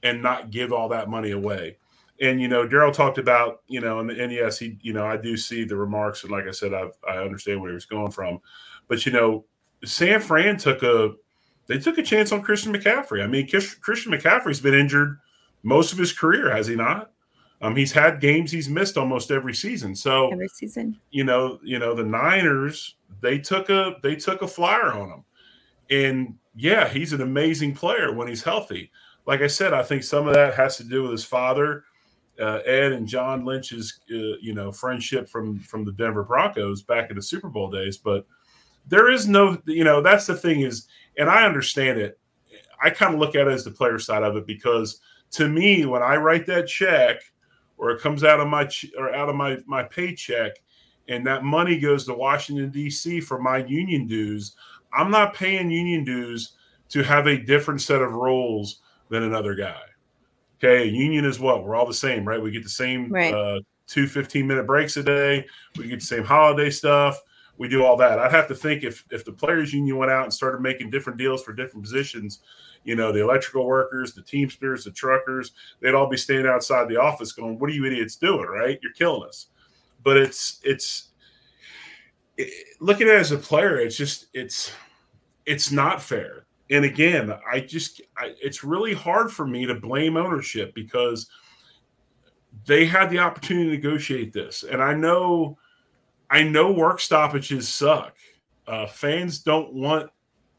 and 0.03 0.21
not 0.21 0.51
give 0.51 0.71
all 0.71 0.89
that 0.89 1.09
money 1.09 1.31
away 1.31 1.77
and 2.21 2.39
you 2.39 2.47
know 2.47 2.65
daryl 2.67 2.93
talked 2.93 3.17
about 3.17 3.61
you 3.67 3.81
know 3.81 3.99
and, 3.99 4.11
and 4.11 4.31
yes 4.31 4.59
he 4.59 4.77
you 4.81 4.93
know 4.93 5.05
i 5.05 5.17
do 5.17 5.35
see 5.35 5.63
the 5.63 5.75
remarks 5.75 6.23
and 6.23 6.31
like 6.31 6.47
i 6.47 6.51
said 6.51 6.73
I've, 6.73 6.93
i 7.07 7.17
understand 7.17 7.59
where 7.59 7.71
he 7.71 7.75
was 7.75 7.85
going 7.85 8.11
from 8.11 8.39
but 8.87 9.05
you 9.05 9.11
know 9.11 9.43
san 9.83 10.21
fran 10.21 10.57
took 10.57 10.83
a 10.83 11.11
they 11.67 11.79
took 11.79 11.97
a 11.97 12.03
chance 12.03 12.31
on 12.31 12.41
christian 12.41 12.73
mccaffrey 12.73 13.23
i 13.23 13.27
mean 13.27 13.47
christian 13.47 14.11
mccaffrey's 14.11 14.61
been 14.61 14.73
injured 14.73 15.17
most 15.63 15.91
of 15.91 15.97
his 15.97 16.13
career 16.13 16.51
has 16.51 16.67
he 16.67 16.75
not 16.75 17.11
um, 17.61 17.75
he's 17.75 17.91
had 17.91 18.19
games 18.19 18.51
he's 18.51 18.69
missed 18.69 18.97
almost 18.97 19.31
every 19.31 19.53
season 19.53 19.95
so 19.95 20.31
Every 20.31 20.47
season, 20.47 20.99
you 21.11 21.23
know, 21.23 21.59
you 21.63 21.77
know, 21.79 21.93
the 21.93 22.03
Niners, 22.03 22.95
they 23.21 23.37
took 23.37 23.69
a 23.69 23.95
they 24.01 24.15
took 24.15 24.41
a 24.41 24.47
flyer 24.47 24.93
on 24.93 25.09
him. 25.09 25.23
And 25.89 26.35
yeah, 26.55 26.87
he's 26.87 27.13
an 27.13 27.21
amazing 27.21 27.75
player 27.75 28.13
when 28.13 28.27
he's 28.27 28.43
healthy. 28.43 28.91
Like 29.25 29.41
I 29.41 29.47
said, 29.47 29.73
I 29.73 29.83
think 29.83 30.03
some 30.03 30.27
of 30.27 30.33
that 30.33 30.55
has 30.55 30.77
to 30.77 30.83
do 30.83 31.03
with 31.03 31.11
his 31.11 31.23
father, 31.23 31.83
uh, 32.39 32.59
Ed 32.65 32.93
and 32.93 33.07
John 33.07 33.45
Lynch's 33.45 33.99
uh, 34.09 34.37
you 34.41 34.53
know, 34.53 34.71
friendship 34.71 35.29
from 35.29 35.59
from 35.59 35.85
the 35.85 35.91
Denver 35.91 36.23
Broncos 36.23 36.81
back 36.81 37.09
in 37.09 37.15
the 37.15 37.21
Super 37.21 37.49
Bowl 37.49 37.69
days, 37.69 37.97
but 37.97 38.25
there 38.87 39.11
is 39.11 39.27
no, 39.27 39.61
you 39.67 39.83
know, 39.83 40.01
that's 40.01 40.25
the 40.25 40.35
thing 40.35 40.61
is 40.61 40.87
and 41.17 41.29
I 41.29 41.45
understand 41.45 41.99
it. 41.99 42.17
I 42.81 42.89
kind 42.89 43.13
of 43.13 43.19
look 43.19 43.35
at 43.35 43.47
it 43.47 43.51
as 43.51 43.63
the 43.63 43.71
player 43.71 43.99
side 43.99 44.23
of 44.23 44.35
it 44.35 44.47
because 44.47 45.01
to 45.31 45.47
me, 45.47 45.85
when 45.85 46.01
I 46.01 46.15
write 46.15 46.47
that 46.47 46.67
check 46.67 47.21
or 47.81 47.89
it 47.89 47.99
comes 47.99 48.23
out 48.23 48.39
of 48.39 48.47
my 48.47 48.63
ch- 48.63 48.93
or 48.97 49.13
out 49.13 49.27
of 49.27 49.35
my 49.35 49.57
my 49.65 49.83
paycheck 49.83 50.53
and 51.09 51.25
that 51.25 51.43
money 51.43 51.77
goes 51.77 52.05
to 52.05 52.13
Washington 52.13 52.69
D.C. 52.69 53.19
for 53.19 53.41
my 53.41 53.57
union 53.65 54.07
dues, 54.07 54.55
I'm 54.93 55.11
not 55.11 55.33
paying 55.33 55.69
union 55.69 56.05
dues 56.05 56.53
to 56.89 57.03
have 57.03 57.27
a 57.27 57.37
different 57.37 57.81
set 57.81 58.01
of 58.01 58.13
rules 58.13 58.81
than 59.09 59.23
another 59.23 59.55
guy. 59.55 59.81
Okay, 60.57 60.83
a 60.83 60.91
union 60.91 61.25
is 61.25 61.39
what? 61.39 61.63
We're 61.63 61.75
all 61.75 61.87
the 61.87 61.93
same, 61.93 62.25
right? 62.25 62.41
We 62.41 62.51
get 62.51 62.63
the 62.63 62.69
same 62.69 63.11
right. 63.11 63.33
uh, 63.33 63.59
two 63.87 64.07
15 64.07 64.45
minute 64.45 64.67
breaks 64.67 64.95
a 64.97 65.03
day. 65.03 65.45
We 65.75 65.87
get 65.87 65.99
the 65.99 66.05
same 66.05 66.23
holiday 66.23 66.69
stuff. 66.69 67.19
We 67.57 67.67
do 67.67 67.83
all 67.83 67.97
that. 67.97 68.19
I'd 68.19 68.31
have 68.31 68.47
to 68.47 68.55
think 68.55 68.83
if 68.83 69.03
if 69.11 69.25
the 69.25 69.31
players 69.31 69.73
union 69.73 69.97
went 69.97 70.11
out 70.11 70.23
and 70.23 70.33
started 70.33 70.61
making 70.61 70.91
different 70.91 71.17
deals 71.17 71.43
for 71.43 71.53
different 71.53 71.83
positions, 71.83 72.39
you 72.83 72.95
know, 72.95 73.11
the 73.11 73.21
electrical 73.21 73.65
workers, 73.65 74.13
the 74.13 74.21
teamsters, 74.21 74.83
the 74.83 74.91
truckers, 74.91 75.51
they'd 75.79 75.93
all 75.93 76.09
be 76.09 76.17
standing 76.17 76.47
outside 76.47 76.87
the 76.87 76.97
office 76.97 77.31
going, 77.31 77.59
"What 77.59 77.69
are 77.69 77.73
you 77.73 77.85
idiots 77.85 78.15
doing? 78.15 78.47
Right? 78.47 78.79
You're 78.81 78.93
killing 78.93 79.27
us." 79.27 79.47
But 80.03 80.17
it's 80.17 80.59
it's 80.63 81.09
it, 82.37 82.51
looking 82.79 83.07
at 83.07 83.15
it 83.15 83.19
as 83.19 83.31
a 83.31 83.37
player, 83.37 83.79
it's 83.79 83.97
just 83.97 84.27
it's 84.33 84.71
it's 85.45 85.71
not 85.71 86.01
fair. 86.01 86.45
And 86.69 86.85
again, 86.85 87.33
I 87.51 87.59
just 87.59 88.01
I, 88.17 88.33
it's 88.41 88.63
really 88.63 88.93
hard 88.93 89.31
for 89.31 89.45
me 89.45 89.65
to 89.65 89.75
blame 89.75 90.17
ownership 90.17 90.73
because 90.73 91.29
they 92.65 92.85
had 92.85 93.09
the 93.09 93.19
opportunity 93.19 93.69
to 93.69 93.75
negotiate 93.75 94.33
this, 94.33 94.63
and 94.63 94.81
I 94.81 94.93
know 94.93 95.57
I 96.29 96.43
know 96.43 96.71
work 96.71 96.99
stoppages 96.99 97.67
suck. 97.67 98.15
Uh, 98.65 98.87
fans 98.87 99.39
don't 99.39 99.73
want 99.73 100.09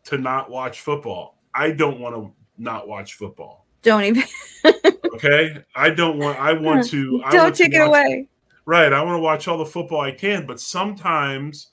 to 0.05 0.19
not 0.19 0.51
watch 0.51 0.81
football. 0.81 1.39
I 1.55 1.73
don't 1.73 2.01
want 2.01 2.17
to 2.17 2.33
not 2.59 2.89
watch 2.89 3.15
football. 3.15 3.67
Don't 3.83 4.05
even. 4.05 4.25
okay, 5.15 5.57
I 5.75 5.91
don't 5.91 6.19
want. 6.19 6.39
I 6.39 6.53
want 6.53 6.87
to. 6.89 7.23
don't 7.31 7.43
want 7.45 7.57
take 7.57 7.73
to 7.73 7.79
it 7.79 7.87
away. 7.87 8.29
Right, 8.65 8.93
I 8.93 9.03
want 9.03 9.17
to 9.17 9.23
watch 9.23 9.49
all 9.49 9.59
the 9.59 9.67
football 9.67 10.01
I 10.01 10.13
can, 10.13 10.47
but 10.47 10.61
sometimes, 10.61 11.71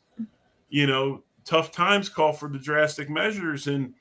you 0.70 0.88
know, 0.88 1.24
tough 1.46 1.72
times 1.72 2.10
call 2.10 2.34
for 2.34 2.50
the 2.50 2.58
drastic 2.58 3.12
measures, 3.12 3.68
and 3.68 3.94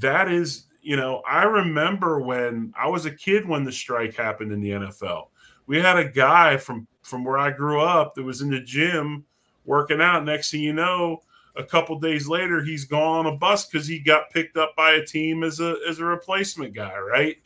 that 0.00 0.28
is, 0.28 0.64
you 0.80 0.96
know, 0.96 1.22
I 1.28 1.44
remember 1.44 2.20
when 2.20 2.72
I 2.76 2.88
was 2.88 3.06
a 3.06 3.14
kid 3.14 3.46
when 3.46 3.62
the 3.62 3.70
strike 3.70 4.16
happened 4.16 4.50
in 4.50 4.60
the 4.60 4.70
NFL. 4.70 5.28
We 5.66 5.80
had 5.80 5.98
a 5.98 6.08
guy 6.08 6.56
from 6.56 6.88
from 7.02 7.24
where 7.24 7.38
I 7.38 7.50
grew 7.50 7.80
up 7.80 8.14
that 8.14 8.24
was 8.24 8.42
in 8.42 8.50
the 8.50 8.60
gym 8.60 9.24
working 9.64 10.00
out. 10.00 10.24
Next 10.24 10.50
thing 10.50 10.62
you 10.62 10.72
know, 10.72 11.22
a 11.56 11.64
couple 11.64 11.98
days 11.98 12.28
later, 12.28 12.62
he's 12.62 12.84
gone 12.84 13.26
on 13.26 13.34
a 13.34 13.36
bus 13.36 13.66
because 13.66 13.86
he 13.86 13.98
got 13.98 14.30
picked 14.30 14.56
up 14.56 14.74
by 14.76 14.92
a 14.92 15.04
team 15.04 15.42
as 15.42 15.60
a 15.60 15.76
as 15.88 15.98
a 15.98 16.04
replacement 16.04 16.74
guy. 16.74 16.98
Right? 16.98 17.36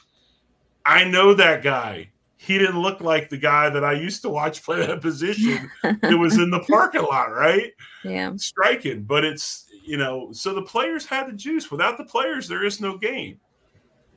I 0.85 1.05
know 1.05 1.35
that 1.35 1.63
guy. 1.63 2.11
He 2.39 2.59
didn't 2.59 2.81
look 2.81 3.01
like 3.01 3.31
the 3.31 3.39
guy 3.39 3.71
that 3.71 3.83
I 3.83 3.93
used 3.93 4.23
to 4.23 4.29
watch 4.29 4.63
play 4.65 4.87
that 4.87 5.01
position. 5.01 5.71
it 5.83 6.19
was 6.19 6.39
in 6.39 6.51
the 6.51 6.61
parking 6.61 7.03
lot, 7.03 7.33
right? 7.33 7.73
Yeah. 8.05 8.33
Striking, 8.37 9.03
but 9.03 9.25
it's 9.25 9.67
you 9.85 9.97
know, 9.97 10.33
so 10.33 10.53
the 10.53 10.63
players 10.63 11.07
had 11.07 11.29
the 11.29 11.33
juice. 11.33 11.71
Without 11.71 11.97
the 11.97 12.05
players, 12.05 12.49
there 12.49 12.65
is 12.65 12.81
no 12.81 12.99
game. 12.99 13.41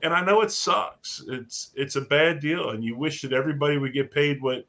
And 0.01 0.13
I 0.13 0.23
know 0.23 0.41
it 0.41 0.51
sucks. 0.51 1.23
It's 1.27 1.71
it's 1.75 1.95
a 1.95 2.01
bad 2.01 2.39
deal, 2.39 2.69
and 2.69 2.83
you 2.83 2.95
wish 2.95 3.21
that 3.21 3.33
everybody 3.33 3.77
would 3.77 3.93
get 3.93 4.11
paid 4.11 4.41
what 4.41 4.65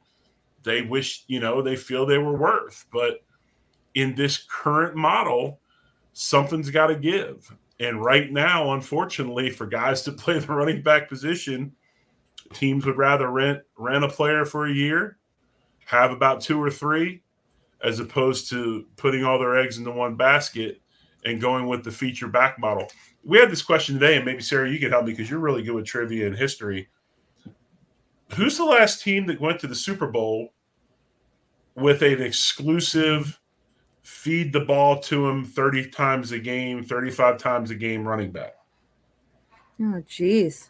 they 0.62 0.83
wish 0.83 1.25
you 1.27 1.41
know 1.41 1.62
they 1.62 1.77
feel 1.77 2.05
they 2.05 2.18
were 2.18 2.37
worth. 2.37 2.87
But 2.93 3.21
in 3.95 4.14
this 4.14 4.47
current 4.49 4.97
model, 4.97 5.61
something's 6.12 6.70
got 6.70 6.88
to 6.88 6.97
give. 6.97 7.53
And 7.78 8.05
right 8.05 8.30
now, 8.30 8.74
unfortunately, 8.74 9.51
for 9.51 9.66
guys 9.66 10.03
to 10.03 10.12
play 10.12 10.38
the 10.38 10.53
running 10.53 10.82
back 10.82 11.09
position, 11.09 11.72
teams 12.53 12.84
would 12.86 12.97
rather 12.97 13.30
rent 13.30 13.62
rent 13.76 14.05
a 14.05 14.09
player 14.09 14.45
for 14.45 14.66
a 14.66 14.72
year, 14.72 15.18
have 15.86 16.11
about 16.11 16.41
two 16.41 16.62
or 16.62 16.70
three, 16.70 17.22
as 17.82 18.01
opposed 18.01 18.51
to 18.51 18.86
putting 18.97 19.24
all 19.24 19.38
their 19.38 19.59
eggs 19.59 19.78
into 19.78 19.91
one 19.91 20.16
basket 20.16 20.80
and 21.24 21.41
going 21.41 21.66
with 21.66 21.84
the 21.84 21.91
feature 21.91 22.28
back 22.28 22.59
model. 22.59 22.88
We 23.24 23.38
had 23.38 23.51
this 23.51 23.62
question 23.62 23.99
today, 23.99 24.16
and 24.16 24.24
maybe 24.24 24.43
Sarah, 24.43 24.70
you 24.70 24.78
can 24.78 24.91
help 24.91 25.05
me 25.05 25.12
because 25.12 25.28
you're 25.28 25.41
really 25.41 25.62
good 25.62 25.74
with 25.74 25.84
trivia 25.84 26.26
and 26.26 26.36
history. 26.36 26.88
Who's 28.34 28.57
the 28.57 28.64
last 28.64 29.03
team 29.03 29.26
that 29.26 29.41
went 29.41 29.61
to 29.61 29.66
the 29.66 29.74
Super 29.74 30.07
Bowl 30.07 30.55
with 31.74 32.03
an 32.03 32.22
exclusive 32.22 33.39
feed 34.03 34.53
the 34.53 34.61
ball 34.61 34.99
to 35.01 35.29
him 35.29 35.45
30 35.45 35.91
times 35.91 36.33
a 36.33 36.39
game, 36.39 36.83
35 36.83 37.39
times 37.39 37.71
a 37.71 37.75
game 37.75 38.07
running 38.07 38.31
back? 38.31 38.55
Oh, 39.81 40.03
jeez. 40.09 40.69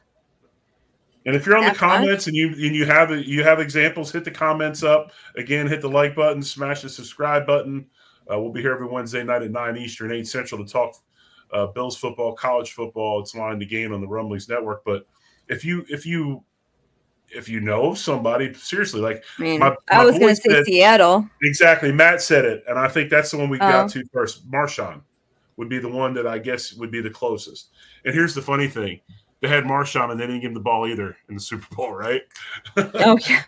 And 1.26 1.36
if 1.36 1.44
you're 1.44 1.56
on 1.56 1.64
That 1.64 1.74
the 1.74 1.78
comments 1.78 2.26
and 2.28 2.36
you 2.36 2.48
and 2.48 2.74
you 2.74 2.86
have 2.86 3.10
you 3.10 3.44
have 3.44 3.60
examples, 3.60 4.10
hit 4.10 4.24
the 4.24 4.30
comments 4.30 4.82
up. 4.82 5.12
Again, 5.36 5.66
hit 5.66 5.82
the 5.82 5.88
like 5.88 6.14
button, 6.14 6.42
smash 6.42 6.80
the 6.80 6.88
subscribe 6.88 7.46
button. 7.46 7.86
Uh, 8.30 8.40
we'll 8.40 8.52
be 8.52 8.62
here 8.62 8.72
every 8.72 8.86
Wednesday 8.86 9.22
night 9.22 9.42
at 9.42 9.50
nine 9.50 9.76
Eastern, 9.76 10.12
eight 10.12 10.26
Central 10.26 10.64
to 10.64 10.72
talk 10.72 10.94
uh, 11.52 11.66
Bills 11.66 11.96
football, 11.96 12.32
college 12.34 12.72
football. 12.72 13.20
It's 13.20 13.34
line 13.34 13.58
to 13.58 13.66
gain 13.66 13.92
on 13.92 14.00
the 14.00 14.08
Rumblings 14.08 14.48
Network. 14.48 14.82
But 14.84 15.06
if 15.48 15.64
you 15.64 15.84
if 15.88 16.06
you 16.06 16.42
if 17.34 17.48
you 17.48 17.60
know 17.60 17.94
somebody, 17.94 18.52
seriously, 18.54 19.00
like 19.00 19.22
I 19.38 19.42
mean, 19.42 19.60
My- 19.60 19.76
I 19.90 19.98
my 19.98 20.04
was 20.04 20.18
going 20.18 20.34
to 20.34 20.40
say 20.40 20.50
said- 20.50 20.64
Seattle. 20.66 21.28
exactly, 21.42 21.92
Matt 21.92 22.20
said 22.22 22.44
it, 22.44 22.64
and 22.68 22.78
I 22.78 22.88
think 22.88 23.10
that's 23.10 23.30
the 23.30 23.38
one 23.38 23.48
we 23.48 23.56
Oh. 23.58 23.60
got 23.60 23.90
to 23.90 24.04
first. 24.12 24.50
Marshawn 24.50 25.02
would 25.56 25.68
be 25.68 25.78
the 25.78 25.88
one 25.88 26.14
that 26.14 26.26
I 26.26 26.38
guess 26.38 26.72
would 26.74 26.90
be 26.90 27.00
the 27.00 27.10
closest. 27.10 27.68
And 28.04 28.14
here's 28.14 28.34
the 28.34 28.42
funny 28.42 28.66
thing: 28.68 29.00
they 29.40 29.48
had 29.48 29.64
Marshawn, 29.64 30.10
and 30.10 30.18
they 30.18 30.26
didn't 30.26 30.40
give 30.40 30.48
him 30.50 30.54
the 30.54 30.60
ball 30.60 30.86
either 30.86 31.16
in 31.28 31.34
the 31.34 31.40
Super 31.40 31.66
Bowl, 31.74 31.92
right? 31.92 32.22
Oh, 32.76 33.18
yeah. 33.28 33.42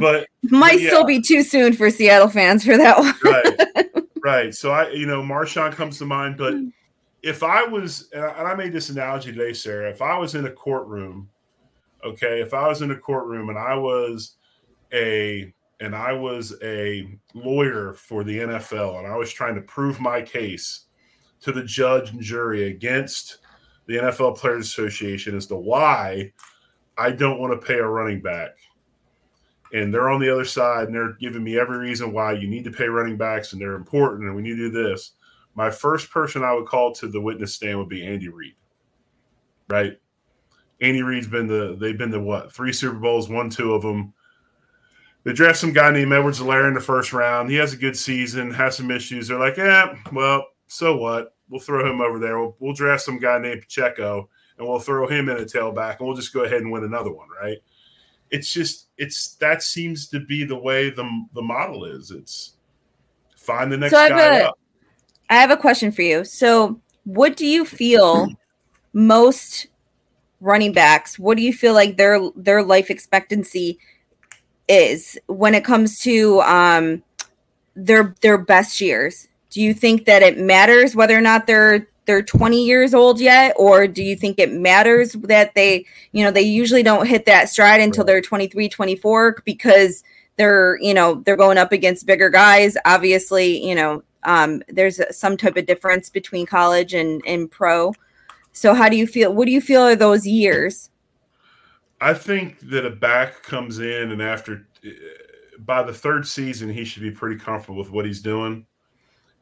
but 0.00 0.26
Might 0.44 0.80
Yeah. 0.80 0.88
still 0.88 1.04
be 1.04 1.20
too 1.20 1.42
soon 1.42 1.72
for 1.72 1.90
Seattle 1.90 2.28
fans 2.28 2.64
for 2.64 2.76
that 2.76 2.98
one. 2.98 3.14
right 3.24 3.86
right 4.24 4.54
so 4.54 4.70
i 4.70 4.88
you 4.90 5.04
know 5.06 5.20
marshawn 5.20 5.72
comes 5.72 5.98
to 5.98 6.04
mind 6.04 6.36
but 6.36 6.54
if 7.22 7.42
i 7.42 7.64
was 7.64 8.08
and 8.12 8.22
I, 8.24 8.28
and 8.38 8.46
I 8.46 8.54
made 8.54 8.72
this 8.72 8.88
analogy 8.88 9.32
today 9.32 9.52
sarah 9.52 9.90
if 9.90 10.00
i 10.00 10.16
was 10.16 10.36
in 10.36 10.44
a 10.46 10.50
courtroom 10.50 11.28
okay 12.04 12.40
if 12.40 12.54
i 12.54 12.68
was 12.68 12.82
in 12.82 12.90
a 12.90 12.98
courtroom 12.98 13.48
and 13.48 13.58
i 13.58 13.74
was 13.74 14.36
a 14.92 15.52
and 15.80 15.94
i 15.94 16.12
was 16.12 16.54
a 16.62 17.06
lawyer 17.34 17.92
for 17.94 18.24
the 18.24 18.38
nfl 18.38 18.98
and 18.98 19.06
i 19.06 19.16
was 19.16 19.32
trying 19.32 19.54
to 19.54 19.62
prove 19.62 20.00
my 20.00 20.20
case 20.20 20.86
to 21.40 21.52
the 21.52 21.62
judge 21.62 22.10
and 22.10 22.20
jury 22.20 22.68
against 22.68 23.38
the 23.86 23.96
nfl 23.96 24.36
players 24.36 24.66
association 24.66 25.36
as 25.36 25.46
to 25.46 25.56
why 25.56 26.32
i 26.98 27.10
don't 27.10 27.40
want 27.40 27.52
to 27.52 27.66
pay 27.66 27.78
a 27.78 27.86
running 27.86 28.20
back 28.20 28.50
and 29.72 29.92
they're 29.92 30.10
on 30.10 30.20
the 30.20 30.30
other 30.30 30.44
side 30.44 30.86
and 30.86 30.94
they're 30.94 31.14
giving 31.14 31.42
me 31.42 31.58
every 31.58 31.78
reason 31.78 32.12
why 32.12 32.32
you 32.32 32.46
need 32.46 32.64
to 32.64 32.70
pay 32.70 32.86
running 32.86 33.16
backs 33.16 33.52
and 33.52 33.60
they're 33.60 33.74
important 33.74 34.24
and 34.24 34.36
we 34.36 34.42
need 34.42 34.56
to 34.56 34.70
do 34.70 34.70
this. 34.70 35.12
My 35.54 35.70
first 35.70 36.10
person 36.10 36.44
I 36.44 36.52
would 36.52 36.66
call 36.66 36.92
to 36.94 37.08
the 37.08 37.20
witness 37.20 37.54
stand 37.54 37.78
would 37.78 37.88
be 37.88 38.06
Andy 38.06 38.28
Reid. 38.28 38.54
Right? 39.68 39.98
Andy 40.82 41.02
Reid's 41.02 41.26
been 41.26 41.46
the 41.46 41.76
they've 41.80 41.96
been 41.96 42.10
the 42.10 42.20
what? 42.20 42.52
Three 42.52 42.72
Super 42.72 42.98
Bowls, 42.98 43.30
won 43.30 43.48
two 43.48 43.72
of 43.72 43.80
them. 43.82 44.12
They 45.24 45.32
draft 45.32 45.58
some 45.58 45.72
guy 45.72 45.90
named 45.92 46.12
Edwards-Helaire 46.12 46.68
in 46.68 46.74
the 46.74 46.80
first 46.80 47.12
round. 47.12 47.48
He 47.48 47.56
has 47.56 47.72
a 47.72 47.76
good 47.76 47.96
season, 47.96 48.50
has 48.50 48.76
some 48.76 48.90
issues. 48.90 49.28
They're 49.28 49.38
like, 49.38 49.56
yeah, 49.56 49.94
well, 50.12 50.44
so 50.66 50.96
what? 50.96 51.34
We'll 51.48 51.60
throw 51.60 51.88
him 51.88 52.00
over 52.00 52.18
there. 52.18 52.40
We'll, 52.40 52.56
we'll 52.58 52.74
draft 52.74 53.02
some 53.02 53.20
guy 53.20 53.38
named 53.38 53.62
Pacheco 53.62 54.28
and 54.58 54.66
we'll 54.66 54.80
throw 54.80 55.06
him 55.06 55.28
in 55.28 55.36
a 55.36 55.44
tailback 55.44 55.98
and 55.98 56.08
we'll 56.08 56.16
just 56.16 56.34
go 56.34 56.42
ahead 56.42 56.62
and 56.62 56.72
win 56.72 56.82
another 56.84 57.12
one, 57.12 57.28
right? 57.40 57.58
it's 58.32 58.50
just 58.50 58.88
it's 58.96 59.34
that 59.36 59.62
seems 59.62 60.08
to 60.08 60.18
be 60.18 60.42
the 60.42 60.56
way 60.58 60.88
the 60.88 61.06
the 61.34 61.42
model 61.42 61.84
is. 61.84 62.10
It's 62.10 62.54
find 63.36 63.70
the 63.70 63.76
next 63.76 63.92
So 63.92 64.08
guy 64.08 64.38
a- 64.38 64.44
up. 64.46 64.58
I 65.28 65.34
have 65.34 65.50
a 65.50 65.56
question 65.56 65.92
for 65.92 66.00
you. 66.02 66.24
So, 66.24 66.80
what 67.04 67.36
do 67.36 67.46
you 67.46 67.64
feel 67.66 68.28
most 68.94 69.66
running 70.42 70.72
backs? 70.72 71.18
What 71.18 71.36
do 71.36 71.42
you 71.42 71.52
feel 71.52 71.72
like 71.72 71.96
their 71.96 72.20
their 72.36 72.62
life 72.62 72.90
expectancy 72.90 73.78
is 74.68 75.18
when 75.26 75.54
it 75.54 75.64
comes 75.64 76.00
to 76.00 76.40
um 76.42 77.02
their 77.74 78.14
their 78.20 78.38
best 78.38 78.80
years? 78.80 79.28
Do 79.50 79.60
you 79.60 79.72
think 79.72 80.06
that 80.06 80.22
it 80.22 80.38
matters 80.38 80.96
whether 80.96 81.16
or 81.16 81.20
not 81.20 81.46
they're 81.46 81.86
they're 82.04 82.22
20 82.22 82.64
years 82.64 82.94
old 82.94 83.20
yet 83.20 83.54
or 83.56 83.86
do 83.86 84.02
you 84.02 84.16
think 84.16 84.38
it 84.38 84.52
matters 84.52 85.12
that 85.12 85.54
they 85.54 85.86
you 86.10 86.24
know 86.24 86.32
they 86.32 86.42
usually 86.42 86.82
don't 86.82 87.06
hit 87.06 87.26
that 87.26 87.48
stride 87.48 87.80
until 87.80 88.04
they're 88.04 88.20
23 88.20 88.68
24 88.68 89.42
because 89.44 90.02
they're 90.36 90.78
you 90.80 90.92
know 90.92 91.22
they're 91.24 91.36
going 91.36 91.58
up 91.58 91.70
against 91.70 92.06
bigger 92.06 92.28
guys 92.28 92.76
obviously 92.84 93.64
you 93.64 93.74
know 93.74 94.02
um, 94.24 94.62
there's 94.68 95.00
some 95.16 95.36
type 95.36 95.56
of 95.56 95.66
difference 95.66 96.08
between 96.08 96.46
college 96.46 96.94
and 96.94 97.22
and 97.26 97.50
pro 97.50 97.92
so 98.52 98.74
how 98.74 98.88
do 98.88 98.96
you 98.96 99.06
feel 99.06 99.32
what 99.34 99.46
do 99.46 99.52
you 99.52 99.60
feel 99.60 99.82
are 99.82 99.96
those 99.96 100.26
years 100.26 100.90
I 102.02 102.14
think 102.14 102.58
that 102.70 102.84
a 102.84 102.90
back 102.90 103.44
comes 103.44 103.78
in 103.78 104.10
and 104.10 104.20
after 104.20 104.66
uh, 104.84 104.90
by 105.60 105.84
the 105.84 105.94
third 105.94 106.26
season 106.26 106.68
he 106.68 106.84
should 106.84 107.02
be 107.02 107.12
pretty 107.12 107.38
comfortable 107.38 107.78
with 107.78 107.92
what 107.92 108.04
he's 108.04 108.20
doing. 108.20 108.66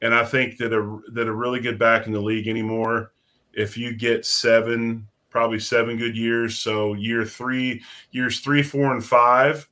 And 0.03 0.15
I 0.15 0.25
think 0.27 0.59
that 0.59 0.75
a 0.75 1.01
that 1.13 1.27
a 1.27 1.33
really 1.33 1.61
good 1.61 1.79
back 1.79 2.07
in 2.07 2.13
the 2.13 2.21
league 2.21 2.49
anymore, 2.49 3.13
if 3.55 3.79
you 3.79 3.95
get 3.95 4.27
seven, 4.27 5.09
probably 5.31 5.59
seven 5.59 5.97
good 5.97 6.15
years, 6.15 6.59
so 6.59 6.93
year 6.93 7.25
three, 7.25 7.83
years 8.11 8.41
three, 8.41 8.63
four, 8.63 8.93
and 8.93 9.05
five 9.05 9.67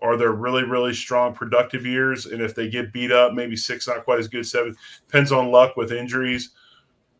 are 0.00 0.16
their 0.16 0.32
really, 0.32 0.64
really 0.64 0.94
strong 0.94 1.34
productive 1.34 1.84
years. 1.84 2.26
And 2.26 2.40
if 2.40 2.54
they 2.54 2.68
get 2.68 2.94
beat 2.94 3.12
up, 3.12 3.34
maybe 3.34 3.56
six 3.56 3.86
not 3.86 4.04
quite 4.04 4.18
as 4.18 4.28
good, 4.28 4.46
seven 4.46 4.74
depends 5.06 5.32
on 5.32 5.50
luck 5.50 5.76
with 5.76 5.92
injuries. 5.92 6.52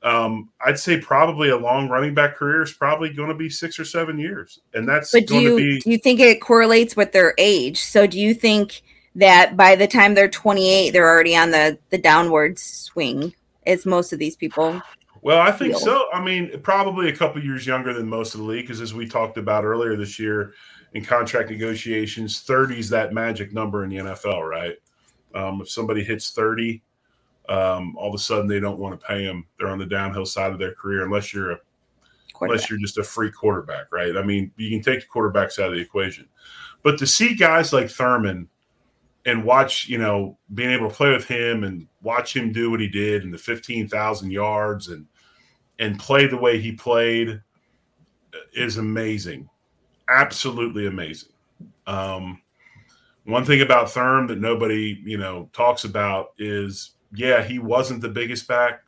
Um, 0.04 0.50
I'd 0.64 0.78
say 0.78 1.00
probably 1.00 1.50
a 1.50 1.56
long 1.56 1.88
running 1.88 2.14
back 2.14 2.36
career 2.36 2.62
is 2.62 2.72
probably 2.72 3.10
going 3.12 3.28
to 3.28 3.34
be 3.36 3.48
six 3.48 3.78
or 3.78 3.84
seven 3.84 4.18
years, 4.18 4.60
and 4.74 4.88
that's 4.88 5.12
But 5.12 5.26
do 5.26 5.34
going 5.34 5.42
you 5.44 5.50
to 5.50 5.56
be. 5.56 5.80
do 5.80 5.90
you 5.90 5.98
think 5.98 6.20
it 6.20 6.40
correlates 6.40 6.96
with 6.96 7.12
their 7.12 7.34
age? 7.38 7.80
So 7.80 8.06
do 8.06 8.18
you 8.18 8.34
think 8.34 8.82
that 9.14 9.56
by 9.56 9.76
the 9.76 9.86
time 9.86 10.14
they're 10.14 10.28
28, 10.28 10.90
they're 10.90 11.08
already 11.08 11.36
on 11.36 11.50
the 11.50 11.78
the 11.90 11.98
downward 11.98 12.58
swing? 12.58 13.34
As 13.66 13.86
most 13.86 14.12
of 14.12 14.18
these 14.18 14.34
people, 14.34 14.82
Well, 15.22 15.38
I 15.40 15.52
think 15.52 15.76
feel. 15.76 15.78
so. 15.78 16.06
I 16.12 16.20
mean, 16.20 16.60
probably 16.62 17.08
a 17.08 17.16
couple 17.16 17.42
years 17.42 17.64
younger 17.66 17.94
than 17.94 18.08
most 18.08 18.34
of 18.34 18.40
the 18.40 18.46
league, 18.46 18.64
because 18.66 18.80
as 18.80 18.92
we 18.92 19.06
talked 19.06 19.36
about 19.38 19.64
earlier 19.64 19.94
this 19.96 20.18
year 20.18 20.54
in 20.94 21.04
contract 21.04 21.50
negotiations, 21.50 22.40
30 22.40 22.80
is 22.80 22.88
that 22.90 23.12
magic 23.12 23.52
number 23.52 23.84
in 23.84 23.90
the 23.90 23.96
NFL, 23.98 24.42
right? 24.48 24.74
Um, 25.34 25.60
if 25.62 25.70
somebody 25.70 26.02
hits 26.02 26.30
30, 26.32 26.82
um, 27.48 27.96
all 27.96 28.08
of 28.08 28.14
a 28.14 28.18
sudden 28.18 28.46
they 28.46 28.60
don't 28.60 28.78
want 28.78 28.98
to 28.98 29.06
pay 29.06 29.24
them. 29.24 29.46
They're 29.58 29.68
on 29.68 29.78
the 29.78 29.86
downhill 29.86 30.26
side 30.26 30.52
of 30.52 30.58
their 30.58 30.74
career, 30.74 31.04
unless 31.04 31.32
you're 31.32 31.52
a 31.52 31.58
unless 32.40 32.68
you're 32.68 32.78
just 32.78 32.98
a 32.98 33.04
free 33.04 33.30
quarterback, 33.30 33.92
right? 33.92 34.16
I 34.16 34.22
mean, 34.22 34.50
you 34.56 34.68
can 34.70 34.82
take 34.82 35.00
the 35.00 35.06
quarterbacks 35.06 35.60
out 35.60 35.68
of 35.68 35.74
the 35.74 35.80
equation, 35.80 36.28
but 36.82 36.98
to 36.98 37.06
see 37.06 37.34
guys 37.34 37.72
like 37.72 37.88
Thurman 37.88 38.48
and 39.24 39.44
watch, 39.44 39.88
you 39.88 39.98
know, 39.98 40.36
being 40.54 40.70
able 40.70 40.88
to 40.88 40.94
play 40.94 41.12
with 41.12 41.24
him 41.24 41.62
and 41.64 41.86
watch 42.02 42.34
him 42.34 42.52
do 42.52 42.70
what 42.70 42.80
he 42.80 42.88
did 42.88 43.22
and 43.22 43.32
the 43.32 43.38
15,000 43.38 44.30
yards 44.30 44.88
and 44.88 45.06
and 45.78 45.98
play 45.98 46.26
the 46.26 46.36
way 46.36 46.60
he 46.60 46.72
played 46.72 47.40
is 48.54 48.78
amazing. 48.78 49.48
Absolutely 50.08 50.86
amazing. 50.86 51.30
Um, 51.86 52.40
one 53.24 53.44
thing 53.44 53.62
about 53.62 53.90
Thurm 53.90 54.26
that 54.28 54.38
nobody, 54.38 55.00
you 55.04 55.18
know, 55.18 55.48
talks 55.52 55.84
about 55.84 56.32
is 56.38 56.92
yeah, 57.14 57.42
he 57.42 57.58
wasn't 57.58 58.00
the 58.00 58.08
biggest 58.08 58.48
back, 58.48 58.82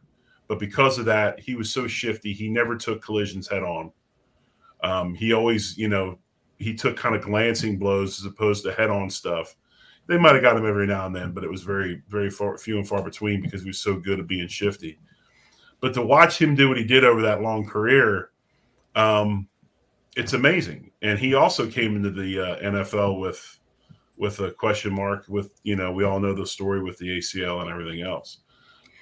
but 0.49 0.59
because 0.59 0.99
of 0.99 1.05
that, 1.07 1.41
he 1.41 1.55
was 1.55 1.73
so 1.73 1.87
shifty. 1.87 2.33
He 2.33 2.49
never 2.49 2.77
took 2.77 3.03
collisions 3.03 3.49
head 3.49 3.63
on. 3.63 3.93
Um, 4.83 5.15
he 5.15 5.33
always, 5.33 5.77
you 5.79 5.89
know, 5.89 6.19
he 6.59 6.75
took 6.75 6.97
kind 6.97 7.15
of 7.15 7.23
glancing 7.23 7.79
blows 7.79 8.19
as 8.19 8.27
opposed 8.27 8.65
to 8.65 8.73
head 8.73 8.91
on 8.91 9.11
stuff. 9.11 9.57
They 10.07 10.19
might 10.19 10.35
have 10.35 10.43
got 10.43 10.57
him 10.57 10.67
every 10.67 10.87
now 10.87 11.07
and 11.07 11.17
then, 11.17 11.33
but 11.33 11.45
it 11.45 11.51
was 11.51 11.63
very, 11.63 12.03
very 12.09 12.31
far, 12.31 12.59
few 12.59 12.77
and 12.79 12.87
far 12.87 13.03
between 13.03 13.41
because 13.41 13.63
he 13.63 13.69
was 13.69 13.79
so 13.79 13.97
good 13.97 14.21
at 14.21 14.27
being 14.27 14.49
shifty. 14.49 14.99
But 15.81 15.95
to 15.95 16.03
watch 16.03 16.41
him 16.41 16.55
do 16.55 16.69
what 16.69 16.79
he 16.79 16.85
did 16.85 17.05
over 17.05 17.23
that 17.23 17.43
long 17.43 17.67
career, 17.67 18.31
um, 18.95 19.49
it's 20.17 20.35
amazing. 20.35 20.91
And 21.03 21.19
he 21.19 21.35
also 21.35 21.67
came 21.67 21.97
into 21.97 22.11
the 22.11 22.41
uh, 22.41 22.57
NFL 22.61 23.21
with 23.21 23.59
with 24.17 24.41
a 24.41 24.51
question 24.53 24.95
mark. 24.95 25.25
With 25.29 25.51
you 25.63 25.77
know, 25.77 25.93
we 25.93 26.05
all 26.05 26.21
know 26.21 26.35
the 26.35 26.47
story 26.47 26.83
with 26.83 26.99
the 26.99 27.19
ACL 27.19 27.61
and 27.61 27.71
everything 27.71 28.03
else. 28.03 28.39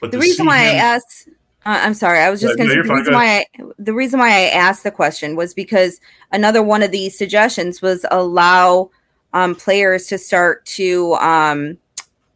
But 0.01 0.11
the 0.11 0.19
reason 0.19 0.47
why 0.47 0.59
I 0.59 0.75
asked, 0.75 1.29
uh, 1.65 1.81
I'm 1.83 1.95
sorry, 1.95 2.21
I 2.21 2.31
was 2.31 2.41
just 2.41 2.57
Yeah, 2.59 2.65
going 2.65 2.71
to 2.71 2.75
you're 2.75 2.85
the 2.85 2.95
reason 2.95 3.15
why 3.15 3.39
I, 3.39 3.47
the 3.79 3.95
reason 3.95 4.19
why 4.19 4.31
I 4.31 4.49
asked 4.49 4.83
the 4.83 4.91
question 4.91 5.37
was 5.37 5.55
because 5.55 6.01
another 6.33 6.63
one 6.63 6.83
of 6.83 6.91
these 6.91 7.17
suggestions 7.17 7.81
was 7.81 8.05
allow 8.11 8.91
um, 9.33 9.55
players 9.55 10.07
to 10.09 10.19
start 10.19 10.65
to 10.67 11.15
um, 11.15 11.79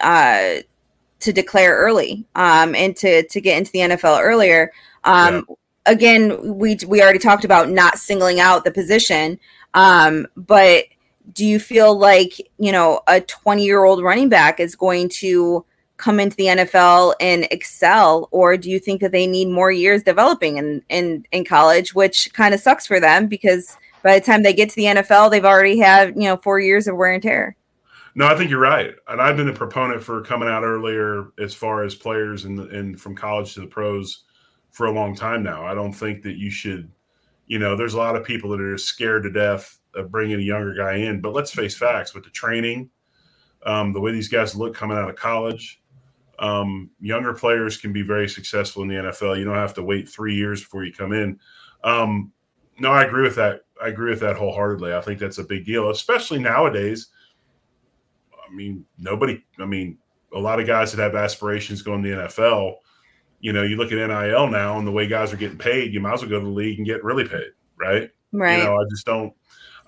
uh, 0.00 0.56
to 1.20 1.32
declare 1.32 1.76
early 1.76 2.24
um, 2.34 2.74
and 2.74 2.96
to 2.96 3.26
to 3.26 3.40
get 3.40 3.58
into 3.58 3.72
the 3.72 3.80
NFL 3.80 4.20
earlier. 4.22 4.72
Um, 5.04 5.46
Again, 5.88 6.56
we 6.56 6.76
we 6.88 7.00
already 7.00 7.20
talked 7.20 7.44
about 7.44 7.70
not 7.70 7.96
singling 7.96 8.40
out 8.40 8.64
the 8.64 8.72
position, 8.72 9.38
um, 9.74 10.26
but 10.36 10.86
do 11.32 11.44
you 11.44 11.58
feel 11.58 11.98
like 11.98 12.38
you 12.58 12.72
know 12.72 13.00
a 13.08 13.20
20 13.20 13.64
year 13.64 13.84
old 13.84 14.02
running 14.02 14.28
back 14.28 14.60
is 14.60 14.76
going 14.76 15.08
to 15.08 15.64
come 15.96 16.20
into 16.20 16.36
the 16.36 16.46
NFL 16.46 17.14
and 17.20 17.48
excel, 17.50 18.28
or 18.30 18.56
do 18.56 18.70
you 18.70 18.78
think 18.78 19.00
that 19.00 19.12
they 19.12 19.26
need 19.26 19.48
more 19.48 19.70
years 19.70 20.02
developing 20.02 20.58
in 20.58 20.82
in, 20.88 21.24
in 21.32 21.44
college, 21.44 21.94
which 21.94 22.32
kind 22.32 22.54
of 22.54 22.60
sucks 22.60 22.86
for 22.86 23.00
them 23.00 23.26
because 23.26 23.76
by 24.02 24.18
the 24.18 24.24
time 24.24 24.42
they 24.42 24.52
get 24.52 24.68
to 24.70 24.76
the 24.76 24.84
NFL, 24.84 25.30
they've 25.30 25.44
already 25.44 25.78
had 25.78 26.10
you 26.16 26.24
know 26.24 26.36
four 26.36 26.60
years 26.60 26.86
of 26.86 26.96
wear 26.96 27.12
and 27.12 27.22
tear. 27.22 27.56
No, 28.14 28.26
I 28.26 28.34
think 28.34 28.50
you're 28.50 28.60
right, 28.60 28.94
and 29.08 29.20
I've 29.20 29.36
been 29.36 29.48
a 29.48 29.52
proponent 29.52 30.02
for 30.02 30.22
coming 30.22 30.48
out 30.48 30.64
earlier 30.64 31.28
as 31.38 31.54
far 31.54 31.82
as 31.84 31.94
players 31.94 32.44
and 32.44 32.60
and 32.60 33.00
from 33.00 33.14
college 33.14 33.54
to 33.54 33.60
the 33.60 33.66
pros 33.66 34.24
for 34.70 34.86
a 34.86 34.92
long 34.92 35.14
time 35.14 35.42
now. 35.42 35.64
I 35.64 35.74
don't 35.74 35.92
think 35.92 36.22
that 36.22 36.36
you 36.36 36.50
should, 36.50 36.90
you 37.46 37.58
know, 37.58 37.76
there's 37.76 37.94
a 37.94 37.98
lot 37.98 38.14
of 38.14 38.24
people 38.24 38.50
that 38.50 38.60
are 38.60 38.76
scared 38.76 39.22
to 39.22 39.30
death 39.30 39.78
of 39.96 40.10
bringing 40.10 40.38
a 40.38 40.42
younger 40.42 40.74
guy 40.74 40.96
in, 40.96 41.20
but 41.20 41.32
let's 41.32 41.50
face 41.50 41.76
facts 41.76 42.14
with 42.14 42.24
the 42.24 42.30
training, 42.30 42.90
um, 43.64 43.92
the 43.92 44.00
way 44.00 44.12
these 44.12 44.28
guys 44.28 44.54
look 44.54 44.74
coming 44.74 44.96
out 44.96 45.08
of 45.08 45.16
college. 45.16 45.80
Um, 46.38 46.90
younger 47.00 47.32
players 47.32 47.76
can 47.76 47.92
be 47.92 48.02
very 48.02 48.28
successful 48.28 48.82
in 48.82 48.88
the 48.88 48.94
NFL. 48.94 49.38
You 49.38 49.44
don't 49.44 49.54
have 49.54 49.74
to 49.74 49.82
wait 49.82 50.08
three 50.08 50.34
years 50.34 50.60
before 50.60 50.84
you 50.84 50.92
come 50.92 51.12
in. 51.12 51.38
Um, 51.82 52.32
no, 52.78 52.92
I 52.92 53.04
agree 53.04 53.22
with 53.22 53.36
that. 53.36 53.62
I 53.82 53.88
agree 53.88 54.10
with 54.10 54.20
that 54.20 54.36
wholeheartedly. 54.36 54.94
I 54.94 55.00
think 55.00 55.18
that's 55.18 55.38
a 55.38 55.44
big 55.44 55.64
deal, 55.64 55.90
especially 55.90 56.38
nowadays. 56.38 57.08
I 58.32 58.54
mean, 58.54 58.84
nobody. 58.98 59.42
I 59.58 59.64
mean, 59.64 59.98
a 60.34 60.38
lot 60.38 60.60
of 60.60 60.66
guys 60.66 60.92
that 60.92 61.02
have 61.02 61.14
aspirations 61.14 61.82
going 61.82 62.02
to 62.02 62.08
the 62.08 62.22
NFL. 62.22 62.76
You 63.40 63.52
know, 63.52 63.62
you 63.62 63.76
look 63.76 63.92
at 63.92 63.96
NIL 63.96 64.48
now 64.48 64.78
and 64.78 64.86
the 64.86 64.92
way 64.92 65.06
guys 65.06 65.32
are 65.32 65.36
getting 65.36 65.58
paid. 65.58 65.92
You 65.92 66.00
might 66.00 66.14
as 66.14 66.20
well 66.22 66.30
go 66.30 66.40
to 66.40 66.46
the 66.46 66.50
league 66.50 66.78
and 66.78 66.86
get 66.86 67.04
really 67.04 67.26
paid, 67.26 67.50
right? 67.78 68.10
Right. 68.32 68.58
You 68.58 68.64
know, 68.64 68.74
I 68.74 68.84
just 68.90 69.06
don't. 69.06 69.32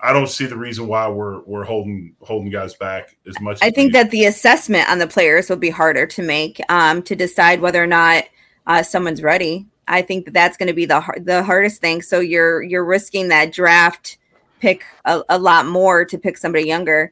I 0.01 0.13
don't 0.13 0.29
see 0.29 0.45
the 0.45 0.57
reason 0.57 0.87
why 0.87 1.07
we're 1.09 1.41
we're 1.41 1.65
holding 1.65 2.15
holding 2.21 2.49
guys 2.49 2.73
back 2.73 3.17
as 3.27 3.39
much. 3.41 3.59
I 3.61 3.67
as 3.67 3.73
think 3.73 3.89
we- 3.89 3.99
that 3.99 4.11
the 4.11 4.25
assessment 4.25 4.89
on 4.89 4.99
the 4.99 5.07
players 5.07 5.49
will 5.49 5.57
be 5.57 5.69
harder 5.69 6.05
to 6.07 6.21
make 6.21 6.61
um, 6.69 7.01
to 7.03 7.15
decide 7.15 7.61
whether 7.61 7.83
or 7.83 7.87
not 7.87 8.25
uh, 8.67 8.83
someone's 8.83 9.21
ready. 9.21 9.65
I 9.87 10.01
think 10.03 10.25
that 10.25 10.33
that's 10.33 10.57
going 10.57 10.67
to 10.67 10.73
be 10.73 10.85
the 10.85 11.03
the 11.17 11.43
hardest 11.43 11.81
thing. 11.81 12.01
So 12.01 12.19
you're 12.19 12.61
you're 12.63 12.85
risking 12.85 13.29
that 13.29 13.51
draft 13.51 14.17
pick 14.59 14.83
a, 15.05 15.23
a 15.29 15.39
lot 15.39 15.65
more 15.65 16.05
to 16.05 16.17
pick 16.17 16.37
somebody 16.37 16.65
younger. 16.65 17.11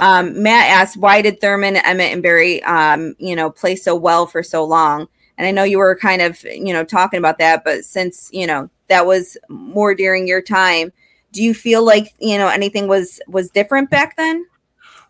Um, 0.00 0.42
Matt 0.42 0.70
asked, 0.70 0.96
why 0.96 1.22
did 1.22 1.40
Thurman, 1.40 1.76
Emmitt, 1.76 2.12
and 2.12 2.22
Barry, 2.22 2.62
um, 2.64 3.14
you 3.18 3.36
know, 3.36 3.50
play 3.50 3.76
so 3.76 3.94
well 3.94 4.26
for 4.26 4.42
so 4.42 4.64
long? 4.64 5.08
And 5.36 5.46
I 5.46 5.50
know 5.50 5.62
you 5.62 5.78
were 5.78 5.96
kind 5.96 6.22
of, 6.22 6.42
you 6.44 6.72
know, 6.72 6.84
talking 6.84 7.18
about 7.18 7.38
that, 7.38 7.64
but 7.64 7.84
since 7.84 8.28
you 8.32 8.46
know 8.46 8.68
that 8.88 9.06
was 9.06 9.38
more 9.48 9.94
during 9.94 10.28
your 10.28 10.42
time, 10.42 10.92
do 11.32 11.42
you 11.42 11.54
feel 11.54 11.84
like 11.84 12.14
you 12.18 12.36
know 12.36 12.48
anything 12.48 12.88
was 12.88 13.20
was 13.26 13.50
different 13.50 13.88
back 13.88 14.16
then? 14.16 14.44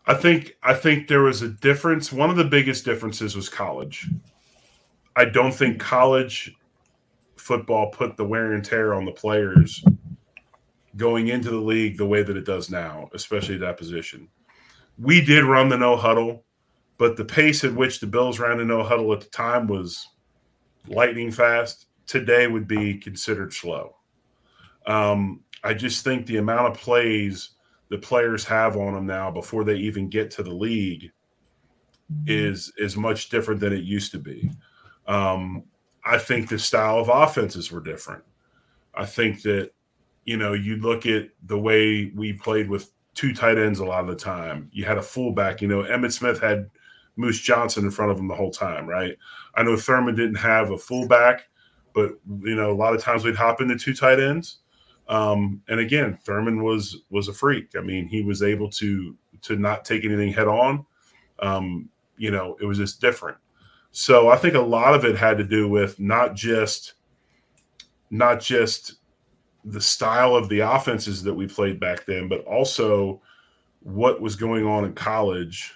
I 0.07 0.15
think 0.15 0.57
I 0.63 0.75
think 0.75 1.09
there 1.09 1.23
was 1.23 1.43
a 1.43 1.49
difference. 1.49 2.13
One 2.13 2.31
of 2.31 2.37
the 2.37 2.45
biggest 2.45 2.85
differences 2.85 3.35
was 3.35 3.49
college. 3.49 4.09
I 5.17 5.25
don't 5.25 5.53
think 5.53 5.81
college 5.81 6.57
football 7.37 7.91
put 7.91 8.17
the 8.17 8.25
wear 8.25 8.53
and 8.53 8.65
tear 8.65 8.95
on 8.95 9.05
the 9.05 9.13
players 9.13 9.85
going 10.97 11.29
into 11.29 11.51
the 11.51 11.57
league 11.57 11.97
the 11.97 12.07
way 12.07 12.23
that 12.23 12.37
it 12.37 12.45
does 12.45 12.71
now, 12.71 13.09
especially 13.15 13.57
that 13.59 13.77
position. 13.77 14.29
We 15.01 15.21
did 15.21 15.45
run 15.45 15.69
the 15.69 15.79
no 15.79 15.97
huddle, 15.97 16.45
but 16.99 17.17
the 17.17 17.25
pace 17.25 17.65
at 17.65 17.75
which 17.75 18.01
the 18.01 18.07
Bills 18.07 18.39
ran 18.39 18.59
the 18.59 18.65
no 18.65 18.83
huddle 18.83 19.13
at 19.13 19.21
the 19.21 19.29
time 19.29 19.67
was 19.67 20.07
lightning 20.89 21.31
fast. 21.31 21.87
Today 22.07 22.47
would 22.47 22.69
be 22.69 22.99
considered 22.99 23.53
slow. 23.53 23.97
Um, 24.87 25.41
I 25.63 25.75
just 25.75 26.05
think 26.05 26.27
the 26.27 26.39
amount 26.39 26.73
of 26.73 26.81
plays 26.81 27.51
the 27.89 27.99
players 27.99 28.45
have 28.45 28.77
on 28.77 28.95
them 28.95 29.07
now 29.07 29.31
before 29.31 29.65
they 29.65 29.77
even 29.77 30.09
get 30.09 30.31
to 30.33 30.43
the 30.43 30.55
league 30.55 31.11
is 32.27 32.73
is 32.77 32.97
much 32.97 33.29
different 33.29 33.61
than 33.61 33.73
it 33.73 33.85
used 33.85 34.13
to 34.13 34.19
be. 34.19 34.51
Um, 35.07 35.65
I 36.05 36.19
think 36.19 36.49
the 36.49 36.59
style 36.59 36.99
of 36.99 37.09
offenses 37.09 37.71
were 37.71 37.81
different. 37.81 38.25
I 38.95 39.07
think 39.07 39.43
that 39.43 39.71
you 40.25 40.37
know 40.37 40.53
you 40.53 40.77
look 40.77 41.07
at 41.07 41.29
the 41.45 41.59
way 41.59 42.13
we 42.15 42.33
played 42.33 42.69
with 42.69 42.91
two 43.15 43.35
tight 43.35 43.59
ends 43.59 43.79
a 43.79 43.85
lot 43.85 44.01
of 44.01 44.07
the 44.07 44.17
time. 44.17 44.69
You 44.73 44.85
had 44.85 44.99
a 44.99 45.03
fullback. 45.03 45.61
You 45.61 45.69
know, 45.69 45.83
Emmitt 45.83 46.13
Smith 46.13 46.41
had 46.41 46.71
Moose 47.17 47.41
Johnston 47.41 47.85
in 47.85 47.91
front 47.91 48.11
of 48.13 48.19
him 48.19 48.29
the 48.29 48.35
whole 48.35 48.51
time, 48.51 48.87
right? 48.87 49.17
I 49.55 49.63
know 49.63 49.77
Thurman 49.77 50.15
didn't 50.15 50.37
have 50.37 50.71
a 50.71 50.79
fullback, 50.79 51.49
but 51.95 52.13
you 52.43 52.55
know 52.55 52.71
a 52.71 52.75
lot 52.75 52.95
of 52.95 53.03
times 53.03 53.25
we'd 53.25 53.37
hop 53.37 53.61
into 53.61 53.77
two 53.77 53.95
tight 53.95 54.21
ends. 54.21 54.59
Um, 55.09 55.61
and 55.69 55.81
again, 55.81 56.19
Thurman 56.25 56.63
was 56.63 57.03
was 57.11 57.29
a 57.29 57.33
freak. 57.33 57.71
I 57.77 57.81
mean, 57.81 58.07
he 58.07 58.23
was 58.23 58.43
able 58.43 58.71
to 58.71 59.17
to 59.43 59.57
not 59.57 59.85
take 59.85 60.05
anything 60.05 60.33
head 60.33 60.49
on. 60.49 60.87
Um, 61.41 61.89
you 62.17 62.31
know, 62.31 62.57
it 62.61 62.65
was 62.65 62.79
just 62.79 63.01
different. 63.01 63.39
So 63.93 64.29
I 64.29 64.37
think 64.37 64.55
a 64.55 64.61
lot 64.61 64.95
of 64.95 65.05
it 65.05 65.17
had 65.17 65.39
to 65.39 65.45
do 65.45 65.69
with 65.69 65.99
not 65.99 66.35
just 66.35 66.95
not 68.11 68.41
just 68.41 69.00
the 69.65 69.81
style 69.81 70.35
of 70.35 70.49
the 70.49 70.61
offenses 70.61 71.23
that 71.23 71.35
we 71.35 71.47
played 71.47 71.79
back 71.79 72.07
then, 72.07 72.29
but 72.29 72.45
also 72.45 73.21
what 73.81 74.21
was 74.21 74.37
going 74.37 74.67
on 74.67 74.85
in 74.85 74.93
college 74.95 75.75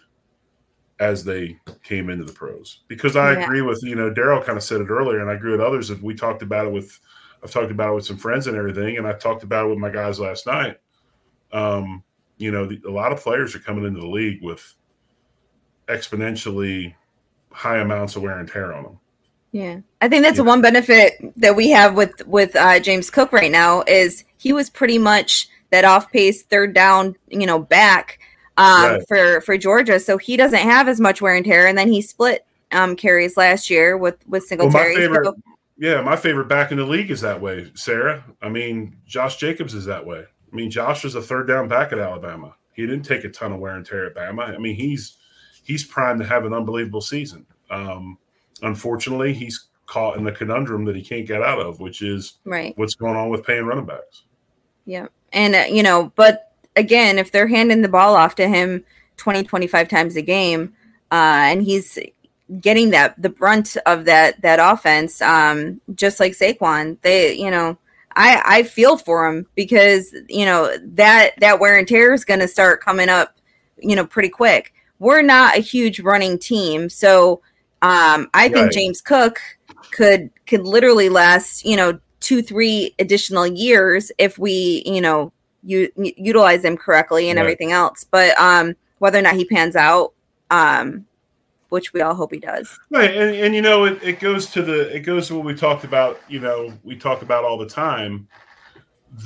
as 1.00 1.24
they 1.24 1.58
came 1.82 2.08
into 2.08 2.24
the 2.24 2.32
pros. 2.32 2.80
Because 2.88 3.16
I 3.16 3.32
yeah. 3.32 3.44
agree 3.44 3.62
with 3.62 3.82
you 3.82 3.94
know 3.94 4.10
Daryl 4.10 4.44
kind 4.44 4.56
of 4.56 4.64
said 4.64 4.80
it 4.80 4.90
earlier, 4.90 5.20
and 5.20 5.30
I 5.30 5.34
agree 5.34 5.52
with 5.52 5.60
others. 5.60 5.90
If 5.90 6.02
we 6.02 6.14
talked 6.14 6.42
about 6.42 6.66
it 6.66 6.72
with, 6.72 6.98
I've 7.42 7.50
talked 7.50 7.70
about 7.70 7.90
it 7.90 7.94
with 7.94 8.06
some 8.06 8.16
friends 8.16 8.46
and 8.46 8.56
everything, 8.56 8.96
and 8.96 9.06
I 9.06 9.12
talked 9.12 9.42
about 9.42 9.66
it 9.66 9.70
with 9.70 9.78
my 9.78 9.90
guys 9.90 10.20
last 10.20 10.46
night. 10.46 10.78
Um, 11.52 12.02
you 12.36 12.50
know, 12.50 12.66
the, 12.66 12.80
a 12.86 12.90
lot 12.90 13.12
of 13.12 13.20
players 13.20 13.54
are 13.54 13.60
coming 13.60 13.84
into 13.84 14.00
the 14.00 14.06
league 14.06 14.42
with 14.42 14.74
exponentially 15.88 16.94
high 17.52 17.78
amounts 17.78 18.16
of 18.16 18.22
wear 18.22 18.38
and 18.38 18.48
tear 18.48 18.72
on 18.72 18.84
them. 18.84 18.98
Yeah, 19.54 19.82
I 20.00 20.08
think 20.08 20.24
that's 20.24 20.38
yeah. 20.38 20.44
one 20.44 20.62
benefit 20.62 21.12
that 21.36 21.54
we 21.54 21.70
have 21.70 21.94
with 21.94 22.26
with 22.26 22.56
uh, 22.56 22.80
James 22.80 23.08
Cook 23.08 23.32
right 23.32 23.52
now 23.52 23.84
is 23.86 24.24
he 24.36 24.52
was 24.52 24.68
pretty 24.68 24.98
much 24.98 25.48
that 25.70 25.84
off 25.84 26.10
pace 26.10 26.42
third 26.42 26.74
down, 26.74 27.14
you 27.28 27.46
know, 27.46 27.60
back 27.60 28.18
um, 28.56 28.84
right. 28.84 29.06
for 29.06 29.40
for 29.42 29.56
Georgia, 29.56 30.00
so 30.00 30.18
he 30.18 30.36
doesn't 30.36 30.58
have 30.58 30.88
as 30.88 30.98
much 30.98 31.22
wear 31.22 31.36
and 31.36 31.44
tear. 31.44 31.68
And 31.68 31.78
then 31.78 31.86
he 31.86 32.02
split 32.02 32.44
um, 32.72 32.96
carries 32.96 33.36
last 33.36 33.70
year 33.70 33.96
with 33.96 34.16
with 34.26 34.42
Singletary. 34.42 34.96
Well, 34.96 35.08
my 35.08 35.14
favorite, 35.14 35.24
so, 35.24 35.36
yeah, 35.78 36.00
my 36.00 36.16
favorite 36.16 36.48
back 36.48 36.72
in 36.72 36.78
the 36.78 36.84
league 36.84 37.12
is 37.12 37.20
that 37.20 37.40
way, 37.40 37.70
Sarah. 37.74 38.24
I 38.42 38.48
mean, 38.48 38.96
Josh 39.06 39.36
Jacobs 39.36 39.72
is 39.72 39.84
that 39.84 40.04
way. 40.04 40.24
I 40.52 40.56
mean, 40.56 40.68
Josh 40.68 41.04
was 41.04 41.14
a 41.14 41.22
third 41.22 41.46
down 41.46 41.68
back 41.68 41.92
at 41.92 42.00
Alabama. 42.00 42.56
He 42.72 42.82
didn't 42.82 43.04
take 43.04 43.22
a 43.22 43.28
ton 43.28 43.52
of 43.52 43.60
wear 43.60 43.76
and 43.76 43.86
tear 43.86 44.06
at 44.06 44.16
Bama. 44.16 44.52
I 44.52 44.58
mean, 44.58 44.74
he's 44.74 45.16
he's 45.62 45.84
primed 45.84 46.18
to 46.22 46.26
have 46.26 46.44
an 46.44 46.52
unbelievable 46.52 47.02
season. 47.02 47.46
Um, 47.70 48.18
unfortunately, 48.64 49.32
he's 49.32 49.68
caught 49.86 50.16
in 50.16 50.24
the 50.24 50.32
conundrum 50.32 50.84
that 50.84 50.96
he 50.96 51.02
can't 51.02 51.26
get 51.26 51.42
out 51.42 51.60
of, 51.60 51.80
which 51.80 52.02
is 52.02 52.38
right. 52.44 52.76
what's 52.76 52.94
going 52.94 53.16
on 53.16 53.28
with 53.28 53.44
paying 53.44 53.64
running 53.64 53.84
backs. 53.84 54.22
Yeah. 54.86 55.06
And, 55.32 55.54
uh, 55.54 55.64
you 55.68 55.82
know, 55.82 56.12
but 56.16 56.52
again, 56.76 57.18
if 57.18 57.32
they're 57.32 57.46
handing 57.46 57.82
the 57.82 57.88
ball 57.88 58.14
off 58.14 58.34
to 58.36 58.48
him 58.48 58.84
20, 59.16 59.44
25 59.44 59.88
times 59.88 60.16
a 60.16 60.22
game, 60.22 60.72
uh, 61.12 61.46
and 61.46 61.62
he's 61.62 61.98
getting 62.60 62.90
that 62.90 63.20
the 63.20 63.28
brunt 63.28 63.76
of 63.86 64.04
that 64.04 64.40
that 64.42 64.58
offense, 64.60 65.22
um, 65.22 65.80
just 65.94 66.20
like 66.20 66.32
Saquon, 66.32 66.98
they, 67.02 67.34
you 67.34 67.50
know, 67.50 67.78
I 68.16 68.42
I 68.44 68.62
feel 68.62 68.96
for 68.96 69.26
him 69.26 69.46
because 69.54 70.14
you 70.28 70.44
know 70.44 70.76
that 70.82 71.32
that 71.38 71.60
wear 71.60 71.78
and 71.78 71.86
tear 71.86 72.12
is 72.12 72.24
going 72.24 72.40
to 72.40 72.48
start 72.48 72.82
coming 72.82 73.08
up, 73.08 73.36
you 73.78 73.94
know, 73.96 74.06
pretty 74.06 74.28
quick. 74.28 74.72
We're 74.98 75.22
not 75.22 75.56
a 75.56 75.60
huge 75.60 76.00
running 76.00 76.38
team, 76.38 76.88
so 76.88 77.42
um, 77.84 78.30
I 78.32 78.48
think 78.48 78.64
right. 78.64 78.72
James 78.72 79.02
Cook 79.02 79.42
could 79.90 80.30
could 80.46 80.62
literally 80.62 81.10
last, 81.10 81.66
you 81.66 81.76
know, 81.76 82.00
two 82.20 82.40
three 82.40 82.94
additional 82.98 83.46
years 83.46 84.10
if 84.16 84.38
we, 84.38 84.82
you 84.86 85.02
know, 85.02 85.30
u- 85.64 85.92
utilize 85.98 86.64
him 86.64 86.78
correctly 86.78 87.28
and 87.28 87.36
right. 87.36 87.42
everything 87.42 87.72
else. 87.72 88.02
But 88.02 88.38
um, 88.40 88.74
whether 89.00 89.18
or 89.18 89.22
not 89.22 89.34
he 89.34 89.44
pans 89.44 89.76
out, 89.76 90.14
um, 90.50 91.04
which 91.68 91.92
we 91.92 92.00
all 92.00 92.14
hope 92.14 92.32
he 92.32 92.38
does. 92.38 92.78
Right, 92.90 93.14
and, 93.14 93.36
and 93.36 93.54
you 93.54 93.60
know, 93.60 93.84
it, 93.84 94.02
it 94.02 94.18
goes 94.18 94.46
to 94.52 94.62
the 94.62 94.96
it 94.96 95.00
goes 95.00 95.28
to 95.28 95.34
what 95.34 95.44
we 95.44 95.54
talked 95.54 95.84
about. 95.84 96.18
You 96.26 96.40
know, 96.40 96.72
we 96.84 96.96
talk 96.96 97.20
about 97.20 97.44
all 97.44 97.58
the 97.58 97.68
time. 97.68 98.26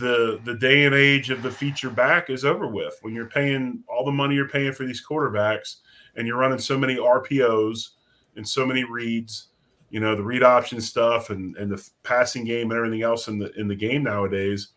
The 0.00 0.40
the 0.42 0.54
day 0.56 0.84
and 0.84 0.96
age 0.96 1.30
of 1.30 1.42
the 1.42 1.50
feature 1.52 1.90
back 1.90 2.28
is 2.28 2.44
over 2.44 2.66
with. 2.66 2.98
When 3.02 3.14
you're 3.14 3.30
paying 3.30 3.84
all 3.88 4.04
the 4.04 4.10
money 4.10 4.34
you're 4.34 4.48
paying 4.48 4.72
for 4.72 4.84
these 4.84 5.06
quarterbacks, 5.06 5.76
and 6.16 6.26
you're 6.26 6.38
running 6.38 6.58
so 6.58 6.76
many 6.76 6.96
RPOs 6.96 7.90
and 8.38 8.48
so 8.48 8.64
many 8.64 8.84
reads. 8.84 9.48
You 9.90 10.00
know, 10.00 10.14
the 10.14 10.22
read 10.22 10.42
option 10.42 10.80
stuff 10.80 11.30
and, 11.30 11.56
and 11.56 11.70
the 11.70 11.88
passing 12.02 12.44
game 12.44 12.70
and 12.70 12.78
everything 12.78 13.02
else 13.02 13.28
in 13.28 13.38
the 13.38 13.52
in 13.58 13.68
the 13.68 13.74
game 13.74 14.02
nowadays. 14.02 14.68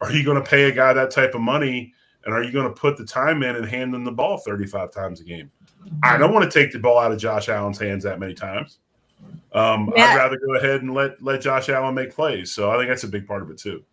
Are 0.00 0.12
you 0.12 0.24
going 0.24 0.42
to 0.42 0.48
pay 0.48 0.64
a 0.64 0.72
guy 0.72 0.92
that 0.92 1.10
type 1.10 1.34
of 1.34 1.40
money? 1.40 1.92
And 2.24 2.34
are 2.34 2.42
you 2.42 2.52
going 2.52 2.66
to 2.66 2.74
put 2.74 2.96
the 2.96 3.04
time 3.04 3.42
in 3.42 3.56
and 3.56 3.66
hand 3.66 3.92
them 3.92 4.04
the 4.04 4.12
ball 4.12 4.38
35 4.38 4.92
times 4.92 5.20
a 5.20 5.24
game? 5.24 5.50
I 6.02 6.16
don't 6.16 6.32
want 6.32 6.50
to 6.50 6.58
take 6.58 6.72
the 6.72 6.78
ball 6.78 6.98
out 6.98 7.12
of 7.12 7.18
Josh 7.18 7.48
Allen's 7.48 7.78
hands 7.78 8.04
that 8.04 8.20
many 8.20 8.34
times. 8.34 8.78
Um, 9.52 9.92
I'd 9.96 10.16
rather 10.16 10.38
go 10.38 10.54
ahead 10.56 10.82
and 10.82 10.94
let 10.94 11.22
let 11.22 11.40
Josh 11.40 11.68
Allen 11.68 11.94
make 11.94 12.14
plays. 12.14 12.52
So 12.52 12.70
I 12.70 12.76
think 12.76 12.88
that's 12.88 13.04
a 13.04 13.08
big 13.08 13.26
part 13.26 13.42
of 13.42 13.50
it 13.50 13.58
too. 13.58 13.84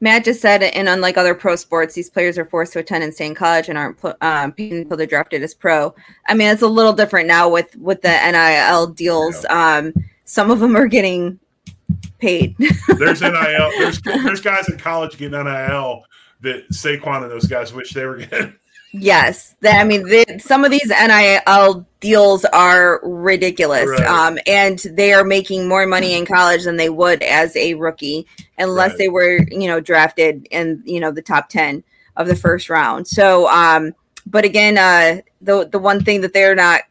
Matt 0.00 0.24
just 0.24 0.40
said, 0.40 0.62
and 0.62 0.88
unlike 0.88 1.16
other 1.16 1.34
pro 1.34 1.56
sports, 1.56 1.94
these 1.94 2.08
players 2.08 2.38
are 2.38 2.44
forced 2.44 2.72
to 2.74 2.78
attend 2.78 3.02
and 3.02 3.12
stay 3.12 3.26
in 3.26 3.34
college 3.34 3.68
and 3.68 3.76
aren't 3.76 3.98
um, 4.22 4.54
until 4.56 4.96
they're 4.96 5.06
drafted 5.06 5.42
as 5.42 5.54
pro. 5.54 5.94
I 6.26 6.34
mean, 6.34 6.48
it's 6.48 6.62
a 6.62 6.68
little 6.68 6.92
different 6.92 7.26
now 7.26 7.48
with 7.48 7.74
with 7.76 8.02
the 8.02 8.08
NIL 8.08 8.88
deals. 8.88 9.44
Um, 9.50 9.92
some 10.24 10.50
of 10.50 10.60
them 10.60 10.76
are 10.76 10.86
getting 10.86 11.38
paid. 12.18 12.56
there's 12.98 13.20
NIL. 13.20 13.70
There's 13.78 14.00
there's 14.02 14.40
guys 14.40 14.68
in 14.68 14.78
college 14.78 15.18
getting 15.18 15.32
NIL 15.32 16.04
that 16.40 16.68
Saquon 16.70 17.22
and 17.22 17.30
those 17.30 17.46
guys 17.46 17.72
wish 17.72 17.92
they 17.92 18.06
were 18.06 18.18
getting. 18.18 18.54
Yes, 18.92 19.54
I 19.62 19.84
mean 19.84 20.04
the, 20.04 20.40
some 20.42 20.64
of 20.64 20.70
these 20.70 20.88
NIL 20.88 21.86
deals 22.00 22.44
are 22.46 23.00
ridiculous, 23.02 23.86
right. 23.86 24.02
um, 24.02 24.38
and 24.46 24.78
they 24.78 25.12
are 25.12 25.24
making 25.24 25.68
more 25.68 25.86
money 25.86 26.14
in 26.14 26.24
college 26.24 26.64
than 26.64 26.76
they 26.76 26.88
would 26.88 27.22
as 27.22 27.54
a 27.56 27.74
rookie, 27.74 28.26
unless 28.56 28.90
right. 28.90 28.98
they 28.98 29.08
were, 29.08 29.40
you 29.50 29.68
know, 29.68 29.80
drafted 29.80 30.46
in 30.50 30.82
you 30.86 31.00
know 31.00 31.10
the 31.10 31.20
top 31.20 31.50
ten 31.50 31.84
of 32.16 32.28
the 32.28 32.36
first 32.36 32.70
round. 32.70 33.06
So, 33.06 33.46
um, 33.48 33.94
but 34.26 34.46
again, 34.46 34.78
uh, 34.78 35.20
the 35.42 35.68
the 35.68 35.78
one 35.78 36.02
thing 36.02 36.22
that 36.22 36.32
they're 36.32 36.54
not 36.54 36.82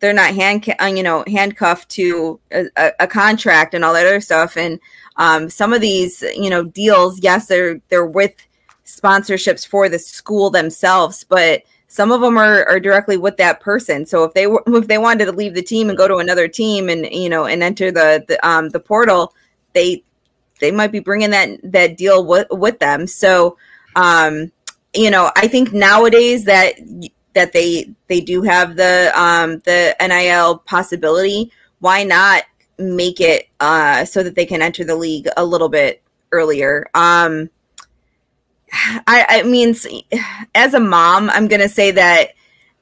they're 0.00 0.12
not 0.12 0.34
hand 0.34 0.68
uh, 0.80 0.86
you 0.86 1.04
know 1.04 1.24
handcuffed 1.28 1.88
to 1.90 2.40
a, 2.50 2.92
a, 2.98 3.06
contract 3.06 3.74
and 3.74 3.84
all 3.84 3.94
that 3.94 4.06
other 4.06 4.20
stuff, 4.20 4.56
and 4.56 4.80
um, 5.16 5.48
some 5.48 5.72
of 5.72 5.80
these 5.80 6.22
you 6.36 6.50
know 6.50 6.64
deals, 6.64 7.20
yes, 7.22 7.46
they're 7.46 7.80
they're 7.90 8.06
with 8.06 8.34
sponsorships 8.88 9.66
for 9.66 9.88
the 9.88 9.98
school 9.98 10.50
themselves, 10.50 11.24
but 11.24 11.62
some 11.88 12.10
of 12.10 12.20
them 12.20 12.36
are, 12.38 12.66
are 12.66 12.80
directly 12.80 13.16
with 13.16 13.36
that 13.36 13.60
person. 13.60 14.06
So 14.06 14.24
if 14.24 14.34
they 14.34 14.44
if 14.66 14.88
they 14.88 14.98
wanted 14.98 15.26
to 15.26 15.32
leave 15.32 15.54
the 15.54 15.62
team 15.62 15.88
and 15.88 15.98
go 15.98 16.08
to 16.08 16.16
another 16.16 16.48
team 16.48 16.88
and 16.88 17.06
you 17.06 17.28
know 17.28 17.44
and 17.44 17.62
enter 17.62 17.90
the 17.90 18.24
the 18.26 18.46
um 18.46 18.70
the 18.70 18.80
portal, 18.80 19.34
they 19.74 20.02
they 20.60 20.70
might 20.70 20.92
be 20.92 21.00
bringing 21.00 21.30
that 21.30 21.50
that 21.64 21.96
deal 21.96 22.24
with 22.24 22.46
with 22.50 22.78
them. 22.78 23.06
So 23.06 23.56
um 23.94 24.50
you 24.94 25.10
know 25.10 25.30
I 25.36 25.48
think 25.48 25.72
nowadays 25.72 26.44
that 26.44 26.74
that 27.34 27.52
they 27.52 27.90
they 28.08 28.20
do 28.20 28.42
have 28.42 28.76
the 28.76 29.12
um 29.14 29.60
the 29.60 29.94
NIL 30.00 30.58
possibility. 30.58 31.52
Why 31.80 32.04
not 32.04 32.44
make 32.78 33.20
it 33.20 33.48
uh 33.60 34.04
so 34.04 34.22
that 34.22 34.34
they 34.34 34.46
can 34.46 34.62
enter 34.62 34.84
the 34.84 34.96
league 34.96 35.28
a 35.36 35.44
little 35.44 35.68
bit 35.68 36.02
earlier? 36.32 36.86
Um 36.94 37.50
I, 38.72 39.26
I 39.28 39.42
mean, 39.44 39.74
as 40.54 40.74
a 40.74 40.80
mom, 40.80 41.30
I'm 41.30 41.48
going 41.48 41.60
to 41.60 41.68
say 41.68 41.90
that, 41.92 42.30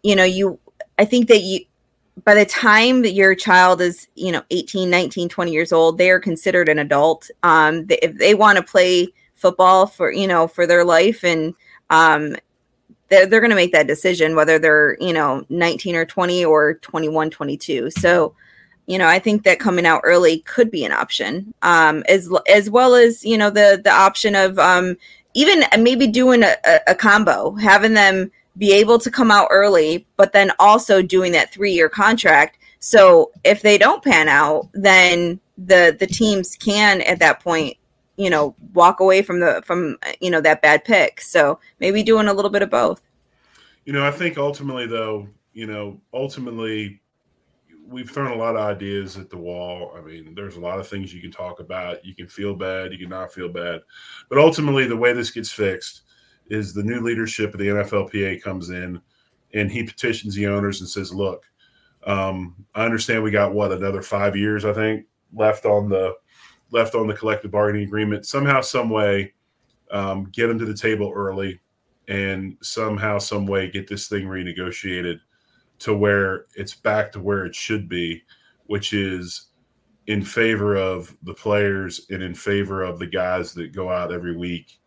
you 0.03 0.16
know, 0.16 0.24
you, 0.24 0.59
I 0.99 1.05
think 1.05 1.28
that 1.28 1.41
you, 1.41 1.61
by 2.24 2.34
the 2.34 2.47
time 2.47 3.03
that 3.03 3.12
your 3.12 3.34
child 3.34 3.80
is, 3.80 4.09
you 4.14 4.32
know, 4.32 4.43
18, 4.51 4.89
19, 4.89 5.28
20 5.28 5.53
years 5.53 5.72
old, 5.72 5.99
they 5.99 6.11
are 6.11 6.20
considered 6.20 6.68
an 6.68 6.78
adult. 6.78 7.30
Um, 7.43 7.87
they, 7.87 7.99
if 7.99 8.16
they 8.16 8.34
want 8.34 8.57
to 8.57 8.64
play 8.64 9.09
football 9.34 9.87
for, 9.87 10.11
you 10.11 10.26
know, 10.26 10.49
for 10.49 10.66
their 10.66 10.84
life 10.84 11.24
and, 11.24 11.55
um, 11.91 12.37
they're, 13.09 13.26
they're 13.26 13.41
going 13.41 13.51
to 13.51 13.57
make 13.57 13.72
that 13.72 13.87
decision, 13.87 14.34
whether 14.34 14.59
they're, 14.59 14.97
you 15.01 15.12
know, 15.12 15.45
19 15.49 15.95
or 15.95 16.05
20 16.05 16.45
or 16.45 16.74
21, 16.74 17.30
22. 17.30 17.91
So, 17.91 18.34
you 18.87 18.99
know, 18.99 19.07
I 19.07 19.18
think 19.18 19.45
that 19.45 19.59
coming 19.59 19.87
out 19.87 20.03
early 20.05 20.41
could 20.41 20.70
be 20.70 20.84
an 20.84 20.93
option, 20.93 21.53
um, 21.62 22.05
as 22.09 22.30
as 22.49 22.70
well 22.70 22.95
as 22.95 23.24
you 23.24 23.37
know 23.37 23.51
the 23.51 23.80
the 23.82 23.91
option 23.91 24.37
of 24.37 24.59
um, 24.59 24.97
even 25.37 25.64
maybe 25.78 26.07
doing 26.07 26.43
a, 26.43 26.57
a, 26.87 26.95
combo, 26.95 27.55
having 27.57 27.93
them 27.93 28.32
be 28.57 28.72
able 28.72 28.99
to 28.99 29.11
come 29.11 29.30
out 29.30 29.49
early, 29.51 30.07
but 30.16 30.32
then 30.32 30.51
also 30.59 31.03
doing 31.03 31.30
that 31.32 31.53
three 31.53 31.72
year 31.72 31.91
contract. 31.91 32.57
So 32.78 33.32
if 33.45 33.61
they 33.61 33.76
don't 33.76 34.03
pan 34.03 34.28
out, 34.28 34.70
then 34.72 35.39
the 35.59 35.95
the 35.99 36.07
teams 36.07 36.57
can 36.57 37.03
at 37.03 37.18
that 37.18 37.41
point, 37.41 37.76
you 38.16 38.30
know, 38.30 38.55
walk 38.72 38.99
away 38.99 39.20
from 39.20 39.41
the 39.41 39.62
from 39.66 39.99
you 40.20 40.30
know 40.30 40.41
that 40.41 40.62
bad 40.62 40.87
pick. 40.87 41.20
So 41.20 41.61
maybe 41.80 42.03
doing 42.03 42.28
a 42.28 42.34
little 42.34 42.51
bit 42.51 42.62
of 42.62 42.70
both. 42.70 43.03
You 43.84 43.93
know, 43.93 44.07
I 44.07 44.12
think 44.12 44.39
ultimately 44.39 44.87
though, 44.87 45.28
you 45.53 45.66
know, 45.66 46.01
ultimately 46.14 47.03
we've 47.89 48.11
thrown 48.11 48.32
a 48.32 48.37
lot 48.37 48.57
of 48.57 48.62
ideas 48.62 49.16
at 49.16 49.30
the 49.30 49.37
wall. 49.37 49.93
I 49.97 50.01
mean, 50.01 50.34
there's 50.34 50.57
a 50.57 50.61
lot 50.61 50.78
of 50.78 50.89
things 50.89 51.14
you 51.14 51.20
can 51.20 51.30
talk 51.30 51.61
about. 51.61 52.05
You 52.05 52.14
can 52.14 52.26
feel 52.26 52.55
bad, 52.55 52.93
you 52.93 52.99
can 52.99 53.09
not 53.09 53.32
feel 53.32 53.49
bad. 53.49 53.80
But 54.28 54.39
ultimately, 54.39 54.87
the 54.87 54.97
way 54.97 55.12
this 55.12 55.30
gets 55.30 55.51
fixed 55.51 56.03
is 56.49 56.72
the 56.72 56.82
new 56.82 57.01
leadership 57.01 57.53
of 57.53 57.61
the 57.61 57.68
NFLPA 57.68 58.43
comes 58.43 58.70
in 58.70 59.01
and 59.55 59.70
he 59.70 59.82
petitions 59.82 60.34
the 60.34 60.47
owners 60.47 60.80
and 60.80 60.89
says, 60.89 61.12
look, 61.12 61.45
um, 62.05 62.55
I 62.74 62.84
understand 62.84 63.22
we 63.22 63.30
got 63.30 63.55
what 63.55 63.72
another 63.72 64.03
five 64.03 64.37
years, 64.37 64.64
I 64.64 64.72
think, 64.72 65.07
left 65.32 65.64
on 65.64 65.89
the 65.89 66.14
left 66.70 66.95
on 66.95 67.07
the 67.07 67.14
collective 67.14 67.51
bargaining 67.51 67.87
agreement. 67.87 68.26
Somehow, 68.26 68.61
some 68.61 68.91
way, 68.91 69.32
um, 69.91 70.24
get 70.32 70.49
them 70.49 70.59
to 70.59 70.64
the 70.64 70.74
table 70.74 71.12
early, 71.14 71.61
and 72.09 72.57
somehow, 72.61 73.18
some 73.18 73.47
way, 73.47 73.70
get 73.70 73.89
this 73.89 74.09
thing 74.09 74.24
renegotiated 74.24 75.20
to 75.80 75.94
where 75.94 76.46
it's 76.54 76.74
back 76.74 77.12
to 77.12 77.20
where 77.20 77.44
it 77.44 77.54
should 77.54 77.88
be, 77.88 78.22
which 78.66 78.92
is 78.92 79.48
in 80.06 80.22
favor 80.22 80.76
of 80.76 81.16
the 81.22 81.34
players 81.34 82.06
and 82.10 82.22
in 82.22 82.34
favor 82.34 82.82
of 82.82 82.98
the 82.98 83.06
guys 83.06 83.52
that 83.54 83.72
go 83.72 83.90
out 83.90 84.12
every 84.12 84.36
week 84.36 84.78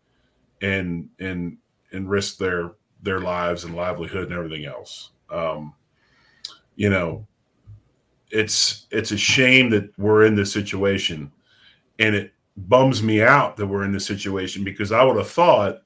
and 0.62 1.08
and 1.18 1.56
and 1.92 2.08
risk 2.08 2.38
their 2.38 2.72
their 3.02 3.20
lives 3.20 3.64
and 3.64 3.74
livelihood 3.74 4.24
and 4.24 4.32
everything 4.32 4.64
else. 4.64 5.10
Um, 5.30 5.74
you 6.76 6.90
know, 6.90 7.26
it's 8.30 8.86
it's 8.90 9.12
a 9.12 9.16
shame 9.16 9.70
that 9.70 9.90
we're 9.98 10.24
in 10.24 10.34
this 10.34 10.52
situation, 10.52 11.30
and 11.98 12.14
it 12.14 12.32
bums 12.56 13.02
me 13.02 13.22
out 13.22 13.56
that 13.56 13.66
we're 13.66 13.84
in 13.84 13.92
this 13.92 14.06
situation 14.06 14.64
because 14.64 14.92
I 14.92 15.02
would 15.02 15.16
have 15.16 15.30
thought 15.30 15.82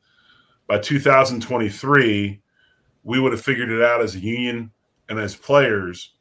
by 0.67 0.79
2023 0.79 2.41
we 3.05 3.21
would 3.21 3.33
have 3.33 3.41
figured 3.41 3.69
it 3.69 3.83
out 3.83 4.01
as 4.01 4.15
a 4.15 4.19
union 4.19 4.73
and 5.09 5.19
as 5.19 5.37
players 5.37 6.13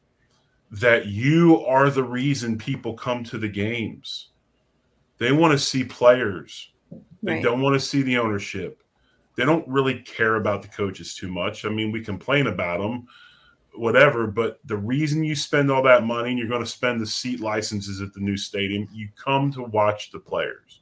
that 0.73 1.05
you 1.05 1.63
are 1.65 1.91
the 1.91 2.03
reason 2.03 2.57
people 2.57 2.95
come 2.95 3.23
to 3.23 3.38
the 3.38 3.47
games. 3.47 4.29
They 5.19 5.31
want 5.31 5.51
to 5.51 5.59
see 5.59 5.84
players. 5.84 6.71
They 7.21 7.34
right. 7.34 7.43
don't 7.43 7.61
want 7.61 7.75
to 7.75 7.79
see 7.79 8.01
the 8.01 8.17
ownership. 8.17 8.81
They 9.36 9.45
don't 9.45 9.67
really 9.67 9.99
care 9.99 10.36
about 10.36 10.63
the 10.63 10.67
coaches 10.67 11.15
too 11.15 11.27
much. 11.27 11.63
I 11.63 11.69
mean, 11.69 11.91
we 11.91 12.03
complain 12.03 12.47
about 12.47 12.79
them, 12.79 13.07
whatever, 13.75 14.25
but 14.25 14.59
the 14.65 14.77
reason 14.77 15.23
you 15.23 15.36
spend 15.36 15.71
all 15.71 15.84
that 15.84 16.05
money 16.05 16.31
and 16.31 16.39
you're 16.39 16.47
going 16.47 16.63
to 16.63 16.69
spend 16.69 16.99
the 16.99 17.05
seat 17.05 17.39
licenses 17.39 18.01
at 18.01 18.11
the 18.13 18.19
new 18.19 18.38
stadium, 18.38 18.88
you 18.91 19.09
come 19.15 19.51
to 19.53 19.63
watch 19.63 20.11
the 20.11 20.19
players. 20.19 20.81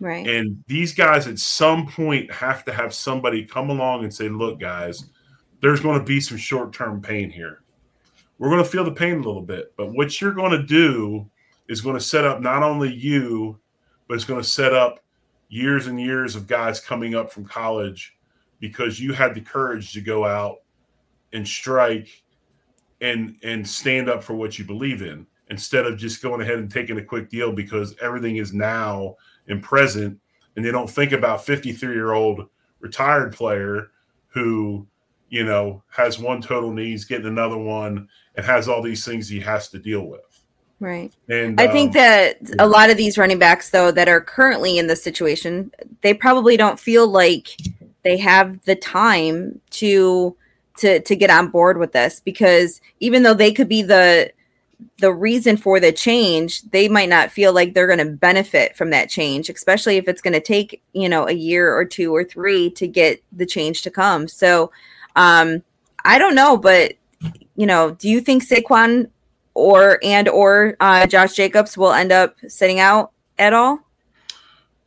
Right. 0.00 0.26
And 0.26 0.64
these 0.66 0.92
guys 0.92 1.26
at 1.28 1.38
some 1.38 1.86
point 1.86 2.32
have 2.32 2.64
to 2.64 2.72
have 2.72 2.92
somebody 2.94 3.44
come 3.44 3.70
along 3.70 4.02
and 4.02 4.12
say, 4.12 4.28
look, 4.28 4.58
guys, 4.58 5.04
there's 5.60 5.80
going 5.80 5.98
to 5.98 6.04
be 6.04 6.20
some 6.20 6.36
short 6.36 6.72
term 6.72 7.00
pain 7.00 7.30
here 7.30 7.62
we're 8.40 8.48
going 8.48 8.64
to 8.64 8.68
feel 8.68 8.84
the 8.84 8.90
pain 8.90 9.20
a 9.20 9.22
little 9.22 9.42
bit. 9.42 9.74
But 9.76 9.92
what 9.92 10.18
you're 10.18 10.32
going 10.32 10.52
to 10.52 10.62
do 10.62 11.30
is 11.68 11.82
going 11.82 11.96
to 11.96 12.02
set 12.02 12.24
up 12.24 12.40
not 12.40 12.62
only 12.62 12.90
you, 12.90 13.60
but 14.08 14.14
it's 14.14 14.24
going 14.24 14.40
to 14.40 14.48
set 14.48 14.72
up 14.72 15.00
years 15.50 15.88
and 15.88 16.00
years 16.00 16.34
of 16.36 16.46
guys 16.46 16.80
coming 16.80 17.14
up 17.14 17.30
from 17.30 17.44
college 17.44 18.16
because 18.58 18.98
you 18.98 19.12
had 19.12 19.34
the 19.34 19.42
courage 19.42 19.92
to 19.92 20.00
go 20.00 20.24
out 20.24 20.56
and 21.34 21.46
strike 21.46 22.22
and 23.02 23.36
and 23.42 23.66
stand 23.66 24.08
up 24.08 24.22
for 24.22 24.34
what 24.34 24.58
you 24.58 24.64
believe 24.64 25.02
in 25.02 25.26
instead 25.50 25.84
of 25.84 25.98
just 25.98 26.22
going 26.22 26.40
ahead 26.40 26.58
and 26.58 26.70
taking 26.70 26.98
a 26.98 27.04
quick 27.04 27.28
deal 27.28 27.52
because 27.52 27.94
everything 28.00 28.36
is 28.36 28.54
now 28.54 29.14
and 29.48 29.62
present 29.62 30.18
and 30.56 30.64
they 30.64 30.70
don't 30.70 30.88
think 30.88 31.12
about 31.12 31.44
53 31.44 31.94
year 31.94 32.12
old 32.12 32.48
retired 32.80 33.34
player 33.34 33.90
who 34.28 34.86
you 35.30 35.44
know 35.44 35.82
has 35.88 36.18
one 36.18 36.42
total 36.42 36.72
knees 36.72 37.04
getting 37.06 37.26
another 37.26 37.56
one 37.56 38.08
and 38.34 38.44
has 38.44 38.68
all 38.68 38.82
these 38.82 39.04
things 39.04 39.28
he 39.28 39.40
has 39.40 39.68
to 39.68 39.78
deal 39.78 40.06
with. 40.06 40.20
Right. 40.80 41.12
And 41.28 41.60
I 41.60 41.66
um, 41.66 41.72
think 41.72 41.92
that 41.92 42.38
a 42.58 42.66
lot 42.66 42.88
of 42.88 42.96
these 42.96 43.18
running 43.18 43.38
backs, 43.38 43.68
though, 43.70 43.90
that 43.90 44.08
are 44.08 44.20
currently 44.20 44.78
in 44.78 44.86
this 44.86 45.02
situation, 45.02 45.70
they 46.00 46.14
probably 46.14 46.56
don't 46.56 46.80
feel 46.80 47.06
like 47.06 47.48
they 48.02 48.16
have 48.16 48.62
the 48.64 48.76
time 48.76 49.60
to 49.70 50.36
to 50.78 51.00
to 51.00 51.16
get 51.16 51.28
on 51.30 51.48
board 51.48 51.78
with 51.78 51.92
this 51.92 52.20
because 52.20 52.80
even 53.00 53.22
though 53.22 53.34
they 53.34 53.52
could 53.52 53.68
be 53.68 53.82
the 53.82 54.32
the 54.98 55.12
reason 55.12 55.58
for 55.58 55.78
the 55.78 55.92
change, 55.92 56.62
they 56.70 56.88
might 56.88 57.10
not 57.10 57.30
feel 57.30 57.52
like 57.52 57.74
they're 57.74 57.86
going 57.86 57.98
to 57.98 58.06
benefit 58.06 58.74
from 58.76 58.88
that 58.90 59.10
change, 59.10 59.50
especially 59.50 59.96
if 59.96 60.08
it's 60.08 60.22
going 60.22 60.32
to 60.32 60.40
take, 60.40 60.82
you 60.94 61.08
know, 61.08 61.28
a 61.28 61.32
year 61.32 61.74
or 61.74 61.84
two 61.84 62.14
or 62.14 62.24
three 62.24 62.70
to 62.70 62.88
get 62.88 63.22
the 63.32 63.44
change 63.44 63.82
to 63.82 63.90
come. 63.90 64.28
So, 64.28 64.70
um, 65.16 65.62
I 66.04 66.18
don't 66.18 66.34
know, 66.34 66.56
but 66.56 66.94
you 67.56 67.66
know, 67.66 67.92
do 67.92 68.08
you 68.08 68.20
think 68.20 68.42
Saquon 68.44 69.10
or 69.54 69.98
and 70.02 70.28
or 70.28 70.76
uh, 70.80 71.06
Josh 71.06 71.34
Jacobs 71.34 71.76
will 71.76 71.92
end 71.92 72.12
up 72.12 72.36
sitting 72.48 72.80
out 72.80 73.12
at 73.38 73.52
all? 73.52 73.80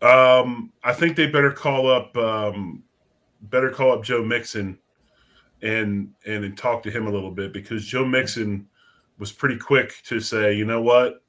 Um, 0.01 0.71
I 0.83 0.93
think 0.93 1.15
they 1.15 1.27
better 1.27 1.51
call 1.51 1.89
up 1.89 2.15
um, 2.17 2.83
better 3.43 3.69
call 3.69 3.91
up 3.91 4.03
Joe 4.03 4.23
Mixon 4.23 4.77
and 5.61 6.11
and 6.25 6.57
talk 6.57 6.83
to 6.83 6.91
him 6.91 7.07
a 7.07 7.11
little 7.11 7.31
bit 7.31 7.53
because 7.53 7.85
Joe 7.85 8.05
Mixon 8.05 8.67
was 9.19 9.31
pretty 9.31 9.57
quick 9.57 10.01
to 10.03 10.19
say, 10.19 10.53
you 10.53 10.65
know 10.65 10.81
what, 10.81 11.21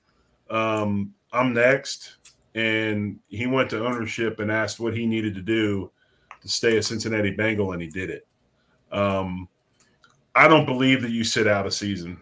um, 0.50 1.14
I'm 1.32 1.52
next, 1.52 2.16
and 2.54 3.18
he 3.28 3.46
went 3.46 3.70
to 3.70 3.84
ownership 3.84 4.40
and 4.40 4.50
asked 4.50 4.80
what 4.80 4.96
he 4.96 5.06
needed 5.06 5.34
to 5.34 5.42
do 5.42 5.90
to 6.40 6.48
stay 6.48 6.76
a 6.76 6.82
Cincinnati 6.82 7.30
Bengal, 7.30 7.72
and 7.72 7.82
he 7.82 7.88
did 7.88 8.10
it. 8.10 8.26
Um, 8.94 9.48
I 10.34 10.48
don't 10.48 10.64
believe 10.64 11.02
that 11.02 11.10
you 11.10 11.24
sit 11.24 11.46
out 11.46 11.66
a 11.66 11.70
season. 11.70 12.18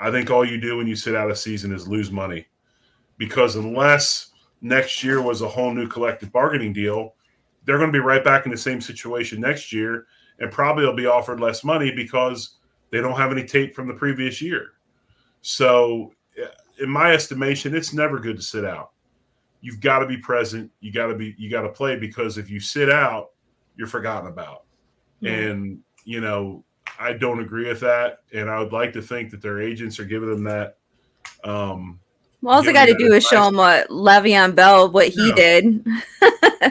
I 0.00 0.10
think 0.10 0.30
all 0.30 0.44
you 0.44 0.60
do 0.60 0.76
when 0.76 0.86
you 0.86 0.96
sit 0.96 1.14
out 1.14 1.30
a 1.30 1.36
season 1.36 1.72
is 1.72 1.86
lose 1.86 2.10
money 2.10 2.46
because 3.18 3.56
unless 3.56 4.32
next 4.60 5.04
year 5.04 5.22
was 5.22 5.42
a 5.42 5.48
whole 5.48 5.72
new 5.72 5.86
collective 5.86 6.32
bargaining 6.32 6.72
deal, 6.72 7.14
they're 7.64 7.78
going 7.78 7.92
to 7.92 7.96
be 7.96 8.04
right 8.04 8.24
back 8.24 8.46
in 8.46 8.50
the 8.50 8.58
same 8.58 8.80
situation 8.80 9.40
next 9.40 9.72
year 9.72 10.06
and 10.40 10.50
probably 10.50 10.84
will 10.84 10.96
be 10.96 11.06
offered 11.06 11.40
less 11.40 11.62
money 11.62 11.92
because 11.94 12.56
they 12.90 13.00
don't 13.00 13.16
have 13.16 13.30
any 13.30 13.44
tape 13.44 13.74
from 13.74 13.86
the 13.86 13.94
previous 13.94 14.42
year. 14.42 14.72
So, 15.42 16.12
in 16.80 16.88
my 16.88 17.12
estimation, 17.12 17.74
it's 17.74 17.92
never 17.92 18.18
good 18.18 18.36
to 18.36 18.42
sit 18.42 18.64
out. 18.64 18.90
You've 19.60 19.80
got 19.80 20.00
to 20.00 20.06
be 20.06 20.16
present. 20.16 20.70
You 20.80 20.92
got 20.92 21.06
to 21.06 21.14
be 21.14 21.34
you 21.38 21.50
got 21.50 21.62
to 21.62 21.68
play 21.68 21.96
because 21.96 22.36
if 22.36 22.50
you 22.50 22.58
sit 22.58 22.90
out, 22.90 23.30
you're 23.76 23.86
forgotten 23.86 24.28
about. 24.28 24.64
Mm-hmm. 25.22 25.50
And 25.50 25.80
you 26.04 26.20
know, 26.20 26.64
I 26.98 27.12
don't 27.12 27.40
agree 27.40 27.66
with 27.66 27.80
that, 27.80 28.20
and 28.32 28.48
I 28.50 28.60
would 28.60 28.72
like 28.72 28.92
to 28.92 29.02
think 29.02 29.30
that 29.30 29.42
their 29.42 29.60
agents 29.60 29.98
are 29.98 30.04
giving 30.04 30.30
them 30.30 30.44
that. 30.44 30.76
Um, 31.42 32.00
well, 32.44 32.56
all 32.56 32.62
they 32.62 32.74
got 32.74 32.86
to 32.86 32.94
do 32.94 33.14
is 33.14 33.24
show 33.24 33.44
them 33.44 33.56
what 33.56 33.88
Le'Veon 33.88 34.54
Bell, 34.54 34.90
what 34.90 35.08
he 35.08 35.28
yeah. 35.28 35.34
did. 35.34 35.86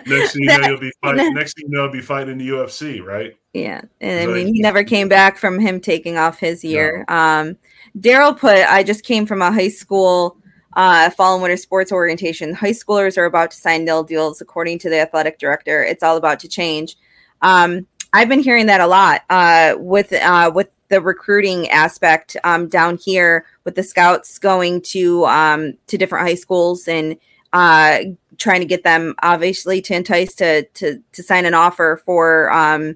next 0.05 0.33
thing 0.33 0.43
you 0.43 0.57
know, 0.59 0.67
you'll 0.67 0.79
be 0.79 0.91
fighting. 1.01 1.33
Next 1.33 1.55
thing 1.55 1.65
you 1.67 1.75
know, 1.75 1.85
you'll 1.85 1.91
be 1.91 2.01
fighting 2.01 2.33
in 2.33 2.37
the 2.37 2.47
UFC, 2.47 3.03
right? 3.03 3.35
Yeah, 3.53 3.81
and 3.99 4.29
I 4.29 4.31
mean, 4.31 4.53
he 4.53 4.61
never 4.61 4.83
came 4.83 5.09
back 5.09 5.37
from 5.37 5.59
him 5.59 5.79
taking 5.79 6.15
off 6.15 6.39
his 6.39 6.63
year. 6.63 7.05
No. 7.09 7.15
Um, 7.15 7.57
Daryl 7.97 8.37
put, 8.37 8.59
"I 8.69 8.83
just 8.83 9.03
came 9.03 9.25
from 9.25 9.41
a 9.41 9.51
high 9.51 9.69
school." 9.69 10.37
Uh, 10.75 11.07
fall 11.11 11.35
and 11.35 11.43
winter 11.43 11.55
sports 11.55 11.91
orientation. 11.91 12.51
High 12.51 12.71
schoolers 12.71 13.15
are 13.15 13.25
about 13.25 13.51
to 13.51 13.57
sign 13.57 13.85
nil 13.85 14.03
deals, 14.03 14.41
according 14.41 14.79
to 14.79 14.89
the 14.89 14.99
athletic 14.99 15.37
director. 15.37 15.83
It's 15.83 16.01
all 16.01 16.17
about 16.17 16.39
to 16.39 16.47
change. 16.47 16.97
Um, 17.43 17.85
I've 18.13 18.29
been 18.29 18.39
hearing 18.39 18.67
that 18.67 18.79
a 18.79 18.87
lot 18.87 19.23
uh, 19.29 19.73
with 19.77 20.13
uh, 20.13 20.51
with 20.53 20.69
the 20.89 21.01
recruiting 21.01 21.67
aspect 21.69 22.37
um, 22.43 22.69
down 22.69 22.97
here 23.03 23.45
with 23.63 23.73
the 23.73 23.81
scouts 23.81 24.37
going 24.37 24.81
to 24.81 25.25
um, 25.25 25.73
to 25.87 25.97
different 25.97 26.27
high 26.27 26.35
schools 26.35 26.87
and 26.87 27.17
uh, 27.53 27.99
trying 28.37 28.59
to 28.59 28.67
get 28.67 28.83
them 28.83 29.15
obviously 29.23 29.81
to 29.81 29.95
entice 29.95 30.35
to 30.35 30.63
to 30.75 31.01
to 31.11 31.23
sign 31.23 31.45
an 31.45 31.55
offer 31.55 32.01
for 32.05 32.51
um, 32.53 32.95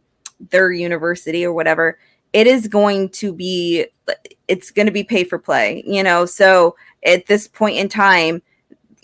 their 0.51 0.72
university 0.72 1.43
or 1.43 1.51
whatever. 1.51 1.97
It 2.34 2.45
is 2.45 2.68
going 2.68 3.09
to 3.09 3.34
be 3.34 3.88
it's 4.47 4.70
going 4.70 4.86
to 4.86 4.91
be 4.91 5.03
pay 5.03 5.24
for 5.24 5.39
play, 5.39 5.84
you 5.88 6.03
know. 6.03 6.28
So 6.28 6.76
at 7.03 7.26
this 7.26 7.47
point 7.47 7.78
in 7.78 7.89
time, 7.89 8.43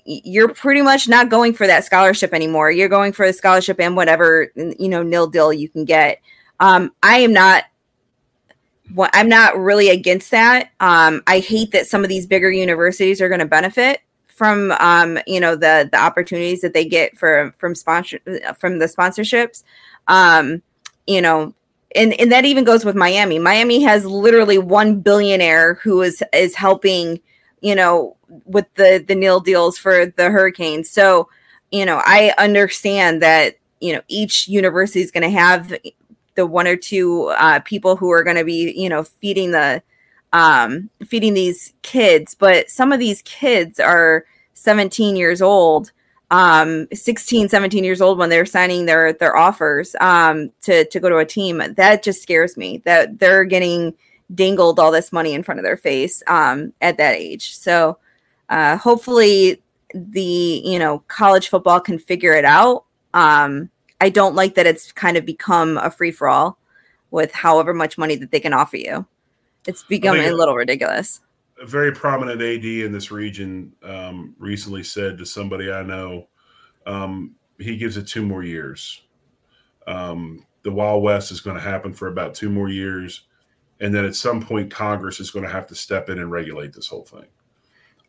you're 0.05 0.53
pretty 0.53 0.81
much 0.81 1.07
not 1.07 1.29
going 1.29 1.53
for 1.53 1.67
that 1.67 1.85
scholarship 1.85 2.33
anymore. 2.33 2.71
You're 2.71 2.89
going 2.89 3.13
for 3.13 3.25
the 3.25 3.33
scholarship 3.33 3.79
and 3.79 3.95
whatever 3.95 4.51
you 4.55 4.89
know 4.89 5.03
nil 5.03 5.27
deal 5.27 5.53
you 5.53 5.69
can 5.69 5.85
get. 5.85 6.19
Um, 6.59 6.91
I 7.01 7.19
am 7.19 7.33
not. 7.33 7.65
I'm 8.97 9.29
not 9.29 9.57
really 9.57 9.89
against 9.89 10.31
that. 10.31 10.71
Um, 10.79 11.23
I 11.25 11.39
hate 11.39 11.71
that 11.71 11.87
some 11.87 12.03
of 12.03 12.09
these 12.09 12.27
bigger 12.27 12.51
universities 12.51 13.21
are 13.21 13.29
going 13.29 13.39
to 13.39 13.45
benefit 13.45 14.01
from 14.27 14.71
um, 14.79 15.19
you 15.25 15.39
know 15.39 15.55
the 15.55 15.87
the 15.91 15.99
opportunities 15.99 16.61
that 16.61 16.73
they 16.73 16.85
get 16.85 17.17
for 17.17 17.53
from 17.57 17.75
sponsor 17.75 18.19
from 18.59 18.79
the 18.79 18.85
sponsorships. 18.85 19.63
Um, 20.07 20.61
you 21.07 21.21
know, 21.21 21.53
and 21.95 22.13
and 22.19 22.31
that 22.31 22.45
even 22.45 22.63
goes 22.63 22.83
with 22.83 22.95
Miami. 22.95 23.39
Miami 23.39 23.81
has 23.83 24.05
literally 24.05 24.57
one 24.57 24.99
billionaire 24.99 25.75
who 25.75 26.01
is 26.01 26.23
is 26.33 26.55
helping 26.55 27.19
you 27.63 27.73
know 27.73 28.15
with 28.45 28.67
the 28.75 29.03
the 29.07 29.15
nil 29.15 29.39
deals 29.39 29.77
for 29.77 30.05
the 30.05 30.29
hurricanes. 30.29 30.89
So 30.89 31.29
you 31.71 31.87
know 31.87 31.99
i 32.05 32.31
understand 32.37 33.19
that 33.23 33.55
you 33.79 33.93
know 33.93 34.01
each 34.07 34.47
university 34.47 35.01
is 35.01 35.09
going 35.09 35.23
to 35.23 35.37
have 35.37 35.75
the 36.35 36.45
one 36.45 36.67
or 36.67 36.75
two 36.75 37.33
uh, 37.37 37.59
people 37.61 37.95
who 37.95 38.11
are 38.11 38.23
going 38.23 38.37
to 38.37 38.43
be 38.43 38.71
you 38.77 38.89
know 38.89 39.03
feeding 39.03 39.51
the 39.51 39.81
um 40.33 40.89
feeding 41.07 41.33
these 41.33 41.73
kids. 41.81 42.35
But 42.35 42.69
some 42.69 42.91
of 42.91 42.99
these 42.99 43.21
kids 43.23 43.79
are 43.79 44.25
17 44.53 45.15
years 45.15 45.41
old 45.41 45.91
um 46.31 46.87
16 46.93 47.49
17 47.49 47.83
years 47.83 48.01
old 48.01 48.17
when 48.17 48.29
they're 48.29 48.45
signing 48.45 48.85
their 48.85 49.13
their 49.13 49.35
offers 49.35 49.95
um 49.99 50.51
to 50.61 50.85
to 50.85 50.99
go 50.99 51.09
to 51.09 51.17
a 51.17 51.25
team. 51.25 51.61
That 51.75 52.03
just 52.03 52.21
scares 52.21 52.57
me 52.57 52.81
that 52.85 53.19
they're 53.19 53.45
getting 53.45 53.93
dangled 54.33 54.79
all 54.79 54.91
this 54.91 55.11
money 55.11 55.33
in 55.33 55.43
front 55.43 55.59
of 55.59 55.63
their 55.63 55.77
face 55.77 56.23
um 56.27 56.73
at 56.81 56.97
that 56.97 57.15
age 57.15 57.55
so 57.55 57.97
uh, 58.49 58.77
hopefully 58.77 59.61
the 59.93 60.61
you 60.63 60.79
know 60.79 60.99
college 61.07 61.49
football 61.49 61.79
can 61.79 61.99
figure 61.99 62.33
it 62.33 62.45
out. 62.45 62.85
Um, 63.13 63.69
I 64.01 64.09
don't 64.09 64.35
like 64.35 64.55
that 64.55 64.65
it's 64.65 64.91
kind 64.91 65.17
of 65.17 65.25
become 65.25 65.77
a 65.77 65.89
free 65.89 66.11
for 66.11 66.27
all 66.27 66.57
with 67.11 67.31
however 67.31 67.73
much 67.73 67.97
money 67.97 68.15
that 68.15 68.31
they 68.31 68.39
can 68.39 68.53
offer 68.53 68.77
you. 68.77 69.05
It's 69.67 69.83
becoming 69.83 70.25
a 70.25 70.33
little 70.33 70.55
ridiculous. 70.55 71.21
a 71.61 71.65
very 71.65 71.93
prominent 71.93 72.41
AD 72.41 72.65
in 72.65 72.91
this 72.91 73.11
region 73.11 73.71
um, 73.83 74.35
recently 74.37 74.83
said 74.83 75.17
to 75.17 75.25
somebody 75.25 75.71
I 75.71 75.83
know, 75.83 76.27
um, 76.85 77.35
he 77.59 77.77
gives 77.77 77.95
it 77.95 78.07
two 78.07 78.25
more 78.25 78.43
years. 78.43 79.01
Um, 79.87 80.45
the 80.63 80.71
Wild 80.71 81.03
West 81.03 81.31
is 81.31 81.39
going 81.39 81.55
to 81.55 81.61
happen 81.61 81.93
for 81.93 82.07
about 82.07 82.33
two 82.33 82.49
more 82.49 82.69
years. 82.69 83.21
And 83.83 83.93
then 83.93 84.05
at 84.05 84.15
some 84.15 84.41
point, 84.41 84.71
Congress 84.71 85.19
is 85.19 85.29
going 85.29 85.43
to 85.43 85.51
have 85.51 85.67
to 85.67 85.75
step 85.75 86.09
in 86.09 86.17
and 86.17 86.31
regulate 86.31 86.71
this 86.71 86.87
whole 86.87 87.03
thing. 87.03 87.25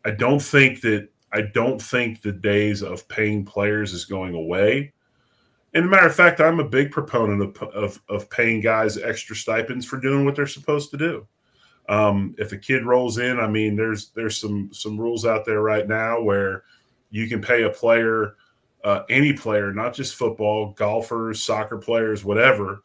I 0.05 0.11
don't 0.11 0.41
think 0.41 0.79
that 0.81 1.09
I 1.33 1.41
don't 1.41 1.81
think 1.81 2.21
the 2.21 2.31
days 2.31 2.81
of 2.81 3.05
paying 3.09 3.43
players 3.43 3.91
is 3.91 4.05
going 4.05 4.35
away. 4.35 4.93
And 5.73 5.89
matter 5.89 6.07
of 6.07 6.15
fact, 6.15 6.39
I'm 6.39 6.61
a 6.61 6.69
big 6.69 6.91
proponent 6.91 7.41
of, 7.41 7.69
of, 7.73 8.01
of 8.07 8.29
paying 8.29 8.61
guys 8.61 8.97
extra 8.97 9.35
stipends 9.35 9.85
for 9.85 9.99
doing 9.99 10.23
what 10.23 10.37
they're 10.37 10.47
supposed 10.47 10.91
to 10.91 10.97
do. 10.97 11.27
Um, 11.89 12.35
if 12.37 12.53
a 12.53 12.57
kid 12.57 12.85
rolls 12.85 13.17
in, 13.17 13.37
I 13.37 13.49
mean, 13.49 13.75
there's 13.75 14.11
there's 14.11 14.39
some 14.39 14.69
some 14.71 14.97
rules 14.97 15.25
out 15.25 15.43
there 15.43 15.61
right 15.61 15.89
now 15.89 16.21
where 16.21 16.63
you 17.11 17.27
can 17.27 17.41
pay 17.41 17.63
a 17.63 17.69
player, 17.69 18.37
uh, 18.85 19.01
any 19.09 19.33
player, 19.33 19.73
not 19.73 19.93
just 19.93 20.15
football, 20.15 20.71
golfers, 20.71 21.43
soccer 21.43 21.77
players, 21.77 22.23
whatever. 22.23 22.81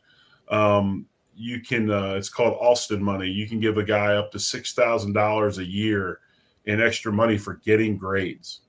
Um, 0.48 1.06
you 1.40 1.60
can 1.60 1.90
uh, 1.90 2.14
it's 2.14 2.28
called 2.28 2.58
Alston 2.60 3.02
money. 3.02 3.26
You 3.26 3.48
can 3.48 3.60
give 3.60 3.78
a 3.78 3.82
guy 3.82 4.14
up 4.14 4.30
to 4.32 4.38
six 4.38 4.74
thousand 4.74 5.14
dollars 5.14 5.56
a 5.56 5.64
year 5.64 6.20
in 6.66 6.82
extra 6.82 7.10
money 7.10 7.38
for 7.38 7.54
getting 7.54 7.96
grades. 7.96 8.60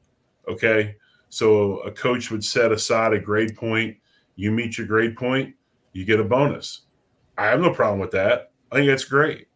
Okay, 0.48 0.96
so 1.30 1.80
a 1.80 1.92
coach 1.92 2.32
would 2.32 2.44
set 2.44 2.72
aside 2.72 3.14
a 3.14 3.20
grade 3.20 3.58
point. 3.58 3.98
You 4.38 4.52
meet 4.52 4.78
your 4.78 4.88
grade 4.88 5.18
point, 5.18 5.54
you 5.92 6.06
get 6.06 6.22
a 6.22 6.24
bonus. 6.24 6.84
I 7.38 7.48
have 7.48 7.60
no 7.60 7.74
problem 7.74 8.00
with 8.00 8.12
that. 8.12 8.52
I 8.72 8.76
think 8.76 8.88
that's 8.88 9.04
great. 9.04 9.48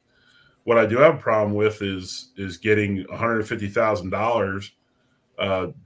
What 0.66 0.78
I 0.78 0.86
do 0.86 0.98
have 0.98 1.16
a 1.16 1.20
problem 1.20 1.56
with 1.56 1.82
is 1.82 2.34
is 2.36 2.58
getting 2.58 3.06
one 3.06 3.18
hundred 3.18 3.48
fifty 3.48 3.70
thousand 3.70 4.14
uh, 4.14 4.18
dollars 4.18 4.74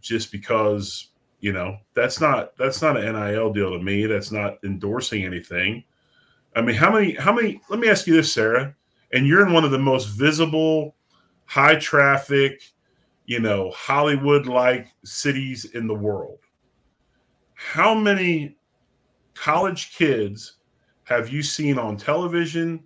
just 0.02 0.32
because 0.32 1.12
you 1.42 1.54
know 1.54 1.78
that's 1.94 2.20
not 2.20 2.58
that's 2.58 2.82
not 2.82 2.98
an 2.98 3.14
NIL 3.14 3.54
deal 3.54 3.72
to 3.72 3.80
me. 3.84 4.08
That's 4.08 4.32
not 4.32 4.58
endorsing 4.64 5.26
anything. 5.26 5.84
I 6.56 6.62
mean, 6.62 6.76
how 6.76 6.92
many 6.92 7.14
how 7.14 7.34
many? 7.34 7.62
Let 7.70 7.80
me 7.80 7.90
ask 7.90 8.08
you 8.08 8.14
this, 8.14 8.34
Sarah. 8.34 8.76
And 9.14 9.26
you're 9.26 9.46
in 9.46 9.54
one 9.54 9.66
of 9.66 9.72
the 9.72 9.80
most 9.80 10.06
visible, 10.06 10.96
high 11.46 11.76
traffic, 11.76 12.62
you 13.26 13.40
know, 13.40 13.72
Hollywood 13.72 14.46
like 14.46 14.88
cities 15.04 15.66
in 15.66 15.88
the 15.88 15.96
world. 15.96 16.40
How 17.56 17.94
many 17.94 18.56
college 19.34 19.96
kids 19.96 20.58
have 21.06 21.30
you 21.30 21.42
seen 21.42 21.80
on 21.80 21.98
television 21.98 22.84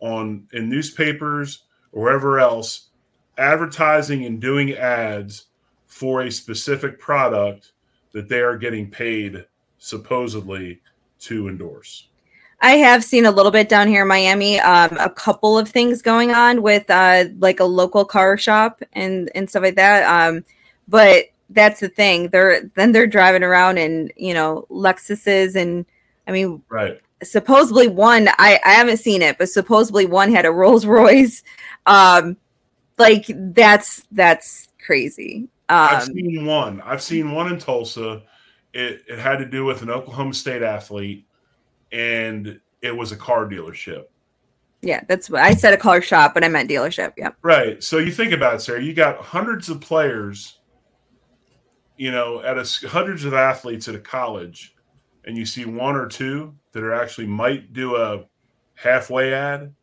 on 0.00 0.46
in 0.52 0.68
newspapers 0.68 1.64
or 1.92 2.04
wherever 2.04 2.38
else 2.38 2.90
advertising 3.38 4.24
and 4.24 4.40
doing 4.40 4.74
ads 4.74 5.46
for 5.86 6.22
a 6.22 6.30
specific 6.30 6.98
product 6.98 7.72
that 8.12 8.28
they 8.28 8.40
are 8.40 8.56
getting 8.56 8.90
paid 8.90 9.44
supposedly 9.78 10.80
to 11.18 11.48
endorse. 11.48 12.08
I 12.60 12.72
have 12.72 13.04
seen 13.04 13.26
a 13.26 13.30
little 13.30 13.52
bit 13.52 13.68
down 13.68 13.88
here 13.88 14.02
in 14.02 14.08
Miami, 14.08 14.58
um, 14.60 14.96
a 14.98 15.10
couple 15.10 15.58
of 15.58 15.68
things 15.68 16.00
going 16.00 16.32
on 16.32 16.62
with 16.62 16.88
uh, 16.90 17.24
like 17.38 17.60
a 17.60 17.64
local 17.64 18.04
car 18.04 18.38
shop 18.38 18.82
and 18.94 19.30
and 19.34 19.48
stuff 19.48 19.62
like 19.62 19.76
that. 19.76 20.04
Um, 20.04 20.44
but 20.88 21.26
that's 21.50 21.80
the 21.80 21.88
thing. 21.88 22.28
They're 22.28 22.62
then 22.74 22.92
they're 22.92 23.06
driving 23.06 23.42
around 23.42 23.78
in 23.78 24.10
you 24.16 24.34
know 24.34 24.66
Lexuses 24.70 25.54
and 25.54 25.84
I 26.26 26.32
mean, 26.32 26.62
right 26.68 27.00
supposedly 27.22 27.88
one 27.88 28.28
I, 28.38 28.60
I 28.64 28.72
haven't 28.72 28.98
seen 28.98 29.22
it 29.22 29.38
but 29.38 29.48
supposedly 29.48 30.06
one 30.06 30.30
had 30.30 30.44
a 30.44 30.52
rolls 30.52 30.84
royce 30.86 31.42
um 31.86 32.36
like 32.98 33.24
that's 33.28 34.06
that's 34.12 34.68
crazy 34.84 35.48
um, 35.68 35.88
i've 35.90 36.04
seen 36.04 36.44
one 36.44 36.80
i've 36.82 37.02
seen 37.02 37.32
one 37.32 37.52
in 37.52 37.58
tulsa 37.58 38.22
it, 38.74 39.02
it 39.08 39.18
had 39.18 39.38
to 39.38 39.46
do 39.46 39.64
with 39.64 39.82
an 39.82 39.90
oklahoma 39.90 40.34
state 40.34 40.62
athlete 40.62 41.25
and 41.96 42.60
it 42.82 42.94
was 42.94 43.10
a 43.10 43.16
car 43.16 43.46
dealership. 43.46 44.04
Yeah 44.82 45.02
that's 45.08 45.30
what 45.30 45.40
i 45.42 45.54
said 45.54 45.72
a 45.72 45.76
car 45.78 46.00
shop 46.00 46.34
but 46.34 46.44
i 46.44 46.48
meant 46.48 46.70
dealership 46.70 47.12
yeah 47.16 47.30
right 47.42 47.82
so 47.82 47.98
you 47.98 48.12
think 48.12 48.32
about 48.32 48.56
it 48.56 48.60
sarah 48.60 48.80
you 48.80 48.92
got 48.92 49.16
hundreds 49.16 49.68
of 49.68 49.80
players 49.80 50.58
you 51.96 52.12
know 52.12 52.40
at 52.42 52.58
a 52.58 52.88
hundreds 52.88 53.24
of 53.24 53.34
athletes 53.34 53.88
at 53.88 53.94
a 53.94 53.98
college 53.98 54.76
and 55.24 55.36
you 55.36 55.44
see 55.44 55.64
one 55.64 55.96
or 55.96 56.06
two 56.06 56.54
that 56.72 56.84
are 56.84 56.94
actually 56.94 57.26
might 57.26 57.72
do 57.72 57.96
a 57.96 58.24
halfway 58.74 59.34
ad. 59.34 59.74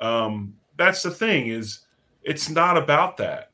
Um, 0.00 0.54
that's 0.76 1.02
the 1.02 1.10
thing 1.10 1.48
is 1.48 1.86
it's 2.22 2.50
not 2.50 2.76
about 2.76 3.16
that. 3.18 3.52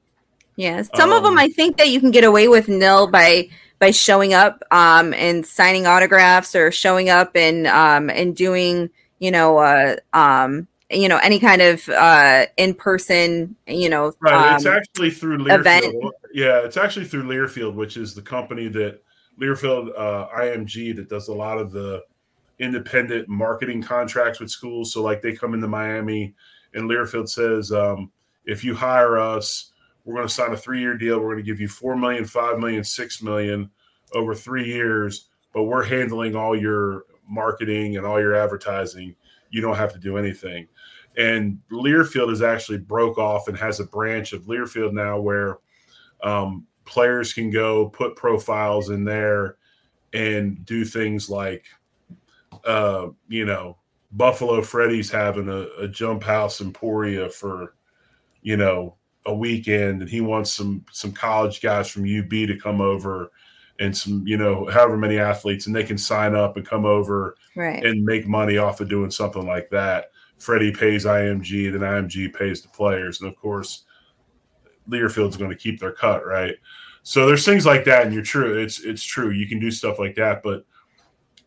Yeah 0.57 0.83
some 0.95 1.13
um, 1.13 1.17
of 1.17 1.23
them 1.23 1.39
i 1.39 1.49
think 1.49 1.79
that 1.79 1.89
you 1.89 1.99
can 1.99 2.11
get 2.11 2.25
away 2.25 2.47
with 2.47 2.69
nil 2.69 3.07
by 3.07 3.49
by 3.83 3.91
showing 3.91 4.33
up 4.33 4.63
um, 4.71 5.13
and 5.15 5.45
signing 5.45 5.89
autographs 5.89 6.55
or 6.55 6.71
showing 6.71 7.11
up 7.11 7.35
and 7.35 7.67
um, 7.67 8.09
and 8.11 8.37
doing 8.37 8.89
you 9.19 9.31
know 9.31 9.59
uh, 9.59 9.97
um, 10.13 10.69
you 10.89 11.09
know 11.09 11.19
any 11.19 11.41
kind 11.41 11.61
of 11.61 11.89
uh, 11.89 12.47
in 12.57 12.75
person 12.75 13.57
you 13.67 13.89
know 13.89 14.13
right 14.21 14.55
it's 14.55 14.65
um, 14.65 14.73
actually 14.73 15.11
through 15.11 15.39
Learfield. 15.39 15.61
event 15.61 15.97
yeah 16.33 16.61
it's 16.61 16.77
actually 16.77 17.05
through 17.05 17.25
Learfield 17.25 17.75
which 17.75 17.97
is 17.97 18.15
the 18.15 18.23
company 18.23 18.69
that 18.69 19.03
Learfield 19.41 19.91
uh, 19.99 20.29
IMG 20.29 20.95
that 20.95 21.09
does 21.09 21.27
a 21.27 21.35
lot 21.35 21.59
of 21.59 21.73
the 21.73 22.03
independent 22.59 23.29
marketing 23.29 23.83
contracts 23.83 24.39
with 24.39 24.51
schools. 24.51 24.93
So, 24.93 25.03
like, 25.03 25.21
they 25.21 25.33
come 25.35 25.55
into 25.55 25.67
Miami, 25.67 26.35
and 26.75 26.89
Learfield 26.89 27.29
says, 27.29 27.73
um, 27.73 28.11
if 28.45 28.63
you 28.63 28.75
hire 28.75 29.19
us, 29.19 29.72
we're 30.05 30.15
going 30.15 30.27
to 30.27 30.33
sign 30.33 30.53
a 30.53 30.57
three-year 30.57 30.97
deal. 30.97 31.19
We're 31.19 31.33
going 31.35 31.45
to 31.45 31.51
give 31.51 31.61
you 31.61 31.69
four 31.69 31.97
million, 31.97 32.25
five 32.25 32.59
million, 32.59 32.85
six 32.85 33.23
million 33.23 33.71
over 34.15 34.35
three 34.35 34.67
years, 34.67 35.29
but 35.53 35.65
we're 35.65 35.85
handling 35.85 36.35
all 36.37 36.57
your 36.57 37.05
marketing 37.29 37.97
and 37.97 38.07
all 38.07 38.21
your 38.21 38.35
advertising. 38.35 39.15
You 39.51 39.61
don't 39.61 39.77
have 39.77 39.93
to 39.93 39.99
do 39.99 40.17
anything. 40.17 40.69
And 41.17 41.59
Learfield 41.71 42.33
is 42.33 42.43
actually 42.43 42.79
broke 42.79 43.19
off 43.19 43.49
and 43.49 43.57
has 43.57 43.81
a 43.81 43.85
branch 43.85 44.33
of 44.33 44.47
Learfield 44.47 44.93
now 44.93 45.21
where 45.21 45.59
um, 46.23 46.67
players 46.85 47.33
can 47.33 47.51
go 47.51 47.89
put 47.91 48.17
profiles 48.17 48.91
in 48.91 49.05
there 49.05 49.57
and 50.13 50.65
do 50.65 50.85
things 50.85 51.29
like 51.29 51.67
uh, 52.65 53.09
you 53.29 53.45
know, 53.45 53.77
Buffalo 54.13 54.63
Freddy's 54.63 55.11
having 55.11 55.49
a, 55.49 55.67
a 55.83 55.89
jump 55.89 56.23
house 56.23 56.61
Emporia 56.61 57.29
for, 57.29 57.75
you 58.43 58.57
know, 58.57 58.97
a 59.27 59.35
weekend 59.35 60.03
and 60.03 60.11
he 60.11 60.21
wants 60.21 60.53
some 60.53 60.85
some 60.91 61.13
college 61.13 61.61
guys 61.61 61.89
from 61.89 62.03
UB 62.03 62.31
to 62.31 62.59
come 62.61 62.81
over 62.81 63.31
and 63.81 63.97
some, 63.97 64.27
you 64.27 64.37
know, 64.37 64.69
however 64.71 64.97
many 64.97 65.19
athletes 65.19 65.67
and 65.67 65.75
they 65.75 65.85
can 65.85 65.99
sign 65.99 66.35
up 66.35 66.57
and 66.57 66.67
come 66.67 66.85
over 66.85 67.37
right. 67.57 67.85
and 67.85 68.05
make 68.05 68.27
money 68.27 68.59
off 68.59 68.81
of 68.81 68.89
doing 68.89 69.11
something 69.11 69.47
like 69.47 69.69
that. 69.71 70.11
Freddie 70.39 70.73
pays 70.73 71.05
IMG, 71.05 71.73
then 71.73 71.81
IMG 71.81 72.35
pays 72.35 72.63
the 72.63 72.69
players. 72.69 73.21
And 73.21 73.29
of 73.29 73.37
course, 73.37 73.85
Learfield's 74.89 75.37
going 75.37 75.51
to 75.51 75.57
keep 75.57 75.79
their 75.79 75.93
cut, 75.93 76.27
right? 76.27 76.57
So 77.05 77.27
there's 77.27 77.45
things 77.45 77.67
like 77.67 77.85
that, 77.85 78.05
and 78.05 78.15
you're 78.15 78.23
true. 78.23 78.59
It's 78.59 78.81
it's 78.81 79.03
true. 79.03 79.31
You 79.31 79.49
can 79.49 79.59
do 79.59 79.71
stuff 79.71 79.99
like 79.99 80.15
that, 80.17 80.43
but 80.43 80.65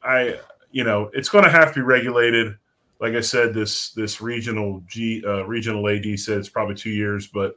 I 0.03 0.39
you 0.71 0.84
know, 0.84 1.09
it's 1.13 1.30
going 1.30 1.45
to 1.45 1.49
have 1.49 1.69
to 1.69 1.76
be 1.76 1.82
regulated. 1.82 2.57
Like 2.99 3.13
I 3.13 3.21
said, 3.21 3.53
this 3.53 3.91
this 3.91 4.21
regional 4.21 4.84
G 4.88 5.23
uh, 5.26 5.45
regional 5.45 5.88
AD 5.88 6.19
said 6.19 6.38
it's 6.38 6.49
probably 6.49 6.76
two 6.76 6.89
years, 6.89 7.28
but 7.28 7.55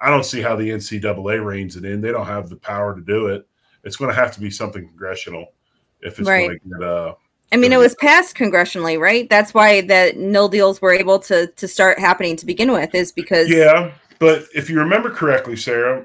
I 0.00 0.10
don't 0.10 0.24
see 0.24 0.40
how 0.40 0.56
the 0.56 0.70
NCAA 0.70 1.44
reins 1.44 1.76
it 1.76 1.84
in. 1.84 2.00
They 2.00 2.12
don't 2.12 2.26
have 2.26 2.48
the 2.48 2.56
power 2.56 2.94
to 2.94 3.00
do 3.00 3.26
it. 3.28 3.46
It's 3.84 3.96
going 3.96 4.10
to 4.10 4.18
have 4.18 4.32
to 4.32 4.40
be 4.40 4.50
something 4.50 4.86
congressional 4.86 5.52
if 6.00 6.18
it's 6.18 6.28
right. 6.28 6.48
going 6.48 6.58
to 6.58 6.68
get. 6.68 6.82
Uh, 6.82 7.14
I 7.52 7.56
mean, 7.56 7.72
it 7.72 7.78
was 7.78 7.96
passed 7.96 8.36
congressionally, 8.36 8.98
right? 8.98 9.28
That's 9.28 9.52
why 9.52 9.80
the 9.80 10.12
nil 10.16 10.48
deals 10.48 10.80
were 10.80 10.92
able 10.92 11.18
to 11.20 11.48
to 11.48 11.68
start 11.68 11.98
happening 11.98 12.36
to 12.36 12.46
begin 12.46 12.72
with, 12.72 12.94
is 12.94 13.12
because 13.12 13.50
yeah. 13.50 13.92
But 14.18 14.44
if 14.54 14.70
you 14.70 14.78
remember 14.78 15.10
correctly, 15.10 15.56
Sarah, 15.56 16.04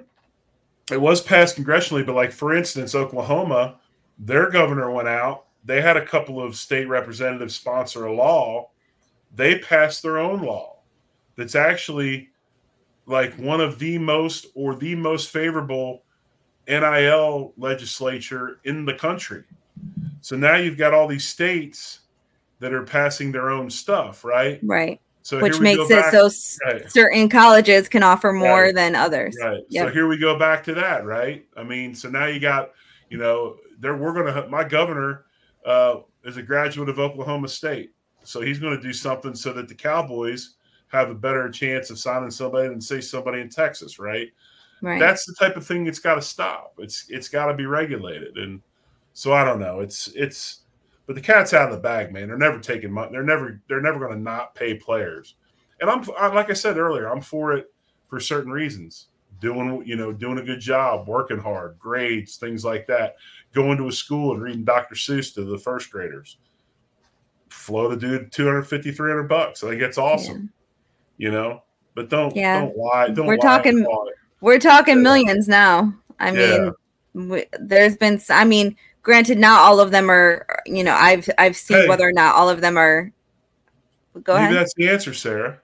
it 0.91 0.99
was 0.99 1.21
passed 1.21 1.57
congressionally. 1.57 2.05
But 2.05 2.15
like 2.15 2.31
for 2.31 2.55
instance, 2.55 2.95
Oklahoma, 2.95 3.77
their 4.17 4.49
governor 4.49 4.89
went 4.89 5.07
out 5.07 5.45
they 5.65 5.81
had 5.81 5.97
a 5.97 6.05
couple 6.05 6.39
of 6.39 6.55
state 6.55 6.87
representatives 6.87 7.55
sponsor 7.55 8.05
a 8.05 8.13
law. 8.13 8.69
They 9.33 9.59
passed 9.59 10.03
their 10.03 10.19
own 10.19 10.43
law 10.43 10.77
that's 11.35 11.55
actually 11.55 12.29
like 13.05 13.33
one 13.35 13.61
of 13.61 13.79
the 13.79 13.97
most 13.97 14.47
or 14.55 14.75
the 14.75 14.95
most 14.95 15.29
favorable 15.29 16.03
NIL 16.67 17.53
legislature 17.57 18.59
in 18.63 18.85
the 18.85 18.93
country. 18.93 19.43
So 20.21 20.35
now 20.35 20.55
you've 20.55 20.77
got 20.77 20.93
all 20.93 21.07
these 21.07 21.27
states 21.27 21.99
that 22.59 22.73
are 22.73 22.83
passing 22.83 23.31
their 23.31 23.49
own 23.49 23.69
stuff, 23.69 24.23
right? 24.25 24.59
Right. 24.63 24.99
So 25.21 25.41
which 25.41 25.59
makes 25.59 25.89
it 25.89 26.05
so 26.11 26.29
right. 26.65 26.91
certain 26.91 27.29
colleges 27.29 27.89
can 27.89 28.03
offer 28.03 28.31
more 28.31 28.63
right. 28.63 28.75
than 28.75 28.95
others. 28.95 29.35
Right. 29.41 29.63
Yep. 29.69 29.87
So 29.87 29.93
here 29.93 30.07
we 30.07 30.17
go 30.17 30.37
back 30.37 30.63
to 30.65 30.73
that, 30.75 31.03
right? 31.03 31.45
I 31.57 31.63
mean, 31.63 31.95
so 31.95 32.09
now 32.09 32.25
you 32.25 32.39
got, 32.39 32.71
you 33.09 33.17
know, 33.17 33.57
there 33.79 33.95
we're 33.97 34.13
going 34.13 34.31
to 34.31 34.47
my 34.49 34.63
governor 34.63 35.25
uh, 35.65 36.01
is 36.23 36.37
a 36.37 36.43
graduate 36.43 36.89
of 36.89 36.99
Oklahoma 36.99 37.47
State. 37.47 37.91
So 38.23 38.41
he's 38.41 38.59
going 38.59 38.75
to 38.75 38.81
do 38.81 38.93
something 38.93 39.33
so 39.33 39.51
that 39.53 39.67
the 39.67 39.75
Cowboys 39.75 40.54
have 40.95 41.09
a 41.09 41.15
better 41.15 41.49
chance 41.49 41.89
of 41.89 41.99
signing 41.99 42.31
somebody 42.31 42.67
than 42.69 42.81
say 42.81 43.01
somebody 43.01 43.41
in 43.41 43.49
Texas, 43.49 43.99
right? 43.99 44.31
Right. 44.81 44.99
That's 44.99 45.25
the 45.25 45.33
type 45.33 45.57
of 45.57 45.65
thing 45.65 45.83
that's 45.83 45.99
got 45.99 46.15
to 46.15 46.21
stop. 46.21 46.73
It's 46.77 47.09
it's 47.09 47.29
got 47.29 47.47
to 47.47 47.53
be 47.53 47.65
regulated, 47.65 48.37
and 48.37 48.61
so 49.13 49.33
I 49.33 49.43
don't 49.43 49.59
know. 49.59 49.79
It's 49.79 50.07
it's 50.09 50.61
but 51.05 51.15
the 51.15 51.21
cat's 51.21 51.53
out 51.53 51.69
of 51.69 51.75
the 51.75 51.81
bag, 51.81 52.11
man. 52.11 52.27
They're 52.27 52.37
never 52.37 52.59
taking 52.59 52.91
money. 52.91 53.09
They're 53.11 53.23
never 53.23 53.61
they're 53.67 53.81
never 53.81 53.99
going 53.99 54.11
to 54.11 54.19
not 54.19 54.55
pay 54.55 54.75
players. 54.75 55.35
And 55.79 55.89
I'm 55.89 56.03
I, 56.17 56.27
like 56.27 56.49
I 56.49 56.53
said 56.53 56.77
earlier, 56.77 57.07
I'm 57.07 57.21
for 57.21 57.53
it 57.53 57.73
for 58.09 58.19
certain 58.19 58.51
reasons. 58.51 59.07
Doing 59.41 59.83
you 59.85 59.95
know 59.95 60.13
doing 60.13 60.39
a 60.39 60.43
good 60.43 60.59
job, 60.59 61.07
working 61.07 61.37
hard, 61.37 61.77
grades, 61.79 62.37
things 62.37 62.65
like 62.65 62.87
that. 62.87 63.15
Going 63.53 63.77
to 63.77 63.87
a 63.87 63.91
school 63.91 64.33
and 64.33 64.41
reading 64.41 64.65
Dr. 64.65 64.95
Seuss 64.95 65.33
to 65.35 65.43
the 65.43 65.57
first 65.57 65.91
graders. 65.91 66.37
Float 67.49 67.93
a 67.93 67.97
dude 67.97 68.31
250, 68.31 68.91
300 68.91 69.23
bucks. 69.23 69.63
I 69.63 69.69
think 69.69 69.81
it's 69.81 69.97
awesome. 69.97 70.41
Yeah. 70.41 70.64
You 71.17 71.31
know, 71.31 71.63
but 71.93 72.09
don't 72.09 72.35
yeah. 72.35 72.59
don't 72.61 72.77
lie. 72.77 73.09
Don't 73.09 73.25
we're 73.25 73.37
lie 73.37 73.41
talking 73.41 73.85
we're 74.41 74.59
talking 74.59 75.01
millions 75.01 75.47
now. 75.47 75.93
I 76.19 76.31
mean, 76.31 76.71
yeah. 77.13 77.41
there's 77.59 77.97
been 77.97 78.21
I 78.29 78.45
mean, 78.45 78.75
granted 79.01 79.39
not 79.39 79.61
all 79.61 79.79
of 79.79 79.91
them 79.91 80.09
are 80.09 80.45
you 80.65 80.83
know, 80.83 80.93
I've 80.93 81.29
I've 81.37 81.55
seen 81.55 81.77
hey, 81.77 81.87
whether 81.87 82.07
or 82.07 82.13
not 82.13 82.35
all 82.35 82.49
of 82.49 82.61
them 82.61 82.77
are 82.77 83.11
go 84.23 84.33
maybe 84.33 84.45
ahead. 84.45 84.55
that's 84.55 84.73
the 84.75 84.89
answer, 84.89 85.13
Sara. 85.13 85.61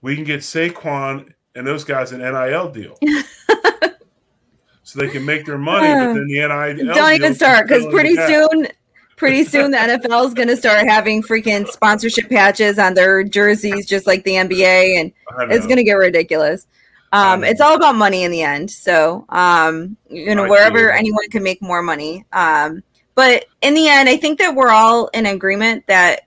We 0.00 0.14
can 0.14 0.24
get 0.24 0.40
Saquon 0.40 1.32
and 1.54 1.66
those 1.66 1.84
guys 1.84 2.12
an 2.12 2.20
NIL 2.20 2.70
deal. 2.70 2.96
so 4.84 5.00
they 5.00 5.08
can 5.08 5.24
make 5.24 5.44
their 5.44 5.58
money, 5.58 5.88
but 5.88 6.14
then 6.14 6.26
the 6.26 6.84
NIL 6.84 6.94
don't 6.94 7.14
even 7.14 7.34
start 7.34 7.68
because 7.68 7.86
pretty 7.86 8.14
soon 8.14 8.68
pretty 9.18 9.44
soon 9.44 9.72
the 9.72 9.76
NFL 9.76 10.26
is 10.26 10.34
going 10.34 10.48
to 10.48 10.56
start 10.56 10.86
having 10.88 11.22
freaking 11.22 11.66
sponsorship 11.68 12.30
patches 12.30 12.78
on 12.78 12.94
their 12.94 13.24
jerseys, 13.24 13.84
just 13.84 14.06
like 14.06 14.24
the 14.24 14.32
NBA, 14.32 15.00
and 15.00 15.12
it's 15.50 15.66
going 15.66 15.76
to 15.76 15.84
get 15.84 15.94
ridiculous. 15.94 16.66
Um, 17.12 17.42
it's 17.42 17.60
all 17.60 17.74
about 17.74 17.96
money 17.96 18.22
in 18.22 18.30
the 18.30 18.42
end. 18.42 18.70
So, 18.70 19.26
um, 19.30 19.96
you 20.08 20.34
know, 20.34 20.48
wherever 20.48 20.92
anyone 20.92 21.28
can 21.30 21.42
make 21.42 21.60
more 21.60 21.82
money. 21.82 22.24
Um, 22.32 22.82
but 23.14 23.46
in 23.62 23.74
the 23.74 23.88
end, 23.88 24.08
I 24.08 24.16
think 24.16 24.38
that 24.38 24.54
we're 24.54 24.70
all 24.70 25.08
in 25.08 25.26
agreement 25.26 25.86
that 25.88 26.26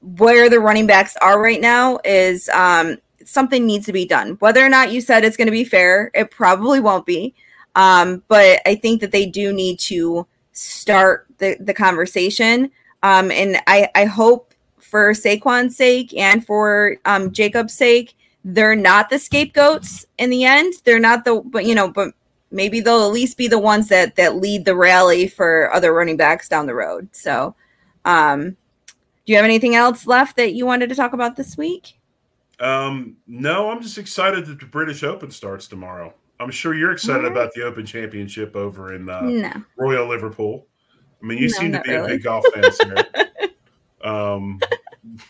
where 0.00 0.48
the 0.48 0.60
running 0.60 0.86
backs 0.86 1.16
are 1.20 1.40
right 1.40 1.60
now 1.60 1.98
is 2.04 2.48
um, 2.50 2.96
something 3.24 3.66
needs 3.66 3.86
to 3.86 3.92
be 3.92 4.06
done. 4.06 4.36
Whether 4.40 4.64
or 4.64 4.68
not 4.68 4.92
you 4.92 5.00
said 5.00 5.24
it's 5.24 5.36
going 5.36 5.46
to 5.46 5.52
be 5.52 5.64
fair, 5.64 6.10
it 6.14 6.30
probably 6.30 6.80
won't 6.80 7.06
be. 7.06 7.34
Um, 7.74 8.22
but 8.28 8.60
I 8.66 8.74
think 8.74 9.00
that 9.00 9.12
they 9.12 9.26
do 9.26 9.52
need 9.52 9.78
to 9.80 10.26
start 10.52 11.26
the, 11.38 11.56
the 11.60 11.74
conversation. 11.74 12.70
Um, 13.02 13.30
and 13.30 13.56
I, 13.66 13.88
I 13.94 14.04
hope 14.04 14.54
for 14.78 15.12
Saquon's 15.12 15.76
sake 15.76 16.14
and 16.14 16.44
for 16.44 16.96
um, 17.04 17.32
Jacobs' 17.32 17.74
sake, 17.74 18.14
they're 18.44 18.76
not 18.76 19.08
the 19.08 19.18
scapegoats 19.18 20.06
in 20.18 20.30
the 20.30 20.44
end. 20.44 20.74
They're 20.84 21.00
not 21.00 21.24
the, 21.24 21.40
but 21.44 21.64
you 21.64 21.74
know, 21.74 21.88
but 21.88 22.14
maybe 22.50 22.80
they'll 22.80 23.06
at 23.06 23.12
least 23.12 23.38
be 23.38 23.48
the 23.48 23.58
ones 23.58 23.88
that 23.88 24.16
that 24.16 24.36
lead 24.36 24.64
the 24.64 24.76
rally 24.76 25.26
for 25.26 25.72
other 25.72 25.92
running 25.92 26.16
backs 26.16 26.48
down 26.48 26.66
the 26.66 26.74
road. 26.74 27.08
So, 27.12 27.54
um, 28.04 28.50
do 29.24 29.32
you 29.32 29.36
have 29.36 29.44
anything 29.44 29.74
else 29.74 30.06
left 30.06 30.36
that 30.36 30.54
you 30.54 30.66
wanted 30.66 30.88
to 30.88 30.94
talk 30.94 31.12
about 31.12 31.36
this 31.36 31.56
week? 31.56 31.94
Um, 32.60 33.16
no, 33.26 33.70
I'm 33.70 33.82
just 33.82 33.98
excited 33.98 34.46
that 34.46 34.60
the 34.60 34.66
British 34.66 35.02
Open 35.02 35.30
starts 35.30 35.66
tomorrow. 35.66 36.14
I'm 36.42 36.50
sure 36.50 36.74
you're 36.74 36.92
excited 36.92 37.22
right. 37.22 37.32
about 37.32 37.52
the 37.54 37.62
Open 37.62 37.86
Championship 37.86 38.56
over 38.56 38.94
in 38.94 39.08
uh, 39.08 39.22
no. 39.22 39.52
Royal 39.76 40.08
Liverpool. 40.08 40.66
I 41.22 41.26
mean, 41.26 41.38
you 41.38 41.48
No, 41.48 41.58
seem 41.58 41.72
to 41.72 41.80
be 41.80 41.94
a 41.94 42.04
big 42.04 42.22
golf 42.22 42.44
fan, 42.52 42.72
Sara. 42.72 43.04
um, 44.04 44.60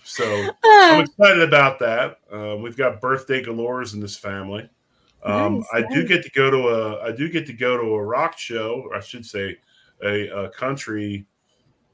so 0.04 0.50
I'm 0.64 1.04
excited 1.04 1.42
about 1.42 1.78
that. 1.80 2.18
Uh, 2.32 2.56
we've 2.56 2.76
got 2.76 3.00
birthday 3.00 3.42
galores 3.42 3.94
in 3.94 4.00
this 4.00 4.16
family. 4.16 4.68
Um, 5.24 5.58
Nice, 5.72 5.84
I 5.84 5.94
do 5.94 6.06
get 6.06 6.22
to 6.24 6.30
go 6.30 6.50
to 6.50 6.68
a 6.68 7.02
I 7.02 7.12
do 7.12 7.28
get 7.28 7.46
to 7.46 7.52
go 7.52 7.76
to 7.76 7.94
a 7.94 8.02
rock 8.02 8.36
show, 8.38 8.82
or 8.86 8.96
I 8.96 9.00
should 9.00 9.24
say, 9.24 9.58
a, 10.02 10.28
a 10.28 10.48
country 10.50 11.26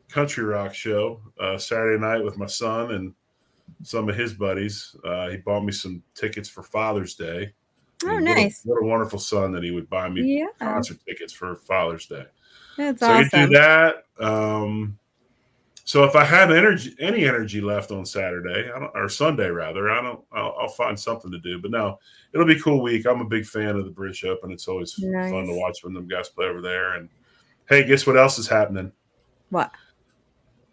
country 0.09 0.45
rock 0.45 0.75
show 0.75 1.21
uh, 1.39 1.59
Saturday 1.59 2.01
night 2.01 2.25
with 2.25 2.39
my 2.39 2.47
son 2.47 2.93
and 2.93 3.14
some 3.83 4.09
of 4.09 4.16
his 4.16 4.33
buddies. 4.33 4.97
Uh, 5.05 5.29
he 5.29 5.37
bought 5.37 5.64
me 5.64 5.73
some 5.73 6.03
tickets 6.14 6.49
for 6.49 6.62
Father's 6.62 7.14
Day. 7.14 7.53
Oh, 8.05 8.09
what 8.13 8.17
a- 8.19 8.21
nice. 8.21 8.63
What 8.65 8.83
a, 8.83 8.87
wonderful 8.87 9.19
son 9.19 9.53
that 9.53 9.63
he 9.65 9.71
would 9.71 9.89
buy 9.91 10.09
me 10.09 10.39
Yeah. 10.39 10.47
concert 10.59 10.99
tickets 11.07 11.33
for 11.33 11.57
Father's 11.57 12.07
Day. 12.07 12.25
That's 12.77 13.01
so 13.01 13.11
awesome. 13.11 13.29
can 13.29 13.49
do 13.49 13.55
that. 13.59 14.05
Um, 14.21 14.99
so 15.85 16.05
if 16.05 16.15
I 16.15 16.23
have 16.25 16.51
energy, 16.51 16.95
any 17.01 17.25
energy 17.25 17.61
left 17.61 17.91
on 17.91 18.05
Saturday 18.05 18.71
I 18.71 18.79
don't, 18.79 18.91
or 18.95 19.09
Sunday 19.09 19.49
rather, 19.49 19.91
I 19.91 20.03
don't. 20.03 20.21
I'll, 20.33 20.55
I'll 20.61 20.69
find 20.69 20.99
something 21.01 21.31
to 21.31 21.39
do. 21.39 21.61
But 21.61 21.71
no, 21.71 21.99
it'll 22.35 22.47
be 22.47 22.57
a 22.57 22.61
cool 22.61 22.83
week. 22.83 23.07
I'm 23.07 23.23
a 23.23 23.25
big 23.25 23.47
fan 23.47 23.75
of 23.75 23.85
the 23.87 23.91
British 23.91 24.23
Open. 24.25 24.53
It's 24.53 24.69
always 24.69 24.93
fun 24.93 25.47
to 25.47 25.59
watch 25.59 25.83
when 25.83 25.95
them 25.95 26.07
guys 26.07 26.29
play 26.29 26.47
over 26.47 26.61
there. 26.61 26.95
And 26.97 27.09
hey, 27.69 27.85
guess 27.85 28.07
what 28.07 28.19
else 28.19 28.39
is 28.39 28.47
happening? 28.47 28.93
What? 29.49 29.73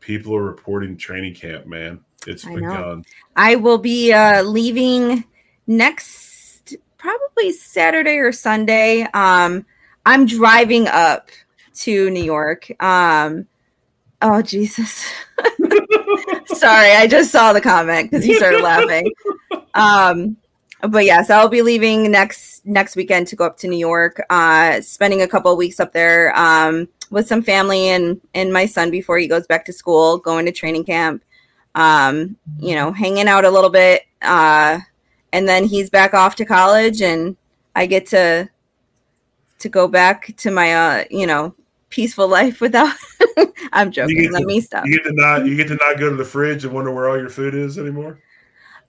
People 0.01 0.35
are 0.35 0.43
reporting 0.43 0.97
training 0.97 1.33
camp. 1.33 1.65
Man, 1.65 2.01
it's 2.27 2.45
I 2.45 2.49
know. 2.49 2.55
begun. 2.55 3.05
I 3.37 3.55
will 3.55 3.77
be 3.77 4.11
uh, 4.11 4.43
leaving 4.43 5.23
next 5.65 6.34
probably 7.05 7.51
Saturday 7.51 8.17
or 8.17 8.31
Sunday. 8.31 9.03
Um, 9.13 9.63
I'm 10.07 10.25
driving 10.25 10.87
up 10.87 11.29
to 11.75 12.09
New 12.09 12.23
York. 12.23 12.71
Um, 12.81 13.45
oh 14.23 14.41
Jesus! 14.41 15.05
Sorry, 16.47 16.93
I 16.93 17.05
just 17.07 17.31
saw 17.31 17.53
the 17.53 17.61
comment 17.61 18.09
because 18.09 18.25
you 18.25 18.37
started 18.37 18.61
laughing. 18.61 19.13
Um, 19.75 20.37
but 20.89 21.05
yes, 21.05 21.29
I'll 21.29 21.47
be 21.47 21.61
leaving 21.61 22.09
next 22.09 22.65
next 22.65 22.95
weekend 22.95 23.27
to 23.27 23.35
go 23.35 23.45
up 23.45 23.57
to 23.57 23.67
New 23.67 23.77
York. 23.77 24.19
Uh, 24.31 24.81
spending 24.81 25.21
a 25.21 25.27
couple 25.27 25.51
of 25.51 25.59
weeks 25.59 25.79
up 25.79 25.93
there 25.93 26.35
um, 26.35 26.87
with 27.11 27.27
some 27.27 27.43
family 27.43 27.89
and 27.89 28.19
and 28.33 28.51
my 28.51 28.65
son 28.65 28.89
before 28.89 29.19
he 29.19 29.27
goes 29.27 29.45
back 29.45 29.63
to 29.65 29.73
school, 29.73 30.17
going 30.17 30.45
to 30.47 30.51
training 30.51 30.85
camp 30.85 31.23
um, 31.75 32.37
you 32.57 32.73
know, 32.73 32.91
hanging 32.91 33.27
out 33.27 33.45
a 33.45 33.51
little 33.51 33.69
bit. 33.69 34.03
Uh, 34.21 34.79
and 35.35 35.49
then 35.49 35.65
he's 35.65 35.89
back 35.89 36.13
off 36.13 36.37
to 36.37 36.45
college 36.45 37.01
and 37.01 37.35
I 37.75 37.87
get 37.87 38.05
to 38.07 38.49
to 39.59 39.69
go 39.69 39.87
back 39.89 40.33
to 40.37 40.49
my 40.49 40.73
uh, 40.73 41.03
you 41.11 41.27
know, 41.27 41.53
peaceful 41.89 42.27
life 42.39 42.61
without 42.61 42.95
I'm 43.73 43.91
joking. 43.91 44.31
Let 44.31 44.41
to- 44.41 44.45
me 44.45 44.61
stop. 44.61 44.85
You 44.85 44.93
get 44.93 45.03
to 45.03 45.13
not 45.13 45.45
you 45.45 45.57
get 45.57 45.67
to 45.67 45.75
not 45.75 45.99
go 45.99 46.09
to 46.09 46.15
the 46.15 46.23
fridge 46.23 46.63
and 46.63 46.73
wonder 46.73 46.93
where 46.93 47.09
all 47.09 47.17
your 47.17 47.29
food 47.29 47.53
is 47.53 47.77
anymore. 47.77 48.17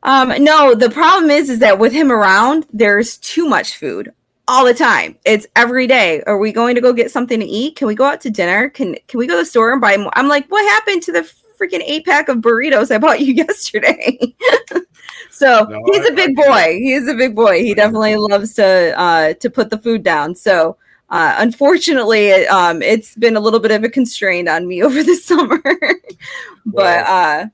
Um, 0.04 0.32
no, 0.44 0.74
the 0.76 0.90
problem 0.90 1.30
is 1.32 1.50
is 1.50 1.58
that 1.58 1.80
with 1.80 1.92
him 1.92 2.12
around, 2.12 2.66
there's 2.72 3.18
too 3.18 3.48
much 3.48 3.76
food 3.76 4.12
all 4.46 4.64
the 4.64 4.74
time. 4.74 5.18
It's 5.24 5.48
every 5.56 5.88
day. 5.88 6.22
Are 6.28 6.38
we 6.38 6.52
going 6.52 6.76
to 6.76 6.80
go 6.80 6.92
get 6.92 7.10
something 7.10 7.40
to 7.40 7.46
eat? 7.46 7.74
Can 7.74 7.88
we 7.88 7.96
go 7.96 8.04
out 8.04 8.20
to 8.20 8.30
dinner? 8.30 8.68
Can 8.68 8.94
can 9.08 9.18
we 9.18 9.26
go 9.26 9.34
to 9.34 9.40
the 9.40 9.46
store 9.46 9.72
and 9.72 9.80
buy 9.80 9.96
more? 9.96 10.12
I'm 10.14 10.28
like, 10.28 10.46
what 10.46 10.64
happened 10.74 11.02
to 11.04 11.12
the 11.12 11.28
freaking 11.60 11.82
eight 11.84 12.04
pack 12.04 12.28
of 12.28 12.36
burritos 12.38 12.94
I 12.94 12.98
bought 12.98 13.20
you 13.20 13.34
yesterday? 13.44 14.36
So 15.36 15.64
No, 15.68 15.82
he's 15.92 16.04
I- 16.04 16.08
a 16.08 16.14
big 16.14 16.34
boy. 16.36 16.78
He's 16.80 17.06
a 17.08 17.14
big 17.14 17.34
boy. 17.34 17.62
He 17.62 17.74
definitely 17.74 18.16
loves 18.16 18.54
to 18.54 18.98
uh 18.98 19.34
to 19.34 19.50
put 19.50 19.70
the 19.70 19.78
food 19.78 20.02
down. 20.02 20.34
So 20.34 20.76
uh, 21.08 21.36
unfortunately, 21.38 22.32
um, 22.48 22.82
it's 22.82 23.14
been 23.14 23.36
a 23.36 23.40
little 23.40 23.60
bit 23.60 23.70
of 23.70 23.84
a 23.84 23.88
constraint 23.88 24.48
on 24.48 24.66
me 24.66 24.82
over 24.86 25.02
the 25.04 25.14
summer, 25.14 25.60
but 25.62 25.94
Well, 26.64 27.04
uh, 27.06 27.46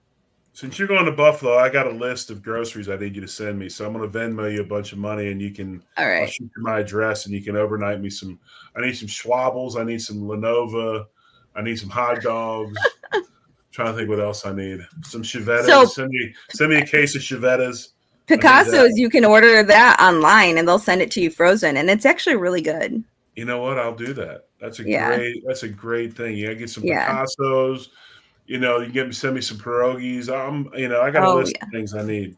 Since 0.55 0.79
you're 0.79 0.89
going 0.89 1.05
to 1.05 1.13
Buffalo, 1.13 1.59
I 1.59 1.69
got 1.69 1.87
a 1.87 1.91
list 1.91 2.31
of 2.31 2.43
groceries 2.43 2.89
I 2.89 2.97
need 2.97 3.15
you 3.15 3.21
to 3.21 3.29
send 3.29 3.59
me. 3.59 3.69
So 3.69 3.85
I'm 3.85 3.93
going 3.93 4.11
to 4.11 4.19
Venmo 4.19 4.51
you 4.51 4.63
a 4.63 4.65
bunch 4.65 4.93
of 4.93 4.99
money, 4.99 5.31
and 5.33 5.41
you 5.43 5.51
can 5.51 5.83
all 5.99 6.05
I'll 6.07 6.27
shoot 6.27 6.51
you 6.57 6.63
my 6.63 6.79
address, 6.79 7.27
and 7.27 7.35
you 7.35 7.43
can 7.43 7.57
overnight 7.57 8.01
me 8.01 8.09
some. 8.09 8.39
I 8.75 8.81
need 8.81 8.97
some 8.97 9.09
Schwabbles. 9.09 9.77
I 9.79 9.85
need 9.85 10.01
some 10.01 10.23
Lenovo. 10.23 11.05
I 11.55 11.61
need 11.61 11.79
some 11.79 11.91
hot 11.91 12.23
dogs. 12.23 12.79
trying 13.73 13.93
to 13.93 13.99
think 13.99 14.09
what 14.09 14.21
else 14.21 14.47
I 14.47 14.53
need. 14.53 14.81
Some 15.03 15.23
Chiavetta's. 15.23 15.67
So- 15.67 15.85
send 15.87 16.11
me 16.11 16.35
send 16.51 16.71
me 16.71 16.77
a 16.77 16.87
case 16.87 17.15
of 17.17 17.23
Chiavetta's. 17.23 17.95
Picasso's, 18.29 18.97
you 18.97 19.11
can 19.11 19.25
order 19.25 19.63
that 19.65 20.01
online 20.01 20.57
and 20.57 20.67
they'll 20.67 20.79
send 20.79 21.03
it 21.03 21.11
to 21.11 21.21
you 21.21 21.29
frozen, 21.31 21.77
and 21.77 21.91
it's 21.91 22.07
actually 22.07 22.37
really 22.37 22.61
good. 22.63 23.03
You 23.35 23.45
know 23.45 23.61
what? 23.61 23.79
I'll 23.79 23.95
do 23.95 24.13
that. 24.15 24.45
That's 24.61 24.79
a 24.79 24.85
Yeah. 24.89 25.17
great. 25.17 25.43
That's 25.47 25.65
a 25.65 25.69
great 25.69 26.15
thing. 26.15 26.37
Yeah, 26.37 26.53
get 26.55 26.71
some 26.71 26.85
Yeah. 26.85 27.09
Picassos. 27.25 27.89
You 28.47 28.59
know, 28.59 28.79
you 28.79 28.85
can 28.87 28.93
get 28.95 29.07
me 29.09 29.13
send 29.13 29.35
me 29.35 29.41
some 29.41 29.57
pierogies. 29.59 30.33
I'm. 30.33 30.71
You 30.79 30.89
know, 30.89 31.01
I 31.01 31.11
got 31.11 31.25
a 31.25 31.27
Oh, 31.29 31.37
list 31.37 31.55
yeah. 31.57 31.65
of 31.65 31.71
things 31.73 31.95
I 31.95 32.05
need. 32.05 32.37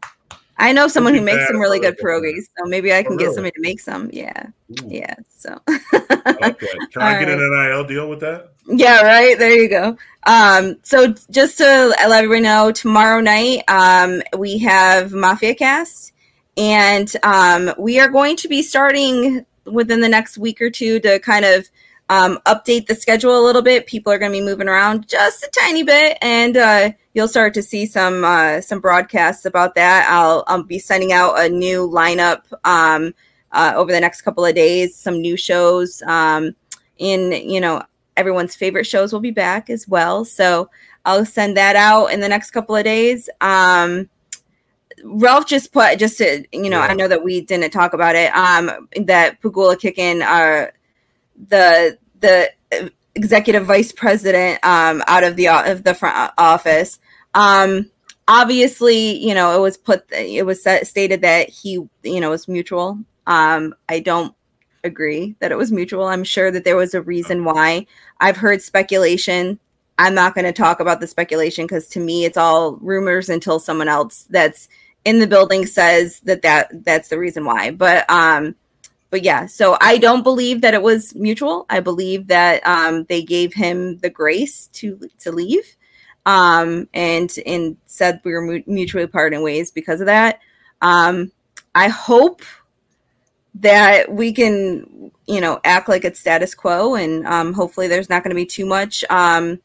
I 0.57 0.71
know 0.71 0.87
someone 0.87 1.13
who 1.13 1.21
makes 1.21 1.45
some 1.47 1.57
really 1.59 1.79
good 1.79 1.97
pierogies, 1.97 2.43
so 2.57 2.65
maybe 2.65 2.93
I 2.93 3.03
can 3.03 3.13
Oh, 3.13 3.17
get 3.17 3.25
really? 3.25 3.35
somebody 3.35 3.51
to 3.51 3.61
make 3.61 3.79
some. 3.79 4.09
Yeah, 4.13 4.47
Ooh, 4.71 4.87
yeah. 4.87 5.15
So 5.29 5.59
that. 5.67 6.57
Can 6.91 7.01
I 7.01 7.19
get 7.19 7.29
an 7.29 7.39
NIL 7.39 7.83
deal 7.83 8.09
with 8.09 8.19
that? 8.21 8.51
yeah, 8.67 9.01
right 9.01 9.37
there 9.37 9.51
you 9.51 9.69
go. 9.69 9.97
Um, 10.25 10.77
so 10.83 11.13
just 11.29 11.57
to 11.59 11.65
let 11.65 11.99
everybody 12.23 12.41
know, 12.41 12.71
tomorrow 12.71 13.21
night 13.21 13.63
um, 13.67 14.21
we 14.37 14.57
have 14.59 15.11
Mafia 15.11 15.55
Cast, 15.55 16.13
and 16.57 17.13
um, 17.23 17.73
we 17.77 17.99
are 17.99 18.07
going 18.07 18.35
to 18.37 18.47
be 18.47 18.61
starting 18.61 19.45
within 19.65 19.99
the 19.99 20.09
next 20.09 20.37
week 20.37 20.61
or 20.61 20.69
two 20.69 20.99
to 21.01 21.19
kind 21.19 21.43
of 21.43 21.69
um, 22.09 22.39
update 22.45 22.87
the 22.87 22.95
schedule 22.95 23.39
a 23.39 23.43
little 23.43 23.61
bit. 23.61 23.87
People 23.87 24.13
are 24.13 24.19
going 24.19 24.31
to 24.31 24.37
be 24.37 24.45
moving 24.45 24.67
around 24.67 25.07
just 25.07 25.43
a 25.43 25.49
tiny 25.59 25.83
bit, 25.83 26.17
and 26.21 26.57
uh, 26.57 26.91
you'll 27.13 27.27
start 27.27 27.53
to 27.55 27.63
see 27.63 27.85
some 27.85 28.23
uh, 28.23 28.61
some 28.61 28.79
broadcasts 28.79 29.45
about 29.45 29.75
that. 29.75 30.07
I'll 30.09 30.43
I'll 30.47 30.63
be 30.63 30.79
sending 30.79 31.13
out 31.13 31.39
a 31.39 31.49
new 31.49 31.89
lineup 31.89 32.41
um, 32.63 33.13
uh, 33.51 33.73
over 33.75 33.91
the 33.91 33.99
next 33.99 34.21
couple 34.21 34.45
of 34.45 34.55
days. 34.55 34.95
Some 34.95 35.21
new 35.21 35.37
shows. 35.37 36.01
Um, 36.03 36.55
in 36.97 37.31
you 37.31 37.59
know 37.59 37.81
everyone's 38.17 38.55
favorite 38.55 38.85
shows 38.85 39.11
will 39.11 39.19
be 39.19 39.31
back 39.31 39.69
as 39.69 39.87
well. 39.87 40.25
So 40.25 40.69
I'll 41.05 41.25
send 41.25 41.57
that 41.57 41.75
out 41.75 42.07
in 42.07 42.19
the 42.19 42.29
next 42.29 42.51
couple 42.51 42.75
of 42.75 42.83
days. 42.83 43.29
Um, 43.41 44.09
Ralph 45.03 45.45
just 45.45 45.73
put 45.73 45.99
just 45.99 46.17
to 46.19 46.45
you 46.51 46.69
know, 46.69 46.79
yeah. 46.79 46.87
I 46.87 46.93
know 46.93 47.07
that 47.07 47.23
we 47.23 47.41
didn't 47.41 47.71
talk 47.71 47.93
about 47.93 48.15
it. 48.15 48.33
Um, 48.35 48.87
that 49.01 49.41
Pegula 49.41 49.79
kicking 49.79 50.21
uh 50.21 50.67
the 51.49 51.97
the 52.19 52.51
executive 53.15 53.65
vice 53.65 53.91
president 53.91 54.59
um 54.63 55.01
out 55.07 55.23
of 55.23 55.35
the 55.35 55.47
of 55.47 55.83
the 55.83 55.93
front 55.93 56.31
office. 56.37 56.99
Um, 57.33 57.91
obviously, 58.27 59.17
you 59.17 59.33
know, 59.33 59.55
it 59.55 59.61
was 59.61 59.77
put 59.77 60.05
it 60.11 60.45
was 60.45 60.61
stated 60.61 61.21
that 61.21 61.49
he 61.49 61.85
you 62.03 62.19
know 62.19 62.29
was 62.29 62.47
mutual. 62.47 62.99
Um, 63.27 63.73
I 63.89 63.99
don't 63.99 64.35
agree 64.83 65.35
that 65.39 65.51
it 65.51 65.57
was 65.57 65.71
mutual. 65.71 66.05
I'm 66.05 66.23
sure 66.23 66.51
that 66.51 66.63
there 66.63 66.77
was 66.77 66.93
a 66.93 67.01
reason 67.01 67.43
why. 67.43 67.87
I've 68.19 68.37
heard 68.37 68.61
speculation. 68.61 69.59
I'm 69.97 70.13
not 70.13 70.35
going 70.35 70.45
to 70.45 70.53
talk 70.53 70.79
about 70.79 70.99
the 70.99 71.07
speculation 71.07 71.65
because 71.65 71.87
to 71.89 71.99
me 71.99 72.25
it's 72.25 72.37
all 72.37 72.75
rumors 72.77 73.29
until 73.29 73.59
someone 73.59 73.87
else 73.87 74.27
that's 74.29 74.67
in 75.05 75.19
the 75.19 75.27
building 75.27 75.65
says 75.65 76.19
that 76.21 76.41
that 76.41 76.83
that's 76.83 77.09
the 77.09 77.19
reason 77.19 77.45
why. 77.45 77.71
But 77.71 78.09
um 78.09 78.55
but 79.15 79.23
yeah, 79.23 79.45
so 79.45 79.77
I 79.79 79.97
don't 79.97 80.23
believe 80.23 80.59
that 80.59 80.73
it 80.73 80.81
was 80.81 81.15
mutual. 81.15 81.65
I 81.69 81.79
believe 81.79 82.27
that 82.27 82.61
um 82.67 83.05
they 83.05 83.23
gave 83.23 83.53
him 83.53 83.97
the 83.99 84.09
grace 84.09 84.67
to 84.73 84.99
to 85.19 85.31
leave 85.31 85.77
um 86.25 86.89
and 86.93 87.33
and 87.45 87.77
said 87.85 88.19
we 88.25 88.33
were 88.33 88.61
mutually 88.67 89.07
parting 89.07 89.41
ways 89.41 89.71
because 89.71 90.01
of 90.01 90.07
that. 90.07 90.41
Um 90.81 91.31
I 91.73 91.87
hope 91.87 92.41
that 93.53 94.11
we 94.11 94.33
can 94.33 95.13
you 95.27 95.39
know 95.39 95.61
act 95.63 95.87
like 95.87 96.03
it's 96.03 96.19
status 96.19 96.53
quo 96.53 96.95
and 96.95 97.25
um, 97.25 97.53
hopefully 97.53 97.87
there's 97.87 98.09
not 98.09 98.21
going 98.21 98.31
to 98.31 98.35
be 98.35 98.45
too 98.45 98.65
much 98.65 99.05
um, 99.09 99.61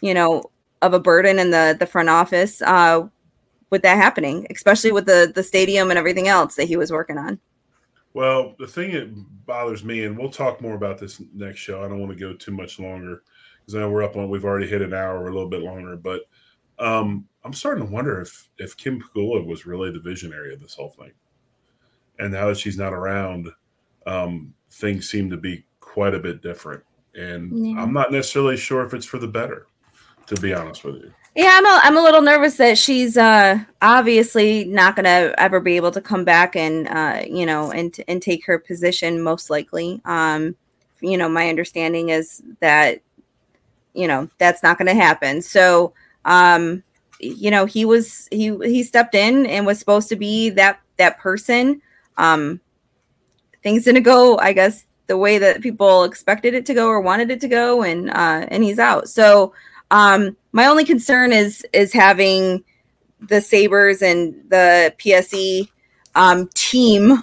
you 0.00 0.12
know 0.12 0.42
of 0.82 0.92
a 0.92 0.98
burden 0.98 1.38
in 1.38 1.52
the 1.52 1.76
the 1.78 1.86
front 1.86 2.08
office 2.08 2.60
uh, 2.62 3.06
with 3.70 3.82
that 3.82 3.94
happening 3.96 4.44
especially 4.50 4.90
with 4.90 5.06
the 5.06 5.30
the 5.36 5.42
stadium 5.44 5.90
and 5.90 6.00
everything 6.00 6.26
else 6.26 6.56
that 6.56 6.66
he 6.66 6.76
was 6.76 6.90
working 6.90 7.16
on 7.16 7.38
well 8.14 8.54
the 8.58 8.66
thing 8.66 8.92
that 8.92 9.46
bothers 9.46 9.84
me 9.84 10.04
and 10.04 10.16
we'll 10.16 10.30
talk 10.30 10.60
more 10.60 10.74
about 10.74 10.98
this 10.98 11.22
next 11.34 11.60
show 11.60 11.82
i 11.82 11.88
don't 11.88 12.00
want 12.00 12.12
to 12.12 12.18
go 12.18 12.32
too 12.34 12.52
much 12.52 12.78
longer 12.78 13.22
because 13.60 13.74
i 13.74 13.78
know 13.78 13.90
we're 13.90 14.02
up 14.02 14.16
on 14.16 14.28
we've 14.28 14.44
already 14.44 14.66
hit 14.66 14.82
an 14.82 14.94
hour 14.94 15.18
or 15.18 15.28
a 15.28 15.32
little 15.32 15.48
bit 15.48 15.62
longer 15.62 15.96
but 15.96 16.22
um, 16.78 17.26
i'm 17.44 17.52
starting 17.52 17.84
to 17.84 17.92
wonder 17.92 18.20
if 18.20 18.48
if 18.58 18.76
kim 18.76 19.00
Pegula 19.00 19.44
was 19.46 19.66
really 19.66 19.90
the 19.90 20.00
visionary 20.00 20.52
of 20.52 20.60
this 20.60 20.74
whole 20.74 20.90
thing 20.90 21.12
and 22.18 22.32
now 22.32 22.46
that 22.46 22.58
she's 22.58 22.78
not 22.78 22.92
around, 22.92 23.50
um, 24.06 24.54
things 24.70 25.08
seem 25.08 25.30
to 25.30 25.36
be 25.36 25.64
quite 25.80 26.14
a 26.14 26.18
bit 26.18 26.42
different. 26.42 26.82
And 27.14 27.66
yeah. 27.66 27.82
I'm 27.82 27.92
not 27.92 28.12
necessarily 28.12 28.56
sure 28.56 28.84
if 28.84 28.94
it's 28.94 29.06
for 29.06 29.18
the 29.18 29.28
better, 29.28 29.66
to 30.26 30.40
be 30.40 30.54
honest 30.54 30.84
with 30.84 30.96
you. 30.96 31.12
Yeah, 31.34 31.50
I'm 31.50 31.64
a, 31.64 31.80
I'm 31.82 31.96
a 31.96 32.02
little 32.02 32.20
nervous 32.20 32.56
that 32.58 32.76
she's 32.76 33.16
uh, 33.16 33.58
obviously 33.80 34.64
not 34.64 34.96
going 34.96 35.04
to 35.04 35.34
ever 35.38 35.60
be 35.60 35.76
able 35.76 35.90
to 35.92 36.00
come 36.00 36.24
back 36.24 36.56
and 36.56 36.86
uh, 36.88 37.22
you 37.26 37.46
know 37.46 37.70
and 37.72 37.96
and 38.06 38.20
take 38.20 38.44
her 38.44 38.58
position 38.58 39.22
most 39.22 39.48
likely. 39.48 40.02
Um, 40.04 40.54
you 41.00 41.16
know, 41.16 41.28
my 41.30 41.48
understanding 41.48 42.10
is 42.10 42.42
that 42.60 43.00
you 43.94 44.06
know 44.06 44.28
that's 44.36 44.62
not 44.62 44.76
going 44.76 44.88
to 44.88 44.94
happen. 45.02 45.40
So, 45.40 45.94
um, 46.26 46.82
you 47.18 47.50
know, 47.50 47.64
he 47.64 47.86
was 47.86 48.28
he 48.30 48.54
he 48.64 48.82
stepped 48.82 49.14
in 49.14 49.46
and 49.46 49.64
was 49.64 49.78
supposed 49.78 50.10
to 50.10 50.16
be 50.16 50.50
that 50.50 50.80
that 50.98 51.18
person 51.18 51.80
um, 52.18 52.60
things 53.62 53.84
didn't 53.84 54.02
go, 54.02 54.38
I 54.38 54.52
guess, 54.52 54.84
the 55.06 55.16
way 55.16 55.38
that 55.38 55.62
people 55.62 56.04
expected 56.04 56.52
it 56.52 56.66
to 56.66 56.74
go 56.74 56.88
or 56.88 57.00
wanted 57.00 57.30
it 57.30 57.40
to 57.40 57.48
go, 57.48 57.82
and 57.82 58.10
uh, 58.10 58.46
and 58.48 58.62
he's 58.62 58.78
out. 58.78 59.08
So 59.08 59.54
um, 59.92 60.36
my 60.52 60.66
only 60.66 60.84
concern 60.84 61.32
is 61.32 61.64
is 61.72 61.92
having 61.92 62.64
the 63.20 63.40
Sabres 63.40 64.02
and 64.02 64.34
the 64.48 64.92
PSE 64.98 65.68
um, 66.16 66.48
team 66.54 67.22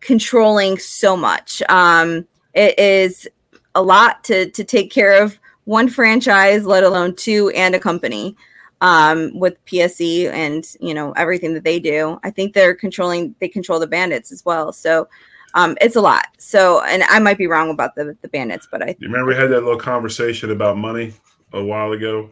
controlling 0.00 0.78
so 0.78 1.16
much. 1.16 1.62
Um, 1.68 2.26
it 2.54 2.76
is 2.78 3.28
a 3.74 3.82
lot 3.82 4.24
to 4.24 4.50
to 4.50 4.64
take 4.64 4.90
care 4.90 5.22
of 5.22 5.38
one 5.64 5.88
franchise, 5.88 6.64
let 6.64 6.82
alone 6.82 7.14
two 7.14 7.50
and 7.50 7.74
a 7.74 7.78
company 7.78 8.34
um, 8.80 9.38
with 9.38 9.62
PSE 9.66 10.32
and 10.32 10.66
you 10.80 10.94
know 10.94 11.12
everything 11.12 11.52
that 11.54 11.64
they 11.64 11.78
do. 11.78 12.18
I 12.24 12.30
think 12.30 12.54
they're 12.54 12.74
controlling 12.74 13.34
they 13.38 13.48
control 13.48 13.78
the 13.78 13.86
bandits 13.86 14.32
as 14.32 14.42
well. 14.46 14.72
So 14.72 15.08
um, 15.52 15.76
it's 15.82 15.96
a 15.96 16.00
lot. 16.00 16.28
So 16.38 16.82
and 16.84 17.02
I 17.02 17.18
might 17.18 17.36
be 17.36 17.46
wrong 17.46 17.70
about 17.70 17.96
the 17.96 18.16
the 18.22 18.28
bandits, 18.28 18.66
but 18.70 18.82
I 18.82 18.96
you 18.98 19.08
remember 19.08 19.26
we 19.26 19.36
had 19.36 19.50
that 19.50 19.62
little 19.62 19.78
conversation 19.78 20.50
about 20.50 20.78
money 20.78 21.12
a 21.52 21.62
while 21.62 21.92
ago. 21.92 22.30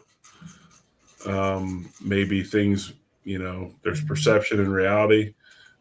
Um, 1.27 1.89
maybe 2.01 2.43
things 2.43 2.93
you 3.25 3.39
know 3.39 3.73
there's 3.83 4.03
perception 4.03 4.61
and 4.61 4.73
reality. 4.73 5.35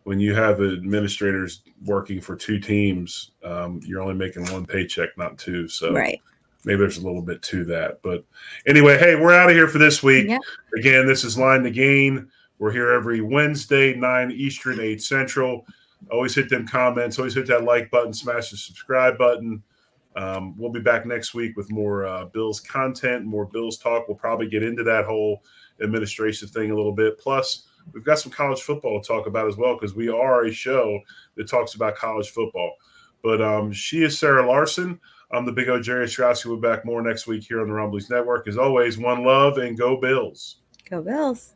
When 0.03 0.19
you 0.19 0.36
have 0.36 0.61
administrators 0.61 1.61
working 1.83 2.21
for 2.21 2.36
two 2.36 2.59
teams, 2.59 3.31
um, 3.43 3.79
you're 3.83 4.01
only 4.01 4.13
making 4.13 4.45
one 4.51 4.65
paycheck, 4.65 5.17
not 5.17 5.38
two. 5.38 5.67
So 5.67 5.93
right 5.93 6.21
maybe 6.65 6.79
there's 6.79 6.97
a 6.97 7.05
little 7.05 7.21
bit 7.21 7.41
to 7.43 7.63
that. 7.65 8.01
But 8.01 8.25
anyway, 8.65 8.97
hey, 8.97 9.15
we're 9.15 9.33
out 9.33 9.49
of 9.49 9.55
here 9.55 9.67
for 9.67 9.77
this 9.77 10.03
week. 10.03 10.27
Yeah. 10.27 10.39
Again, 10.75 11.05
this 11.05 11.23
is 11.23 11.38
Line 11.38 11.63
2 11.63 11.69
Gain. 11.69 12.27
We're 12.57 12.71
here 12.71 12.91
every 12.91 13.21
Wednesday, 13.21 13.95
9 13.95 14.31
Eastern, 14.31 14.79
8 14.79 15.01
Central. 15.01 15.65
Always 16.11 16.36
hit 16.36 16.49
them 16.49 16.67
comments, 16.67 17.17
always 17.17 17.36
hit 17.36 17.47
that 17.47 17.63
like 17.63 17.89
button, 17.91 18.13
smash 18.13 18.51
the 18.51 18.57
subscribe 18.57 19.17
button. 19.17 19.63
Um, 20.16 20.57
we'll 20.57 20.72
be 20.72 20.80
back 20.80 21.05
next 21.05 21.34
week 21.34 21.57
with 21.57 21.72
more 21.72 22.05
uh, 22.05 22.26
Bills 22.26 22.59
content, 22.59 23.26
more 23.26 23.45
Bills 23.45 23.78
talk. 23.78 24.07
We'll 24.07 24.18
probably 24.18 24.47
get 24.47 24.63
into 24.63 24.84
that 24.84 25.05
whole 25.05 25.43
administration 25.82 26.47
thing 26.47 26.72
a 26.72 26.76
little 26.76 26.93
bit. 26.93 27.20
Plus, 27.20 27.68
we've 27.93 28.03
got 28.03 28.20
some 28.20 28.32
college 28.32 28.61
football 28.61 29.01
to 29.01 29.07
talk 29.07 29.28
about 29.28 29.47
as 29.47 29.57
well 29.57 29.76
because 29.76 29.95
we 29.95 30.09
are 30.09 30.45
a 30.45 30.51
show 30.51 30.99
that 31.36 31.49
talks 31.49 31.76
about 31.76 31.95
college 31.95 32.30
football. 32.30 32.76
But 33.24 33.41
um, 33.41 33.72
she 33.72 34.03
is 34.03 34.18
Sara 34.18 34.47
Larson. 34.47 34.99
I'm 35.32 35.45
the 35.45 35.51
big 35.51 35.70
O 35.70 35.82
Jerry 35.82 36.05
Ostroski. 36.05 36.45
We'll 36.45 36.57
be 36.57 36.68
back 36.68 36.86
more 36.86 37.01
next 37.01 37.28
week 37.28 37.43
here 37.43 37.61
on 37.61 37.68
the 37.68 37.74
Rumblings 37.74 38.09
Network. 38.09 38.47
As 38.47 38.57
always, 38.57 38.97
one 38.97 39.24
love 39.24 39.57
and 39.57 39.78
go 39.78 39.97
Bills. 39.99 40.57
Go 40.89 41.01
Bills. 41.01 41.55